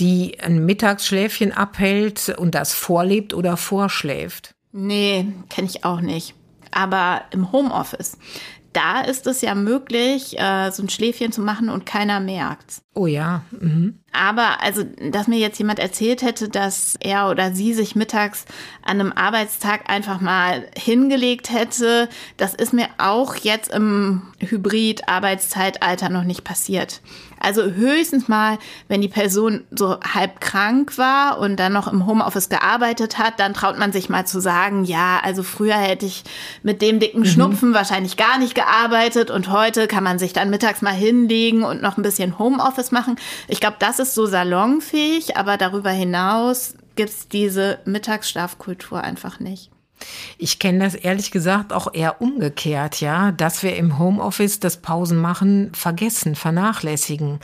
die 0.00 0.40
ein 0.40 0.64
Mittagsschläfchen 0.64 1.52
abhält 1.52 2.30
und 2.38 2.54
das 2.54 2.72
vorlebt 2.72 3.34
oder 3.34 3.58
vorschläft. 3.58 4.54
Nee, 4.72 5.26
kenne 5.50 5.68
ich 5.68 5.84
auch 5.84 6.00
nicht. 6.00 6.34
Aber 6.70 7.22
im 7.32 7.52
Homeoffice, 7.52 8.16
da 8.72 9.00
ist 9.00 9.26
es 9.26 9.40
ja 9.40 9.54
möglich, 9.54 10.38
äh, 10.38 10.70
so 10.70 10.82
ein 10.82 10.88
Schläfchen 10.88 11.32
zu 11.32 11.40
machen 11.40 11.68
und 11.68 11.86
keiner 11.86 12.20
merkt's. 12.20 12.82
Oh 12.94 13.06
ja. 13.06 13.42
Mhm. 13.50 14.00
Aber 14.12 14.60
also, 14.60 14.82
dass 15.10 15.28
mir 15.28 15.38
jetzt 15.38 15.58
jemand 15.58 15.78
erzählt 15.78 16.22
hätte, 16.22 16.48
dass 16.48 16.96
er 16.98 17.30
oder 17.30 17.52
sie 17.52 17.72
sich 17.74 17.94
mittags 17.94 18.44
an 18.82 18.98
einem 19.00 19.12
Arbeitstag 19.12 19.88
einfach 19.88 20.20
mal 20.20 20.66
hingelegt 20.76 21.52
hätte, 21.52 22.08
das 22.36 22.54
ist 22.54 22.72
mir 22.72 22.88
auch 22.98 23.36
jetzt 23.36 23.72
im 23.72 24.22
Hybrid-Arbeitszeitalter 24.40 26.08
noch 26.08 26.24
nicht 26.24 26.42
passiert. 26.42 27.00
Also 27.42 27.62
höchstens 27.62 28.28
mal, 28.28 28.58
wenn 28.88 29.00
die 29.00 29.08
Person 29.08 29.64
so 29.70 29.98
halb 30.00 30.42
krank 30.42 30.98
war 30.98 31.38
und 31.38 31.56
dann 31.56 31.72
noch 31.72 31.90
im 31.90 32.06
Homeoffice 32.06 32.50
gearbeitet 32.50 33.16
hat, 33.16 33.40
dann 33.40 33.54
traut 33.54 33.78
man 33.78 33.92
sich 33.92 34.10
mal 34.10 34.26
zu 34.26 34.40
sagen, 34.40 34.84
ja, 34.84 35.20
also 35.22 35.42
früher 35.42 35.76
hätte 35.76 36.04
ich 36.04 36.24
mit 36.62 36.82
dem 36.82 37.00
dicken 37.00 37.20
mhm. 37.20 37.26
Schnupfen 37.26 37.72
wahrscheinlich 37.72 38.18
gar 38.18 38.38
nicht 38.38 38.54
gearbeitet 38.60 39.30
und 39.30 39.50
heute 39.50 39.86
kann 39.86 40.04
man 40.04 40.18
sich 40.18 40.34
dann 40.34 40.50
mittags 40.50 40.82
mal 40.82 40.92
hinlegen 40.92 41.62
und 41.62 41.80
noch 41.80 41.96
ein 41.96 42.02
bisschen 42.02 42.38
Homeoffice 42.38 42.90
machen. 42.90 43.16
Ich 43.48 43.58
glaube, 43.60 43.76
das 43.78 43.98
ist 43.98 44.14
so 44.14 44.26
salonfähig, 44.26 45.38
aber 45.38 45.56
darüber 45.56 45.90
hinaus 45.90 46.74
gibt 46.94 47.10
es 47.10 47.28
diese 47.28 47.78
Mittagsschlafkultur 47.86 49.02
einfach 49.02 49.40
nicht. 49.40 49.70
Ich 50.36 50.58
kenne 50.58 50.84
das 50.84 50.94
ehrlich 50.94 51.30
gesagt 51.30 51.72
auch 51.72 51.92
eher 51.94 52.20
umgekehrt, 52.20 53.00
ja, 53.00 53.32
dass 53.32 53.62
wir 53.62 53.76
im 53.76 53.98
Homeoffice 53.98 54.60
das 54.60 54.78
Pausenmachen 54.78 55.72
vergessen, 55.74 56.34
vernachlässigen. 56.34 57.40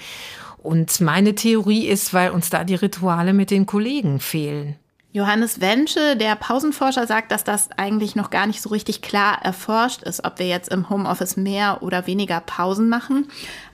Und 0.58 1.00
meine 1.00 1.34
Theorie 1.34 1.86
ist, 1.86 2.12
weil 2.12 2.30
uns 2.30 2.50
da 2.50 2.64
die 2.64 2.74
Rituale 2.74 3.32
mit 3.32 3.50
den 3.50 3.64
Kollegen 3.64 4.20
fehlen. 4.20 4.76
Johannes 5.16 5.62
Wensche, 5.62 6.14
der 6.14 6.36
Pausenforscher, 6.36 7.06
sagt, 7.06 7.32
dass 7.32 7.42
das 7.42 7.70
eigentlich 7.78 8.16
noch 8.16 8.28
gar 8.28 8.46
nicht 8.46 8.60
so 8.60 8.68
richtig 8.68 9.00
klar 9.00 9.38
erforscht 9.42 10.02
ist, 10.02 10.26
ob 10.26 10.38
wir 10.38 10.46
jetzt 10.46 10.70
im 10.70 10.90
Homeoffice 10.90 11.38
mehr 11.38 11.82
oder 11.82 12.06
weniger 12.06 12.40
Pausen 12.40 12.90
machen. 12.90 13.26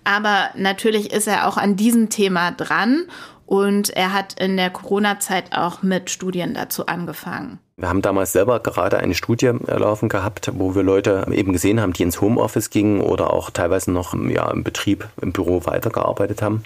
Aber 0.05 0.51
natürlich 0.55 1.13
ist 1.13 1.27
er 1.27 1.49
auch 1.49 1.57
an 1.57 1.75
diesem 1.75 2.11
Thema 2.11 2.53
dran 2.53 3.07
und 3.53 3.91
er 3.91 4.15
hat 4.15 4.41
in 4.41 4.57
der 4.57 4.71
Corona-Zeit 4.71 5.53
auch 5.53 5.83
mit 5.83 6.09
Studien 6.09 6.55
dazu 6.55 6.87
angefangen. 6.87 7.59
Wir 7.77 7.91
haben 7.91 8.01
damals 8.01 8.33
selber 8.33 8.61
gerade 8.61 8.97
eine 8.97 9.15
Studie 9.15 9.51
laufen 9.67 10.09
gehabt, 10.09 10.51
wo 10.55 10.75
wir 10.75 10.83
Leute 10.83 11.27
eben 11.31 11.53
gesehen 11.53 11.79
haben, 11.79 11.93
die 11.93 12.03
ins 12.03 12.23
Homeoffice 12.23 12.71
gingen 12.71 13.03
oder 13.03 13.31
auch 13.31 13.51
teilweise 13.51 13.93
noch 13.93 14.15
ja, 14.31 14.51
im 14.51 14.65
Betrieb, 14.65 15.07
im 15.21 15.33
Büro 15.33 15.67
weitergearbeitet 15.67 16.41
haben. 16.41 16.63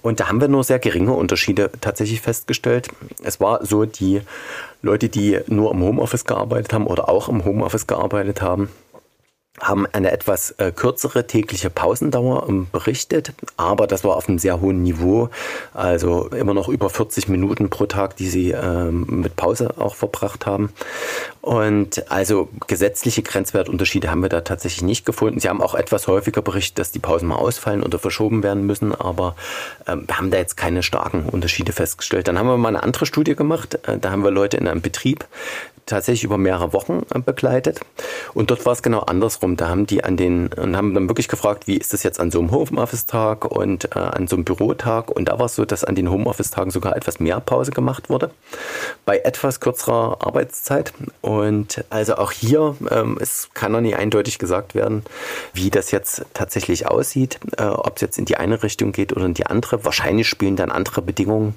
Und 0.00 0.18
da 0.18 0.28
haben 0.28 0.40
wir 0.40 0.48
nur 0.48 0.64
sehr 0.64 0.78
geringe 0.78 1.12
Unterschiede 1.12 1.70
tatsächlich 1.82 2.22
festgestellt. 2.22 2.88
Es 3.22 3.38
war 3.38 3.66
so, 3.66 3.84
die 3.84 4.22
Leute, 4.80 5.10
die 5.10 5.40
nur 5.48 5.70
im 5.72 5.82
Homeoffice 5.82 6.24
gearbeitet 6.24 6.72
haben 6.72 6.86
oder 6.86 7.10
auch 7.10 7.28
im 7.28 7.44
Homeoffice 7.44 7.86
gearbeitet 7.86 8.40
haben, 8.40 8.70
haben 9.60 9.86
eine 9.92 10.12
etwas 10.12 10.52
äh, 10.52 10.72
kürzere 10.72 11.26
tägliche 11.26 11.70
Pausendauer 11.70 12.46
ähm, 12.48 12.66
berichtet, 12.70 13.32
aber 13.56 13.86
das 13.86 14.04
war 14.04 14.16
auf 14.16 14.28
einem 14.28 14.38
sehr 14.38 14.60
hohen 14.60 14.82
Niveau, 14.82 15.30
also 15.72 16.28
immer 16.28 16.54
noch 16.54 16.68
über 16.68 16.90
40 16.90 17.28
Minuten 17.28 17.70
pro 17.70 17.86
Tag, 17.86 18.16
die 18.16 18.28
sie 18.28 18.50
ähm, 18.50 19.06
mit 19.22 19.36
Pause 19.36 19.74
auch 19.78 19.94
verbracht 19.94 20.46
haben. 20.46 20.72
Und 21.40 22.10
also 22.10 22.48
gesetzliche 22.66 23.22
Grenzwertunterschiede 23.22 24.10
haben 24.10 24.20
wir 24.20 24.28
da 24.28 24.40
tatsächlich 24.40 24.82
nicht 24.82 25.06
gefunden. 25.06 25.40
Sie 25.40 25.48
haben 25.48 25.62
auch 25.62 25.74
etwas 25.74 26.06
häufiger 26.06 26.42
berichtet, 26.42 26.78
dass 26.78 26.90
die 26.90 26.98
Pausen 26.98 27.28
mal 27.28 27.36
ausfallen 27.36 27.82
oder 27.82 27.98
verschoben 27.98 28.42
werden 28.42 28.66
müssen, 28.66 28.94
aber 28.94 29.36
ähm, 29.86 30.04
wir 30.06 30.18
haben 30.18 30.30
da 30.30 30.38
jetzt 30.38 30.56
keine 30.56 30.82
starken 30.82 31.26
Unterschiede 31.28 31.72
festgestellt. 31.72 32.28
Dann 32.28 32.38
haben 32.38 32.48
wir 32.48 32.58
mal 32.58 32.68
eine 32.68 32.82
andere 32.82 33.06
Studie 33.06 33.36
gemacht, 33.36 33.78
äh, 33.86 33.98
da 33.98 34.10
haben 34.10 34.24
wir 34.24 34.30
Leute 34.30 34.56
in 34.56 34.68
einem 34.68 34.82
Betrieb 34.82 35.26
tatsächlich 35.86 36.24
über 36.24 36.36
mehrere 36.36 36.72
Wochen 36.72 37.06
äh, 37.14 37.20
begleitet. 37.20 37.80
Und 38.34 38.50
dort 38.50 38.66
war 38.66 38.72
es 38.72 38.82
genau 38.82 39.00
andersrum. 39.00 39.56
Da 39.56 39.68
haben 39.68 39.86
die 39.86 40.04
an 40.04 40.16
den 40.16 40.48
und 40.48 40.76
haben 40.76 40.94
dann 40.94 41.08
wirklich 41.08 41.28
gefragt, 41.28 41.66
wie 41.66 41.76
ist 41.76 41.92
das 41.92 42.02
jetzt 42.02 42.20
an 42.20 42.30
so 42.30 42.40
einem 42.40 42.50
Homeoffice-Tag 42.50 43.44
und 43.44 43.96
äh, 43.96 43.98
an 43.98 44.26
so 44.26 44.36
einem 44.36 44.44
Bürotag. 44.44 45.10
Und 45.10 45.28
da 45.28 45.38
war 45.38 45.46
es 45.46 45.54
so, 45.54 45.64
dass 45.64 45.84
an 45.84 45.94
den 45.94 46.10
Homeoffice-Tagen 46.10 46.70
sogar 46.70 46.96
etwas 46.96 47.20
mehr 47.20 47.40
Pause 47.40 47.70
gemacht 47.70 48.10
wurde, 48.10 48.30
bei 49.04 49.18
etwas 49.18 49.60
kürzerer 49.60 50.18
Arbeitszeit. 50.20 50.92
Und 51.22 51.84
also 51.88 52.16
auch 52.16 52.32
hier, 52.32 52.76
ähm, 52.90 53.16
es 53.20 53.48
kann 53.54 53.72
noch 53.72 53.80
nie 53.80 53.94
eindeutig 53.94 54.38
gesagt 54.38 54.74
werden, 54.74 55.04
wie 55.54 55.70
das 55.70 55.92
jetzt 55.92 56.26
tatsächlich 56.34 56.88
aussieht, 56.88 57.38
äh, 57.58 57.64
ob 57.64 57.96
es 57.96 58.02
jetzt 58.02 58.18
in 58.18 58.24
die 58.24 58.36
eine 58.36 58.62
Richtung 58.62 58.90
geht 58.90 59.14
oder 59.14 59.26
in 59.26 59.34
die 59.34 59.46
andere. 59.46 59.84
Wahrscheinlich 59.84 60.28
spielen 60.28 60.56
dann 60.56 60.72
andere 60.72 61.00
Bedingungen 61.00 61.56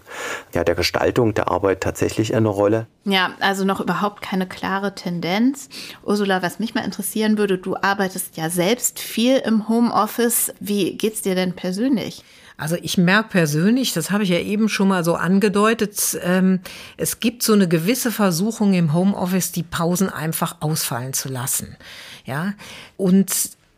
ja, 0.53 0.63
der 0.63 0.75
Gestaltung 0.75 1.33
der 1.33 1.49
Arbeit 1.49 1.81
tatsächlich 1.81 2.35
eine 2.35 2.49
Rolle. 2.49 2.85
Ja, 3.05 3.31
also 3.39 3.65
noch 3.65 3.79
überhaupt 3.79 4.18
keine 4.21 4.47
klare 4.47 4.95
Tendenz. 4.95 5.69
Ursula, 6.03 6.41
was 6.41 6.59
mich 6.59 6.73
mal 6.75 6.83
interessieren 6.83 7.37
würde, 7.37 7.57
du 7.57 7.75
arbeitest 7.75 8.37
ja 8.37 8.49
selbst 8.49 8.99
viel 8.99 9.37
im 9.37 9.67
Homeoffice. 9.67 10.53
Wie 10.59 10.97
geht's 10.97 11.21
dir 11.21 11.35
denn 11.35 11.53
persönlich? 11.53 12.23
Also 12.59 12.75
ich 12.81 12.97
merke 12.97 13.29
persönlich, 13.29 13.93
das 13.93 14.11
habe 14.11 14.23
ich 14.23 14.29
ja 14.29 14.39
eben 14.39 14.67
schon 14.67 14.89
mal 14.89 15.05
so 15.05 15.15
angedeutet, 15.15 16.19
ähm, 16.21 16.59
es 16.97 17.21
gibt 17.21 17.41
so 17.41 17.53
eine 17.53 17.69
gewisse 17.69 18.11
Versuchung 18.11 18.73
im 18.73 18.93
Homeoffice, 18.93 19.53
die 19.53 19.63
Pausen 19.63 20.09
einfach 20.09 20.57
ausfallen 20.59 21.13
zu 21.13 21.29
lassen. 21.29 21.77
Ja, 22.25 22.53
und 22.97 23.31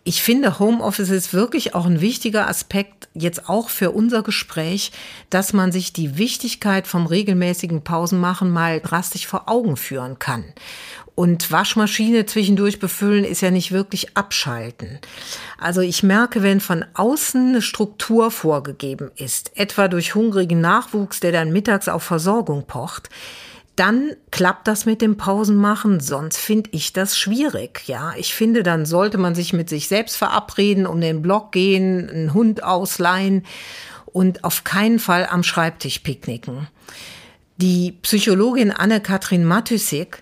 ich 0.03 0.23
finde, 0.23 0.57
Homeoffice 0.57 1.09
ist 1.09 1.33
wirklich 1.33 1.75
auch 1.75 1.85
ein 1.85 2.01
wichtiger 2.01 2.47
Aspekt, 2.47 3.07
jetzt 3.13 3.47
auch 3.47 3.69
für 3.69 3.91
unser 3.91 4.23
Gespräch, 4.23 4.91
dass 5.29 5.53
man 5.53 5.71
sich 5.71 5.93
die 5.93 6.17
Wichtigkeit 6.17 6.87
vom 6.87 7.05
regelmäßigen 7.05 7.83
Pausenmachen 7.83 8.49
mal 8.49 8.79
drastisch 8.79 9.27
vor 9.27 9.47
Augen 9.47 9.77
führen 9.77 10.17
kann. 10.17 10.43
Und 11.13 11.51
Waschmaschine 11.51 12.25
zwischendurch 12.25 12.79
befüllen 12.79 13.25
ist 13.25 13.41
ja 13.41 13.51
nicht 13.51 13.71
wirklich 13.71 14.17
abschalten. 14.17 14.97
Also 15.59 15.81
ich 15.81 16.01
merke, 16.01 16.41
wenn 16.41 16.61
von 16.61 16.83
außen 16.95 17.49
eine 17.49 17.61
Struktur 17.61 18.31
vorgegeben 18.31 19.11
ist, 19.17 19.55
etwa 19.55 19.87
durch 19.87 20.15
hungrigen 20.15 20.61
Nachwuchs, 20.61 21.19
der 21.19 21.31
dann 21.31 21.51
mittags 21.51 21.89
auf 21.89 22.01
Versorgung 22.01 22.65
pocht, 22.65 23.09
dann 23.75 24.11
klappt 24.31 24.67
das 24.67 24.85
mit 24.85 25.01
dem 25.01 25.17
Pausenmachen, 25.17 25.99
sonst 25.99 26.37
finde 26.37 26.69
ich 26.73 26.93
das 26.93 27.17
schwierig. 27.17 27.83
Ja, 27.87 28.13
ich 28.17 28.33
finde, 28.33 28.63
dann 28.63 28.85
sollte 28.85 29.17
man 29.17 29.33
sich 29.33 29.53
mit 29.53 29.69
sich 29.69 29.87
selbst 29.87 30.17
verabreden, 30.17 30.85
um 30.85 30.99
den 30.99 31.21
Block 31.21 31.51
gehen, 31.51 32.09
einen 32.09 32.33
Hund 32.33 32.63
ausleihen 32.63 33.45
und 34.05 34.43
auf 34.43 34.63
keinen 34.63 34.99
Fall 34.99 35.27
am 35.29 35.43
Schreibtisch 35.43 35.99
picknicken. 35.99 36.67
Die 37.57 37.93
Psychologin 38.01 38.71
Anne-Kathrin 38.71 39.45
Matysik 39.45 40.21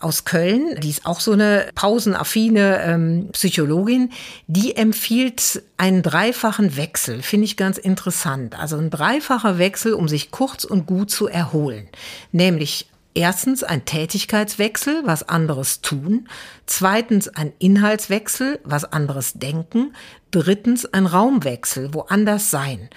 aus 0.00 0.24
Köln, 0.24 0.76
die 0.80 0.90
ist 0.90 1.06
auch 1.06 1.20
so 1.20 1.32
eine 1.32 1.68
pausenaffine 1.74 2.82
ähm, 2.82 3.28
Psychologin, 3.32 4.10
die 4.46 4.74
empfiehlt 4.74 5.62
einen 5.76 6.02
dreifachen 6.02 6.76
Wechsel, 6.76 7.22
finde 7.22 7.44
ich 7.44 7.56
ganz 7.56 7.78
interessant. 7.78 8.58
Also 8.58 8.76
ein 8.76 8.90
dreifacher 8.90 9.58
Wechsel, 9.58 9.92
um 9.92 10.08
sich 10.08 10.30
kurz 10.30 10.64
und 10.64 10.86
gut 10.86 11.10
zu 11.10 11.28
erholen. 11.28 11.88
Nämlich 12.32 12.89
Erstens 13.14 13.64
ein 13.64 13.84
Tätigkeitswechsel, 13.84 15.02
was 15.04 15.28
anderes 15.28 15.80
tun. 15.80 16.28
Zweitens 16.66 17.28
ein 17.28 17.52
Inhaltswechsel, 17.58 18.60
was 18.62 18.84
anderes 18.84 19.32
denken. 19.34 19.94
Drittens 20.30 20.86
ein 20.86 21.06
Raumwechsel, 21.06 21.92
woanders 21.92 22.50
sein. 22.50 22.88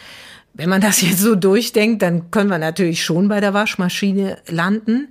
Wenn 0.54 0.70
man 0.70 0.82
das 0.82 1.02
jetzt 1.02 1.20
so 1.20 1.34
durchdenkt, 1.34 2.04
dann 2.04 2.30
können 2.30 2.52
wir 2.52 2.60
natürlich 2.60 3.04
schon 3.04 3.28
bei 3.28 3.40
der 3.40 3.56
Waschmaschine 3.56 4.38
landen. 4.48 5.10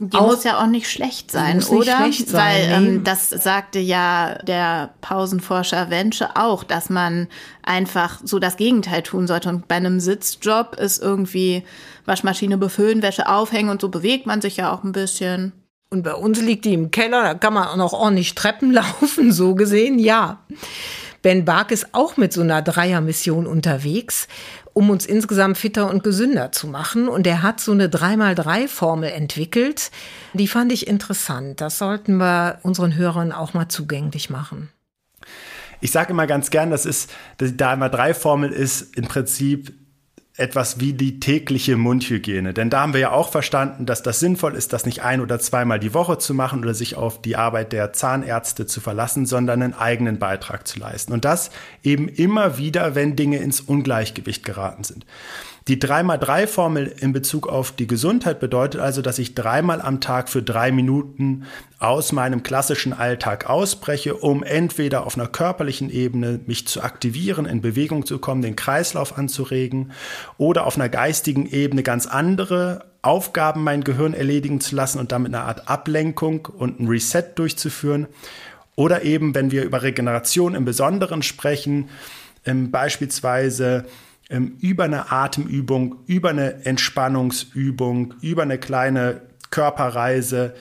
Die 0.00 0.16
auch, 0.16 0.28
muss 0.28 0.44
ja 0.44 0.62
auch 0.62 0.66
nicht 0.66 0.88
schlecht 0.90 1.30
sein, 1.30 1.62
oder? 1.64 1.96
Schlecht 1.96 2.28
sein, 2.28 2.40
Weil 2.40 2.64
ähm, 2.70 3.04
das 3.04 3.30
sagte 3.30 3.80
ja 3.80 4.38
der 4.44 4.90
Pausenforscher 5.00 5.90
Wensche 5.90 6.36
auch, 6.36 6.62
dass 6.62 6.88
man 6.88 7.26
einfach 7.62 8.20
so 8.22 8.38
das 8.38 8.56
Gegenteil 8.56 9.02
tun 9.02 9.26
sollte. 9.26 9.48
Und 9.48 9.66
bei 9.66 9.74
einem 9.74 9.98
Sitzjob 9.98 10.76
ist 10.76 11.02
irgendwie 11.02 11.64
Waschmaschine 12.04 12.58
befüllen, 12.58 13.02
Wäsche 13.02 13.28
aufhängen 13.28 13.70
und 13.70 13.80
so 13.80 13.88
bewegt 13.88 14.26
man 14.26 14.40
sich 14.40 14.56
ja 14.56 14.72
auch 14.72 14.84
ein 14.84 14.92
bisschen. 14.92 15.52
Und 15.90 16.02
bei 16.02 16.14
uns 16.14 16.40
liegt 16.40 16.64
die 16.64 16.74
im 16.74 16.90
Keller, 16.90 17.22
da 17.22 17.34
kann 17.34 17.54
man 17.54 17.66
auch 17.66 17.76
noch 17.76 17.92
ordentlich 17.92 18.34
Treppen 18.34 18.72
laufen, 18.72 19.32
so 19.32 19.54
gesehen, 19.54 19.98
ja. 19.98 20.38
Ben 21.22 21.44
Bark 21.44 21.72
ist 21.72 21.88
auch 21.92 22.16
mit 22.16 22.32
so 22.32 22.42
einer 22.42 22.62
Dreiermission 22.62 23.48
unterwegs 23.48 24.28
um 24.78 24.90
uns 24.90 25.06
insgesamt 25.06 25.58
fitter 25.58 25.90
und 25.90 26.04
gesünder 26.04 26.52
zu 26.52 26.68
machen. 26.68 27.08
Und 27.08 27.26
er 27.26 27.42
hat 27.42 27.58
so 27.58 27.72
eine 27.72 27.88
3x3-Formel 27.88 29.10
entwickelt. 29.10 29.90
Die 30.34 30.46
fand 30.46 30.70
ich 30.70 30.86
interessant. 30.86 31.60
Das 31.60 31.78
sollten 31.78 32.18
wir 32.18 32.60
unseren 32.62 32.94
Hörern 32.94 33.32
auch 33.32 33.54
mal 33.54 33.66
zugänglich 33.66 34.30
machen. 34.30 34.68
Ich 35.80 35.90
sage 35.90 36.12
immer 36.12 36.28
ganz 36.28 36.50
gern, 36.50 36.70
das 36.70 36.86
ist, 36.86 37.10
die 37.40 37.46
3x3-Formel 37.46 38.52
ist 38.52 38.96
im 38.96 39.08
Prinzip 39.08 39.74
etwas 40.38 40.78
wie 40.78 40.92
die 40.92 41.18
tägliche 41.18 41.76
Mundhygiene. 41.76 42.54
Denn 42.54 42.70
da 42.70 42.80
haben 42.80 42.92
wir 42.92 43.00
ja 43.00 43.10
auch 43.10 43.30
verstanden, 43.30 43.86
dass 43.86 44.04
das 44.04 44.20
sinnvoll 44.20 44.54
ist, 44.54 44.72
das 44.72 44.86
nicht 44.86 45.02
ein- 45.02 45.20
oder 45.20 45.40
zweimal 45.40 45.80
die 45.80 45.94
Woche 45.94 46.18
zu 46.18 46.32
machen 46.32 46.60
oder 46.60 46.74
sich 46.74 46.94
auf 46.94 47.20
die 47.20 47.36
Arbeit 47.36 47.72
der 47.72 47.92
Zahnärzte 47.92 48.64
zu 48.64 48.80
verlassen, 48.80 49.26
sondern 49.26 49.62
einen 49.62 49.74
eigenen 49.74 50.20
Beitrag 50.20 50.68
zu 50.68 50.78
leisten. 50.78 51.12
Und 51.12 51.24
das 51.24 51.50
eben 51.82 52.08
immer 52.08 52.56
wieder, 52.56 52.94
wenn 52.94 53.16
Dinge 53.16 53.38
ins 53.38 53.60
Ungleichgewicht 53.60 54.44
geraten 54.44 54.84
sind. 54.84 55.04
Die 55.68 55.76
3x3-Formel 55.76 56.94
in 56.98 57.12
Bezug 57.12 57.46
auf 57.46 57.72
die 57.72 57.86
Gesundheit 57.86 58.40
bedeutet 58.40 58.80
also, 58.80 59.02
dass 59.02 59.18
ich 59.18 59.34
dreimal 59.34 59.82
am 59.82 60.00
Tag 60.00 60.30
für 60.30 60.42
drei 60.42 60.72
Minuten 60.72 61.44
aus 61.78 62.12
meinem 62.12 62.42
klassischen 62.42 62.94
Alltag 62.94 63.50
ausbreche, 63.50 64.14
um 64.14 64.42
entweder 64.42 65.04
auf 65.04 65.18
einer 65.18 65.26
körperlichen 65.26 65.90
Ebene 65.90 66.40
mich 66.46 66.66
zu 66.66 66.82
aktivieren, 66.82 67.44
in 67.44 67.60
Bewegung 67.60 68.06
zu 68.06 68.18
kommen, 68.18 68.40
den 68.40 68.56
Kreislauf 68.56 69.18
anzuregen 69.18 69.92
oder 70.38 70.66
auf 70.66 70.76
einer 70.76 70.88
geistigen 70.88 71.44
Ebene 71.44 71.82
ganz 71.82 72.06
andere 72.06 72.86
Aufgaben 73.02 73.62
mein 73.62 73.84
Gehirn 73.84 74.14
erledigen 74.14 74.62
zu 74.62 74.74
lassen 74.74 74.98
und 74.98 75.12
damit 75.12 75.34
eine 75.34 75.44
Art 75.44 75.68
Ablenkung 75.68 76.46
und 76.46 76.80
ein 76.80 76.88
Reset 76.88 77.24
durchzuführen. 77.34 78.06
Oder 78.74 79.02
eben, 79.02 79.34
wenn 79.34 79.50
wir 79.50 79.64
über 79.64 79.82
Regeneration 79.82 80.54
im 80.54 80.64
Besonderen 80.64 81.22
sprechen, 81.22 81.90
ähm, 82.46 82.70
beispielsweise 82.70 83.84
über 84.28 84.84
eine 84.84 85.10
Atemübung, 85.10 85.96
über 86.06 86.30
eine 86.30 86.64
Entspannungsübung, 86.66 88.14
über 88.20 88.42
eine 88.42 88.58
kleine 88.58 89.22
Körperreise 89.50 90.54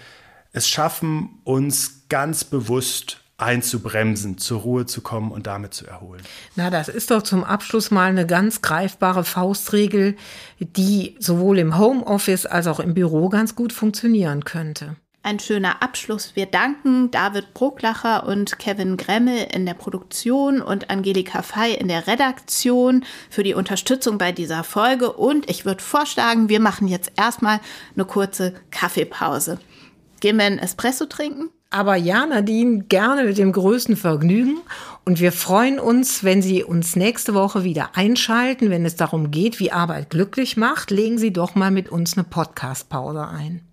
es 0.53 0.67
schaffen, 0.67 1.39
uns 1.43 2.07
ganz 2.09 2.43
bewusst 2.43 3.21
einzubremsen, 3.37 4.39
zur 4.39 4.61
Ruhe 4.61 4.85
zu 4.87 5.01
kommen 5.01 5.31
und 5.31 5.45
damit 5.45 5.73
zu 5.73 5.85
erholen. 5.85 6.23
Na, 6.55 6.71
das 6.71 6.87
ist 6.87 7.11
doch 7.11 7.21
zum 7.21 7.43
Abschluss 7.43 7.91
mal 7.91 8.09
eine 8.09 8.25
ganz 8.25 8.63
greifbare 8.63 9.23
Faustregel, 9.23 10.15
die 10.59 11.15
sowohl 11.19 11.59
im 11.59 11.77
Homeoffice 11.77 12.47
als 12.47 12.65
auch 12.65 12.79
im 12.79 12.95
Büro 12.95 13.29
ganz 13.29 13.55
gut 13.55 13.73
funktionieren 13.73 14.43
könnte. 14.43 14.95
Ein 15.27 15.39
schöner 15.39 15.83
Abschluss. 15.83 16.37
Wir 16.37 16.45
danken 16.45 17.11
David 17.11 17.53
Brucklacher 17.53 18.25
und 18.25 18.59
Kevin 18.59 18.95
Gremmel 18.95 19.45
in 19.53 19.65
der 19.65 19.73
Produktion 19.73 20.61
und 20.61 20.89
Angelika 20.89 21.41
Fey 21.41 21.73
in 21.73 21.89
der 21.89 22.07
Redaktion 22.07 23.03
für 23.29 23.43
die 23.43 23.53
Unterstützung 23.53 24.17
bei 24.17 24.31
dieser 24.31 24.63
Folge. 24.63 25.11
Und 25.11 25.49
ich 25.49 25.65
würde 25.65 25.83
vorschlagen, 25.83 26.47
wir 26.47 26.61
machen 26.61 26.87
jetzt 26.87 27.11
erstmal 27.17 27.59
eine 27.93 28.05
kurze 28.05 28.53
Kaffeepause. 28.71 29.59
Gehen 30.21 30.37
wir 30.37 30.45
einen 30.45 30.59
Espresso 30.59 31.07
trinken? 31.07 31.49
Aber 31.71 31.97
ja, 31.97 32.25
Nadine, 32.25 32.85
gerne 32.85 33.25
mit 33.25 33.37
dem 33.37 33.51
größten 33.51 33.97
Vergnügen. 33.97 34.59
Und 35.03 35.19
wir 35.19 35.33
freuen 35.33 35.77
uns, 35.77 36.23
wenn 36.23 36.41
Sie 36.41 36.63
uns 36.63 36.95
nächste 36.95 37.33
Woche 37.33 37.65
wieder 37.65 37.97
einschalten, 37.97 38.69
wenn 38.69 38.85
es 38.85 38.95
darum 38.95 39.29
geht, 39.31 39.59
wie 39.59 39.73
Arbeit 39.73 40.09
glücklich 40.09 40.55
macht. 40.55 40.89
Legen 40.89 41.17
Sie 41.17 41.33
doch 41.33 41.53
mal 41.53 41.71
mit 41.71 41.89
uns 41.89 42.15
eine 42.15 42.23
Podcast-Pause 42.23 43.27
ein. 43.27 43.66